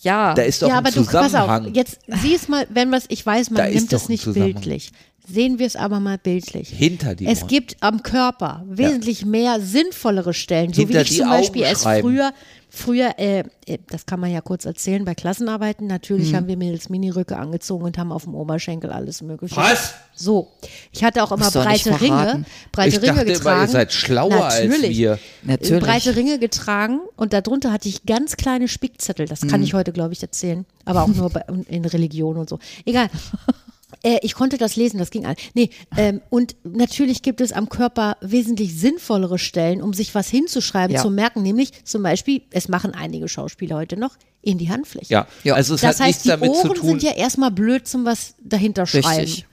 [0.03, 0.35] ja.
[0.35, 1.67] Da ist doch ja, ein aber du, pass Zusammenhang.
[1.71, 4.23] auf, jetzt sieh es mal, wenn was, ich weiß, Da man ist nimmt es nicht
[4.23, 4.53] Zusammenhang.
[4.55, 4.93] bildlich.
[5.33, 6.69] Sehen wir es aber mal bildlich.
[6.69, 7.49] Hinter die Es Ohren.
[7.49, 11.83] gibt am Körper wesentlich mehr sinnvollere Stellen, so wie Hinter ich die zum Beispiel es
[11.85, 12.33] früher,
[12.69, 16.37] früher, äh, äh, das kann man ja kurz erzählen, bei Klassenarbeiten, natürlich Hm.
[16.37, 19.57] haben wir Mädels Miniröcke angezogen und haben auf dem Oberschenkel alles mögliche.
[19.57, 19.95] Was?
[20.15, 20.49] So,
[20.93, 23.63] ich hatte auch immer breite Ringe, breite ich Ringe dachte immer, getragen.
[23.63, 24.99] ihr seid schlauer als Natürlich.
[24.99, 25.19] wir.
[25.45, 25.83] Natürlich.
[25.83, 29.27] breite Ringe getragen und darunter hatte ich ganz kleine Spickzettel.
[29.27, 30.67] Das kann ich heute, glaube ich, erzählen.
[30.85, 32.59] Aber auch nur bei, in Religion und so.
[32.85, 33.09] Egal.
[34.03, 35.37] Äh, ich konnte das lesen, das ging an.
[35.55, 40.97] Nee, ähm, und natürlich gibt es am Körper wesentlich sinnvollere Stellen, um sich was hinzuschreiben,
[40.97, 41.03] Ja.
[41.03, 45.13] zu merken, nämlich zum Beispiel, es machen einige Schauspieler heute noch, in die Handfläche.
[45.13, 45.55] Ja, Ja.
[45.55, 46.89] also es Das hat nichts heißt, die damit zu Ohren tun.
[46.89, 49.07] sind ja erstmal blöd zum was dahinter schreiben.
[49.21, 49.47] Richtig.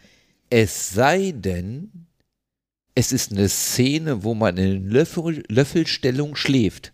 [0.50, 1.92] Es sei denn,
[2.96, 6.92] es ist eine Szene, wo man in Löffel, Löffelstellung schläft.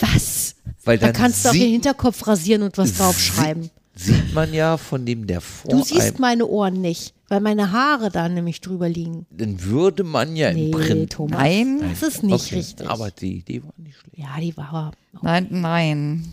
[0.00, 0.54] Was?
[0.84, 3.70] Weil Da dann kannst du auch den Hinterkopf rasieren und was draufschreiben.
[3.98, 8.10] Sieht man ja von dem, der vor Du siehst meine Ohren nicht, weil meine Haare
[8.10, 9.26] da nämlich drüber liegen.
[9.30, 11.12] dann würde man ja Nee, im Print.
[11.12, 11.38] Thomas.
[11.38, 11.80] Nein.
[11.90, 12.88] Das ist nicht Okay, richtig.
[12.88, 14.16] Aber die Idee war nicht schlecht.
[14.16, 14.92] ja, die war.
[15.22, 16.32] Nein, nein.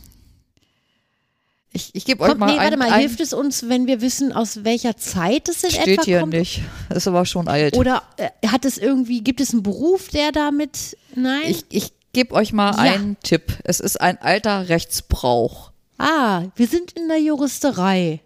[1.73, 3.99] Ich, ich gebe euch Kommt, mal nee, warte mal, ein hilft es uns, wenn wir
[3.99, 6.33] wissen, aus welcher Zeit es in steht etwa hier kommt?
[6.33, 6.61] nicht.
[6.93, 7.75] Ist aber schon alt.
[7.75, 11.41] Oder äh, hat es irgendwie, gibt es einen Beruf, der damit, nein?
[11.47, 12.93] Ich, ich gebe euch mal Ja.
[12.93, 13.57] einen Tipp.
[13.65, 15.71] Es ist ein alter Rechtsbrauch.
[15.97, 18.21] Ah, wir sind in der Juristerei.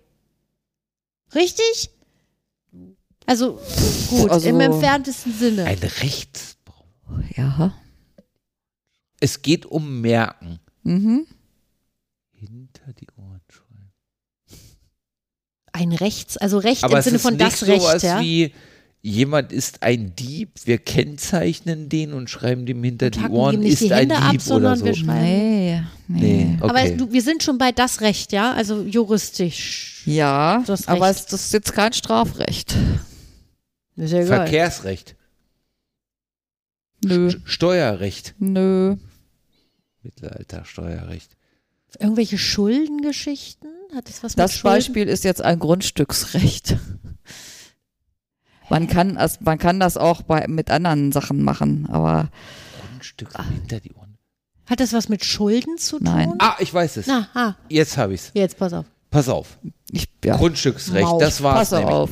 [1.35, 1.89] Richtig?
[3.25, 3.59] Also,
[4.09, 5.65] gut, Also- im entferntesten Sinne.
[5.65, 6.85] Ein Rechtsbrauch.
[7.35, 7.73] Ja.
[9.19, 10.59] Es geht um Merken.
[10.83, 11.27] Mhm.
[12.31, 13.91] Hinter die Ohren schreiben.
[15.73, 18.19] Ein Rechts, also Recht Aber im Sinne von das Recht, sowas ja?
[18.21, 18.53] wie
[19.01, 23.59] jemand ist ein Dieb, wir kennzeichnen den und schreiben dem hinter Und die Ohren, ihm
[23.61, 24.99] nicht ist die ein ab, Dieb sondern oder wir so.
[25.05, 26.19] schreiben- Nee, nee.
[26.45, 26.69] Nee, okay.
[26.69, 28.53] Aber du, wir sind schon bei das Recht, ja?
[28.53, 30.01] Also juristisch.
[30.05, 32.75] Ja, aber es, das ist jetzt kein Strafrecht.
[33.95, 34.25] Ist ja.
[34.25, 35.15] Verkehrsrecht,
[37.03, 38.95] Nö, St- Steuerrecht, nö.
[40.03, 41.35] Mittelalter Steuerrecht.
[41.99, 43.69] Irgendwelche Schuldengeschichten?
[43.95, 44.75] Hat das was mit Das Schulden?
[44.75, 46.75] Beispiel ist jetzt ein Grundstücksrecht.
[48.69, 52.29] Man kann, das, man kann das auch bei, mit anderen Sachen machen, aber
[52.91, 54.17] Grundstück hinter die Ohren.
[54.67, 56.03] Hat das was mit Schulden zu tun?
[56.05, 56.33] Nein.
[56.39, 57.07] Ah, ich weiß es.
[57.07, 58.31] Na, ah, Jetzt habe ich's.
[58.35, 58.85] jetzt pass auf.
[59.09, 59.57] Pass auf.
[59.91, 61.19] ich, ja, Grundstücksrecht, Maus.
[61.21, 61.89] das war's pass nämlich.
[61.95, 62.11] auf.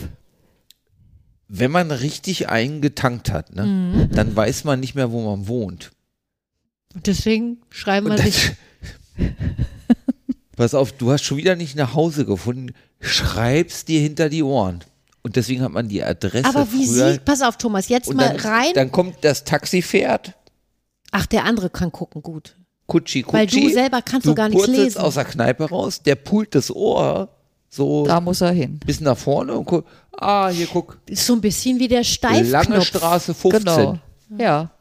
[1.48, 4.10] Wenn man richtig eingetankt hat, ne, Mhm.
[4.12, 5.92] dann weiß man nicht mehr, wo man wohnt.
[6.96, 8.54] Und deswegen schreiben wir sich.
[9.18, 9.28] das,
[10.56, 12.74] pass auf, du hast schon wieder nicht nach Hause gefunden.
[13.00, 14.80] Schreib's dir hinter die Ohren.
[15.28, 17.12] Und deswegen hat man die Adresse Aber wie früher.
[17.12, 18.72] sieht, pass auf, Thomas, jetzt und mal dann, rein.
[18.76, 20.34] dann kommt das Taxi fährt,
[21.12, 22.56] Ach, der andere kann gucken, gut.
[22.86, 23.38] Kutschi, Kutschi.
[23.38, 25.00] Weil du selber kannst du gar nichts lesen.
[25.02, 27.28] aus der Kneipe raus, der pult das Ohr
[27.70, 28.80] so Da muss er hin.
[28.86, 32.52] bis nach vorne und guckt, ah, hier guck, Ist so ein bisschen wie der Steifknopf.
[32.70, 33.66] lange Straße 15.
[33.66, 33.98] Genau.
[34.38, 34.72] Ja.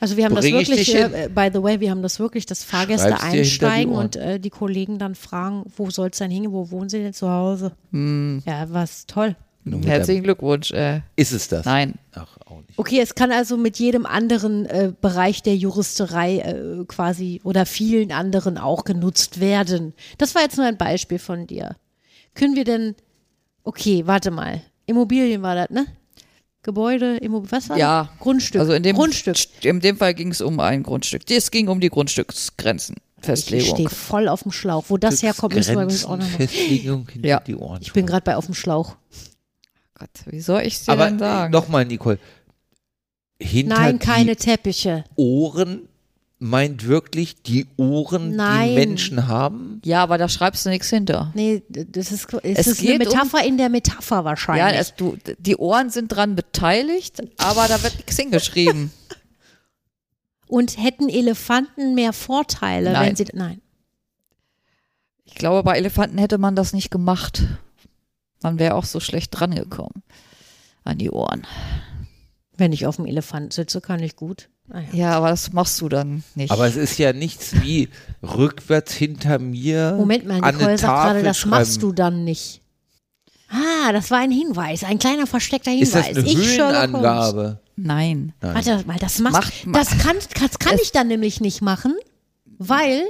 [0.00, 2.44] Also wir haben das Bring ich wirklich, äh, by the way, wir haben das wirklich,
[2.44, 4.04] dass Fahrgäste Schreib's die einsteigen Ohren.
[4.06, 7.12] und äh, die Kollegen dann fragen, wo soll es denn hingehen, wo wohnen sie denn
[7.14, 7.72] zu Hause?
[7.92, 8.42] Hm.
[8.44, 9.36] Ja, was toll.
[9.64, 10.72] Herzlichen Glückwunsch.
[10.72, 11.64] Äh, Ist es das?
[11.64, 11.94] nein.
[12.14, 12.78] Ach, auch nicht.
[12.78, 18.10] Okay, es kann also mit jedem anderen äh, Bereich der Juristerei äh, quasi oder vielen
[18.12, 19.94] anderen auch genutzt werden.
[20.18, 21.76] Das war jetzt nur ein Beispiel von dir.
[22.34, 22.94] Können wir denn,
[23.62, 25.86] okay, warte mal, Immobilien war das, ne?
[26.64, 28.04] Gebäude, Immobilien, was war Ja.
[28.12, 28.20] das?
[28.20, 28.60] Grundstück.
[28.60, 29.36] Also in dem, Grundstück.
[29.64, 31.22] in dem Fall ging es um ein Grundstück.
[31.30, 32.96] Es ging um die Grundstücksgrenzen.
[33.18, 33.74] Ich Festlegung.
[33.76, 34.84] stehe voll auf dem Schlauch.
[34.88, 36.26] Wo das herkommt, müssen wir übrigens auch noch.
[36.26, 37.40] Festlegung hinter Ja.
[37.40, 37.80] die Ohren.
[37.82, 38.96] Ich bin gerade bei auf dem Schlauch.
[40.02, 41.52] Gott, wie soll ich dir Aber denn sagen?
[41.52, 42.18] nochmal, Nicole.
[43.40, 45.04] Hinter Nein, die keine Teppiche.
[45.16, 45.88] Ohren
[46.40, 48.70] meint wirklich die Ohren, Nein.
[48.70, 49.80] die Menschen haben?
[49.84, 51.30] Ja, aber da schreibst du nichts hinter.
[51.34, 54.80] Nee, das ist, es Es ist eine geht um- Metapher in der Metapher Ja, wahrscheinlich.
[54.80, 58.90] es, du, die Ohren sind dran beteiligt, aber da wird nichts hingeschrieben.
[60.48, 63.16] Und hätten Elefanten mehr Vorteile, wenn Nein.
[63.16, 63.26] sie.
[63.32, 63.60] Nein.
[65.24, 67.44] Ich glaube, bei Elefanten hätte man das nicht gemacht.
[68.42, 70.02] Man wäre auch so schlecht drangekommen
[70.84, 71.46] an die Ohren.
[72.56, 74.48] Wenn ich auf dem Elefant sitze, kann ich gut.
[74.70, 74.86] Ah ja.
[74.92, 76.50] Ja, aber das machst du dann nicht.
[76.50, 77.88] Aber es ist ja nichts wie
[78.22, 79.94] rückwärts hinter mir.
[79.96, 81.80] Moment mal, Nicole sagt gerade, Tafel das machst schreiben.
[81.80, 82.60] du dann nicht.
[83.48, 85.88] Ah, das war ein Hinweis, ein kleiner versteckter Hinweis.
[85.88, 86.58] Ist das eine ich.
[86.58, 87.60] Höhenangabe?
[87.76, 88.32] Nein.
[88.40, 88.54] Nein.
[88.54, 91.94] Warte mal, das machst Macht ma- das kann, das kann ich dann nämlich nicht machen,
[92.58, 93.02] weil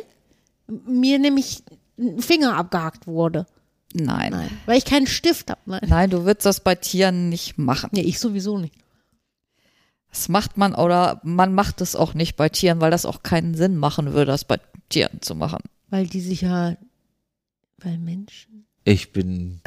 [0.87, 1.63] mir nämlich
[1.99, 3.47] ein Finger abgehakt wurde.
[3.94, 4.32] Nein.
[4.32, 5.60] Nein, weil ich keinen Stift habe.
[5.66, 5.81] Nein.
[5.86, 7.90] Nein, du würdest das bei Tieren nicht machen.
[7.93, 8.74] Nee, ich sowieso nicht.
[10.10, 13.55] Das macht man oder man macht es auch nicht bei Tieren, weil das auch keinen
[13.55, 14.59] Sinn machen würde, das bei
[14.90, 15.60] Tieren zu machen.
[15.89, 16.77] Weil die sich ja,
[17.78, 18.66] weil Menschen.
[18.85, 19.60] Ich bin.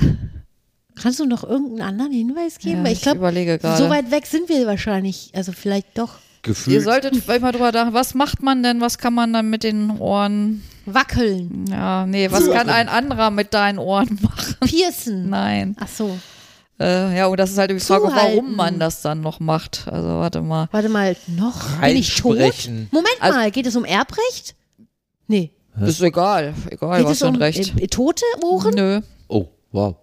[0.96, 2.78] Kannst du noch irgendeinen anderen Hinweis geben?
[2.78, 3.82] Ja, weil ich ich glaube, überlege gerade.
[3.82, 5.32] so weit weg sind wir wahrscheinlich.
[5.34, 6.16] Also vielleicht doch.
[6.46, 6.84] Ihr Gefühlt.
[6.84, 9.90] solltet vielleicht mal drüber nachdenken, was macht man denn, was kann man dann mit den
[9.98, 14.56] Ohren, Wackeln, ja, nee, was kann ein anderer mit deinen Ohren machen?
[14.66, 15.30] piercen.
[15.30, 15.76] Nein.
[15.80, 16.18] Ach so.
[16.80, 18.36] Äh, ja, und das ist halt die Frage, Zuhalten.
[18.38, 19.88] warum man das dann noch macht.
[19.90, 20.68] Also warte mal.
[20.72, 21.80] Warte mal, noch?
[21.80, 22.38] Bin ich tot?
[22.92, 24.56] Moment Also- mal, geht es um Erbrecht?
[25.28, 25.52] Nee.
[25.82, 27.74] Ist egal, egal, Geht was es für ein um Recht.
[27.82, 28.74] äh, tote Ohren?
[28.76, 29.02] Nö.
[29.28, 29.96] Oh, wow.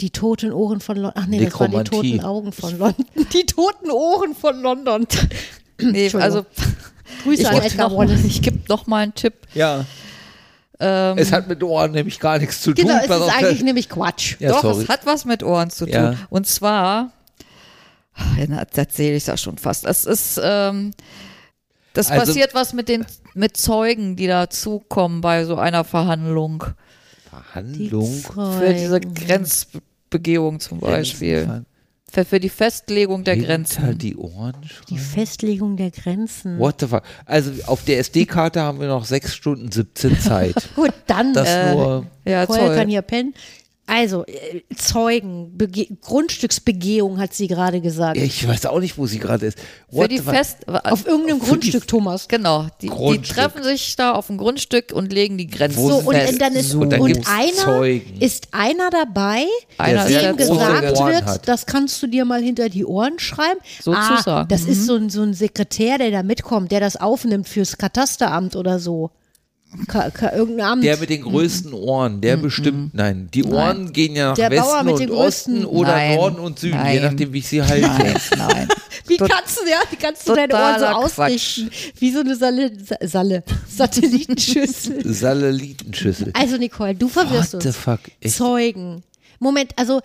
[0.00, 1.12] Die toten Ohren von London.
[1.22, 3.06] Ach nee, das waren die toten Augen von London.
[3.32, 5.06] Die toten Ohren von London.
[5.80, 6.44] Nee, also
[7.22, 8.24] Grüße ich an gebe Edgar Wallace.
[8.24, 9.34] ich geb noch mal einen Tipp.
[9.54, 9.84] Ja.
[10.78, 12.86] Ähm, Es hat mit Ohren nämlich gar nichts zu tun.
[12.86, 14.36] Genau, es ist eigentlich nämlich Quatsch.
[14.40, 14.82] ja, Doch, sorry.
[14.84, 15.92] es hat was mit Ohren zu tun.
[15.94, 16.14] Ja.
[16.28, 17.12] Und zwar,
[18.36, 19.84] ja, erzähle ich das schon fast.
[19.86, 20.90] Es ist, ähm,
[21.94, 26.64] das Also- passiert was mit den mit Zeugen, die dazukommen bei so einer Verhandlung.
[27.28, 28.10] Verhandlung.
[28.58, 31.64] Für diese Grenzbegehung zum Beispiel.
[32.16, 33.98] Für, für die Festlegung der Hinter Grenzen.
[33.98, 34.96] die Ohren Die schreiben.
[34.98, 36.58] Festlegung der Grenzen.
[36.58, 37.02] What the fuck?
[37.26, 40.54] Also auf der SD-Karte haben wir noch 6 Stunden 17 Zeit.
[40.76, 42.06] Gut, dann Das äh, nur.
[42.24, 42.86] Ja, Vorher kann toll.
[42.88, 43.34] hier pennen.
[43.88, 48.16] Also, äh, Zeugen, Bege Grundstücksbegehung hat sie gerade gesagt.
[48.16, 49.58] Ich weiß auch nicht, wo sie gerade ist.
[49.88, 50.34] Für What die the fuck?
[50.34, 50.56] Fest.
[50.68, 52.26] Auf irgendeinem für die- Grundstück, Thomas.
[52.28, 53.36] Genau, die, die Grundstück.
[53.36, 56.40] treffen sich da auf dem Grundstück und legen die Grenzen So, und fest.
[56.40, 58.20] dann ist So, und, dann gibt's einer Zeugen.
[58.20, 59.44] ist einer dabei,
[59.78, 61.48] Einer, der dem gesagt Ohren wird, hat.
[61.48, 63.60] das kannst du dir mal hinter die Ohren schreiben.
[63.82, 64.28] Sozusagen.
[64.28, 67.78] Ah, das ist so ein, so ein Sekretär, der da mitkommt, der das aufnimmt fürs
[67.78, 69.10] Katasteramt oder so.
[69.88, 70.84] Ka, ka, irgendein Amt.
[70.84, 74.58] Der mit den größten Ohren, der bestimmt, nein, die Ohren gehen ja nach Der Bauer
[74.74, 77.02] Westen mit und den Osten oder Nein, Norden und Süden, je nein.
[77.02, 77.86] nachdem, wie ich sie halte.
[77.86, 78.68] Nein, nein.
[79.06, 81.70] wie tot- kannst du, ja, wie kannst du deine Ohren so ausrichten?
[81.98, 85.02] Wie so eine Salle, Sa- Salle, Satellitenschüssel.
[85.14, 86.30] Satellitenschüssel.
[86.32, 87.76] Also Nicole, du verwirrst What the uns.
[87.76, 88.00] fuck?
[88.20, 88.36] Echt?
[88.36, 89.02] Zeugen.
[89.40, 90.00] Moment, also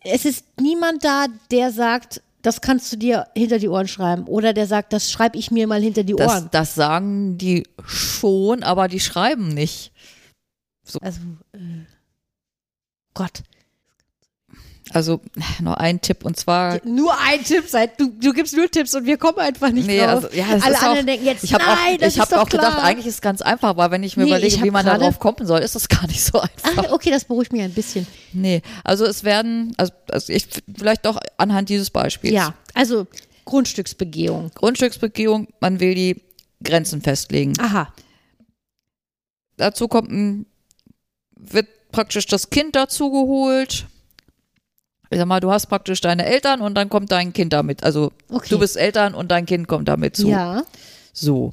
[0.00, 4.24] es ist niemand da, der sagt, das kannst du dir hinter die Ohren schreiben.
[4.26, 6.48] Oder der sagt, das schreibe ich mir mal hinter die Das, Ohren.
[6.52, 9.92] das sagen die schon, aber die schreiben nicht.
[11.00, 11.20] Also,
[11.52, 11.58] äh,
[13.14, 13.42] Gott.
[14.92, 15.20] Also
[15.60, 16.78] noch ein Tipp und zwar.
[16.84, 19.98] Nur ein Tipp seit du, du gibst nur Tipps und wir kommen einfach nicht Nee,
[19.98, 20.24] drauf.
[20.24, 22.48] also, ja, Alle anderen auch, denken jetzt, ich habe nein, auch, das ich hab auch
[22.48, 22.84] gedacht, klar.
[22.84, 25.18] eigentlich ist es ganz einfach, aber wenn ich mir Nee, überlege, ich wie man darauf
[25.18, 26.84] kommen soll, ist das gar nicht so einfach.
[26.86, 28.06] Ach, okay, das beruhigt mich ein bisschen.
[28.34, 30.46] Nee, also es werden, also, also ich
[30.76, 32.34] vielleicht doch anhand dieses Beispiels.
[32.34, 33.06] Ja, also
[33.46, 34.50] Grundstücksbegehung.
[34.54, 36.22] Grundstücksbegehung, man will die
[36.62, 37.54] Grenzen festlegen.
[37.58, 37.92] Aha.
[39.56, 40.46] Dazu kommt ein,
[41.36, 43.86] wird praktisch das Kind dazu geholt.
[45.14, 47.84] Ich sag mal, du hast praktisch deine Eltern und dann kommt dein Kind damit.
[47.84, 48.48] Also Okay.
[48.50, 50.28] du bist Eltern und dein Kind kommt damit zu.
[50.28, 50.64] Ja.
[51.12, 51.52] So.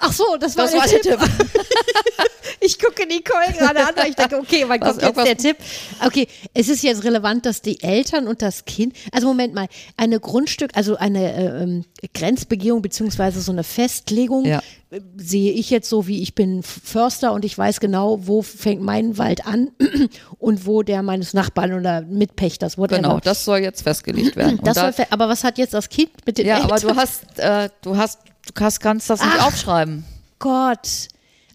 [0.00, 1.20] Ach so, das war, Das der, war der Tipp.
[2.64, 5.56] ich gucke Nicole gerade an, weil ich denke, okay, wann Was, kommt jetzt der Tipp?
[6.04, 9.66] Okay, es ist jetzt relevant, dass die Eltern und das Kind, also Moment mal,
[9.96, 11.84] eine Grundstück, also eine äh, ähm,
[12.14, 14.62] Grenzbegehung beziehungsweise so eine Festlegung Ja.
[14.90, 18.82] äh, sehe ich jetzt so, wie ich bin Förster und ich weiß genau, wo fängt
[18.82, 19.70] mein Wald an
[20.38, 23.02] und wo der meines Nachbarn oder Mitpächters, whatever.
[23.02, 24.58] Genau, das soll jetzt festgelegt werden.
[24.64, 26.70] Das da, soll fe- aber was hat jetzt das Kind mit den ja, Eltern?
[26.72, 29.46] aber du hast, äh, du hast, du kannst, kannst das nicht Ach.
[29.48, 30.04] aufschreiben.
[30.38, 31.08] Gott.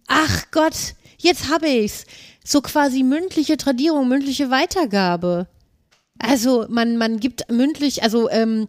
[0.08, 0.74] Ach Gott,
[1.20, 2.06] jetzt habe ich's.
[2.44, 5.48] So quasi mündliche Tradierung, mündliche Weitergabe.
[6.18, 8.68] Also man, man gibt mündlich, also ähm,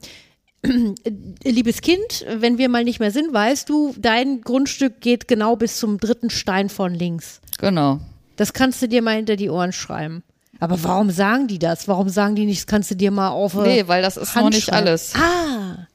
[1.42, 5.78] liebes Kind, wenn wir mal nicht mehr sind, weißt du, dein Grundstück geht genau bis
[5.78, 7.40] zum dritten Stein von links.
[7.58, 8.00] Genau.
[8.36, 10.22] Das kannst du dir mal hinter die Ohren schreiben.
[10.58, 11.88] Aber warum sagen die das?
[11.88, 14.36] Warum sagen die nicht, das kannst du dir mal auf äh, Nee, weil das ist
[14.36, 14.88] noch nicht schreiben?
[14.88, 15.14] alles.
[15.14, 15.86] Ah.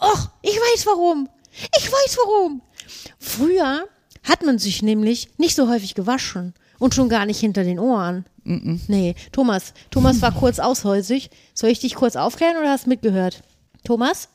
[0.00, 1.28] Och, ich weiß warum.
[1.78, 2.62] Ich weiß warum.
[3.18, 3.84] Früher
[4.24, 8.24] hat man sich nämlich nicht so häufig gewaschen und schon gar nicht hinter den Ohren.
[8.44, 11.30] Nee, Thomas, Thomas war kurz aushäusig.
[11.54, 13.42] Soll ich dich kurz aufklären oder hast du mitgehört?
[13.84, 14.28] Thomas?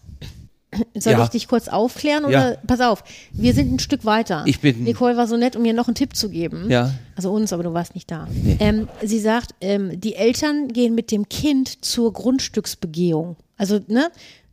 [0.95, 1.23] Soll Ja.
[1.23, 2.57] ich dich kurz aufklären oder Ja.
[2.67, 4.43] pass auf, wir sind ein Stück weiter.
[4.45, 6.69] Ich bin- Nicole war so nett, um mir noch einen Tipp zu geben.
[6.69, 6.93] Ja.
[7.15, 8.27] Also uns, aber du warst nicht da.
[8.59, 13.35] Ähm, sie sagt, ähm, die Eltern gehen mit dem Kind zur Grundstücksbegehung.
[13.57, 14.09] Also, ne,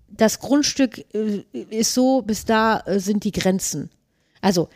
[0.09, 3.91] das Grundstück äh, ist so, bis da äh, sind die Grenzen.
[4.41, 4.69] Also,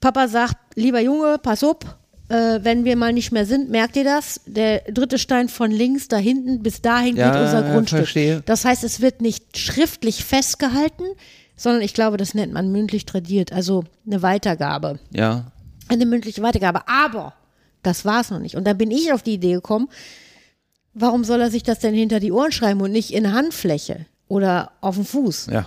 [0.00, 1.76] Papa sagt, lieber Junge, pass auf,
[2.28, 4.40] äh, wenn wir mal nicht mehr sind, merkt ihr das?
[4.46, 7.98] Der dritte Stein von links, da hinten, bis dahin Ja, geht unser Grundstück.
[8.00, 8.42] verstehe.
[8.46, 11.04] Das heißt, es wird nicht schriftlich festgehalten,
[11.56, 15.50] sondern ich glaube, das nennt man mündlich tradiert, also eine Weitergabe Ja.
[15.88, 16.88] eine mündliche Weitergabe.
[16.88, 17.34] Aber
[17.82, 18.54] das war es noch nicht.
[18.56, 19.88] Und dann bin ich auf die Idee gekommen,
[20.94, 24.72] warum soll er sich das denn hinter die Ohren schreiben und nicht in Handfläche oder
[24.80, 25.46] auf den Fuß?
[25.50, 25.66] Ja.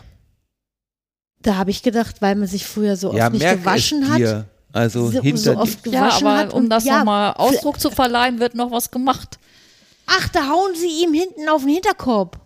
[1.44, 4.46] Da habe ich gedacht, weil man sich früher so Ja, oft nicht gewaschen es hat.
[4.72, 6.54] Also so, hinter so oft die, Ja, gewaschen aber hat.
[6.54, 9.38] um das ja, nochmal Ausdruck zu verleihen, wird noch was gemacht.
[10.08, 12.38] Ach, da hauen sie ihm hinten auf den Hinterkopf.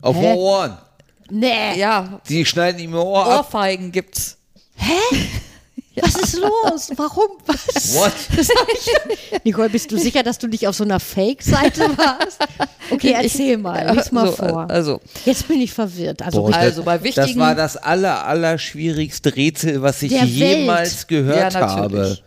[0.00, 0.32] auf Hä?
[0.32, 0.78] die Ohren.
[1.30, 1.78] Nee.
[1.78, 3.38] Ja, Die schneiden ihm Ohr ab.
[3.40, 3.92] Ohrfeigen
[5.94, 6.14] gibt's.
[6.14, 6.90] Was ist los?
[6.96, 7.28] Warum?
[7.46, 7.94] Was?
[7.94, 8.12] What?
[8.36, 8.48] Das
[9.44, 12.38] Nicole, bist du sicher, dass du nicht auf so einer Fake-Seite warst?
[12.90, 13.94] Okay, erzähl mal.
[13.94, 14.70] Lies mal so, vor.
[14.70, 16.22] Also, Jetzt bin ich verwirrt.
[16.22, 21.06] Also, Boah, Also bei Das wichtigen- war das aller, aller schwierigste Rätsel, was ich jemals
[21.06, 21.96] gehört Ja, habe.
[21.96, 22.22] natürlich.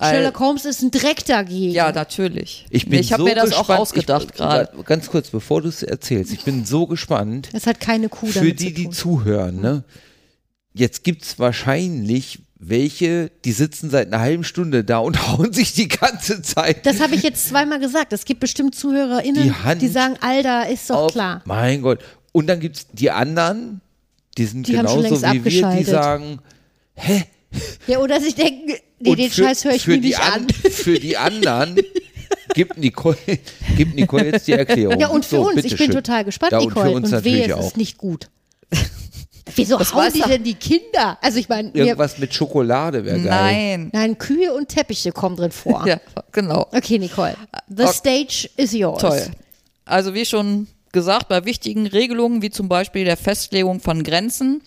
[0.00, 1.70] Sherlock Holmes ist ein Dreck dagegen.
[1.72, 2.66] ja, natürlich.
[2.70, 3.70] Ich bin ich habe so mir das gespannt.
[3.70, 4.68] auch ausgedacht gerade.
[4.84, 8.40] Ganz kurz, bevor du es erzählst, ich bin so gespannt Das hat keine Kuh für
[8.40, 9.60] damit die, zu die zuhören.
[9.60, 9.84] Ne?
[10.74, 15.72] Jetzt gibt es wahrscheinlich welche, die sitzen seit einer halben Stunde da und hauen sich
[15.74, 18.12] die ganze Zeit Das habe ich jetzt zweimal gesagt.
[18.12, 21.12] Es gibt bestimmt ZuhörerInnen, Die Hand die sagen, Alter, ist doch auf.
[21.12, 21.42] klar.
[21.44, 21.98] Mein Gott.
[22.30, 23.80] Und dann gibt es die anderen,
[24.38, 26.38] die sind Die genauso wie wir, die sagen,
[26.94, 27.24] hä?
[27.86, 30.20] Ja, oder sich denken, nee, Und den für- Scheiß höre ich für mir die nicht
[30.20, 30.46] an.
[30.48, 31.76] Für die anderen
[32.54, 33.16] gibt Nicole,
[33.76, 34.98] gibt Nicole jetzt die Erklärung.
[35.00, 35.56] Ja, und für so, uns.
[35.56, 35.90] Ich bin bitteschön.
[35.94, 36.90] total gespannt, ja, und Nicole.
[36.90, 37.66] Für uns und wehe, es auch.
[37.66, 38.30] ist nicht gut.
[39.56, 41.18] Wieso Das hauen die denn die Kinder?
[41.20, 43.28] Also ich meine, Irgendwas mit Schokolade wäre geil.
[43.78, 43.90] Nein.
[43.92, 45.86] nein, Kühe und Teppiche kommen drin vor.
[45.86, 45.98] Ja,
[46.32, 46.66] genau.
[46.72, 47.36] Okay, Nicole.
[47.68, 47.92] The Okay.
[47.92, 49.00] stage is yours.
[49.00, 49.22] Toll.
[49.84, 54.62] Also wie schon gesagt, bei wichtigen Regelungen wie zum Beispiel der Festlegung von Grenzen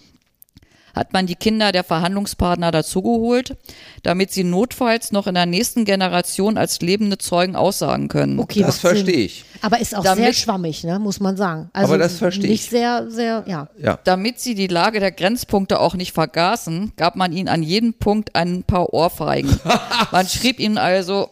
[0.95, 3.57] hat man die Kinder der Verhandlungspartner dazugeholt,
[4.03, 8.39] damit sie notfalls noch in der nächsten Generation als lebende Zeugen aussagen können.
[8.39, 9.45] Okay, Das verstehe ich.
[9.61, 11.69] Aber ist auch Damit- sehr schwammig, ne, muss man sagen.
[11.73, 12.69] Also Aber das verstehe Nicht ich.
[12.69, 13.67] sehr, sehr, ja.
[13.77, 13.99] Ja.
[14.03, 18.35] Damit sie die Lage der Grenzpunkte auch nicht vergaßen, gab man ihnen an jedem Punkt
[18.35, 19.59] ein paar Ohrfeigen.
[20.11, 21.29] man schrieb ihnen also,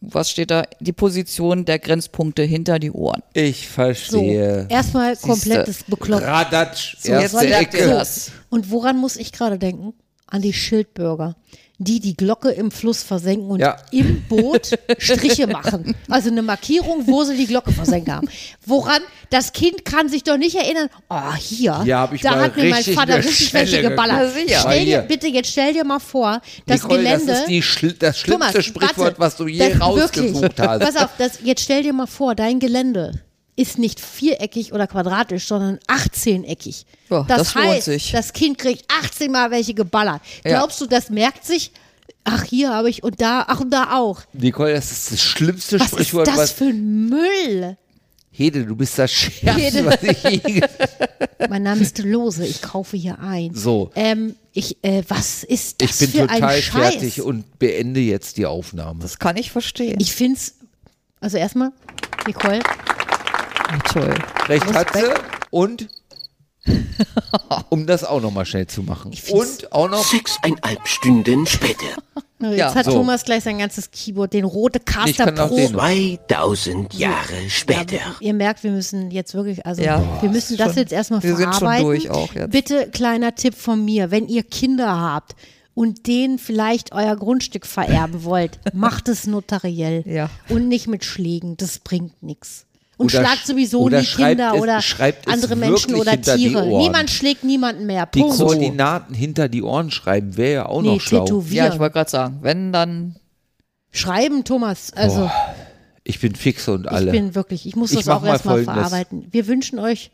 [0.00, 3.22] was steht da, die Position der Grenzpunkte hinter die Ohren.
[3.34, 4.66] Ich So, verstehe.
[4.68, 6.22] erstmal komplettes Bekloppt.
[6.24, 7.86] Radatsch, So, jetzt erste Ecke.
[7.88, 8.32] das.
[8.48, 9.92] Und woran muss ich gerade denken?
[10.32, 11.34] an die Schildbürger,
[11.82, 13.76] die die Glocke im Fluss versenken und Ja.
[13.90, 15.96] im Boot Striche machen.
[16.08, 18.28] Also eine Markierung, wo sie die Glocke versenkt haben.
[18.66, 19.00] Woran
[19.30, 23.16] das Kind kann sich doch nicht erinnern, oh hier, Ja, da hat mir mein Vater
[23.18, 24.30] richtig welche geballert.
[24.46, 27.26] Stell dir, bitte, jetzt stell dir mal vor, das Nicole, Gelände.
[27.26, 29.18] das ist die schl das schlimmste Thomas, Sprichwort, warte.
[29.18, 30.68] was du je rausgesucht wirklich.
[30.68, 30.80] hast.
[30.80, 33.12] Pass auf, das, jetzt stell dir mal vor, dein Gelände
[33.60, 36.84] ist nicht viereckig oder quadratisch, sondern 18-eckig.
[37.10, 38.12] Ja, das lohnt heißt, sich.
[38.12, 40.22] das Kind kriegt 18 Mal welche geballert.
[40.44, 40.58] Ja.
[40.58, 41.70] Glaubst du, das merkt sich?
[42.24, 44.22] Ach, hier habe ich und da, ach und da auch.
[44.32, 46.52] Nicole, das ist das schlimmste Was ist Sprichwort, das was.
[46.52, 47.76] für ein Müll?
[48.30, 50.62] Hede, du bist das Schärfste, was ich je
[51.50, 53.54] Mein Name ist Lose, ich kaufe hier ein.
[53.54, 53.90] So.
[53.94, 58.46] Ähm, ich, äh, was ist das Ich bin für total fertig und beende jetzt die
[58.46, 59.00] Aufnahme.
[59.02, 59.98] Das kann ich verstehen.
[60.00, 60.54] Ich find's,
[61.20, 61.72] also erstmal,
[62.26, 62.60] Nicole,
[63.92, 64.14] Toll.
[64.48, 65.04] Recht hat sie
[65.50, 65.88] und
[67.70, 69.12] um das auch nochmal schnell zu machen.
[69.30, 71.86] Und auch noch, Sechseinhalb Stunden später.
[72.40, 72.92] jetzt Ja, hat so.
[72.92, 75.56] Thomas gleich sein ganzes Keyboard, den rote Ich Caster Pro.
[75.56, 77.98] den- 2000 Jahre später.
[78.20, 80.76] Ihr merkt, wir müssen jetzt wirklich, also Ja, wir müssen das schon.
[80.76, 81.86] jetzt erstmal Wir sind schon verarbeiten.
[81.86, 82.50] durch auch jetzt.
[82.50, 85.34] Bitte kleiner Tipp von mir, wenn ihr Kinder habt
[85.74, 90.28] und denen vielleicht euer Grundstück vererben wollt, macht es notariell Ja.
[90.50, 92.66] und nicht mit Schlägen, das bringt nichts.
[93.00, 94.80] Und Oder schlagt sch- sowieso oder nie Kinder es- oder
[95.32, 96.66] andere Menschen oder die Tiere.
[96.66, 98.04] Niemand schlägt niemanden mehr.
[98.04, 98.36] die Punkt.
[98.36, 101.24] Koordinaten hinter die Ohren schreiben wäre ja auch nee, noch schlau.
[101.24, 101.66] tätowieren.
[101.68, 103.16] Ja, ich wollte gerade sagen, wenn dann
[103.90, 104.92] Schreiben, Thomas.
[104.92, 105.30] Also
[106.04, 107.06] Ich bin fix und alle.
[107.06, 109.26] ich bin wirklich, ich muss Ich das auch mal erstmal verarbeiten.
[109.30, 110.10] Wir wünschen euch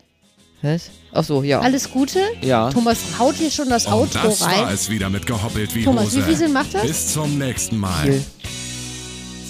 [0.62, 0.82] Was?
[1.12, 1.58] Ach so, ja.
[1.60, 2.20] alles Gute.
[2.40, 2.70] Ja.
[2.70, 4.72] Thomas haut hier schon das Und Outro das war rein.
[4.74, 6.18] es wieder mit gehoppelt wie Thomas, Hose.
[6.18, 6.82] wie viel Sinn macht das?
[6.82, 8.22] Bis zum nächsten Mal.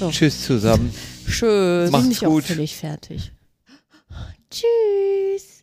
[0.01, 0.09] So.
[0.11, 0.91] Tschüss zusammen.
[1.27, 1.91] Tschüss.
[1.91, 2.45] Macht's bin ich auch gut.
[2.45, 3.33] völlig fertig.
[4.51, 5.56] Tschüss.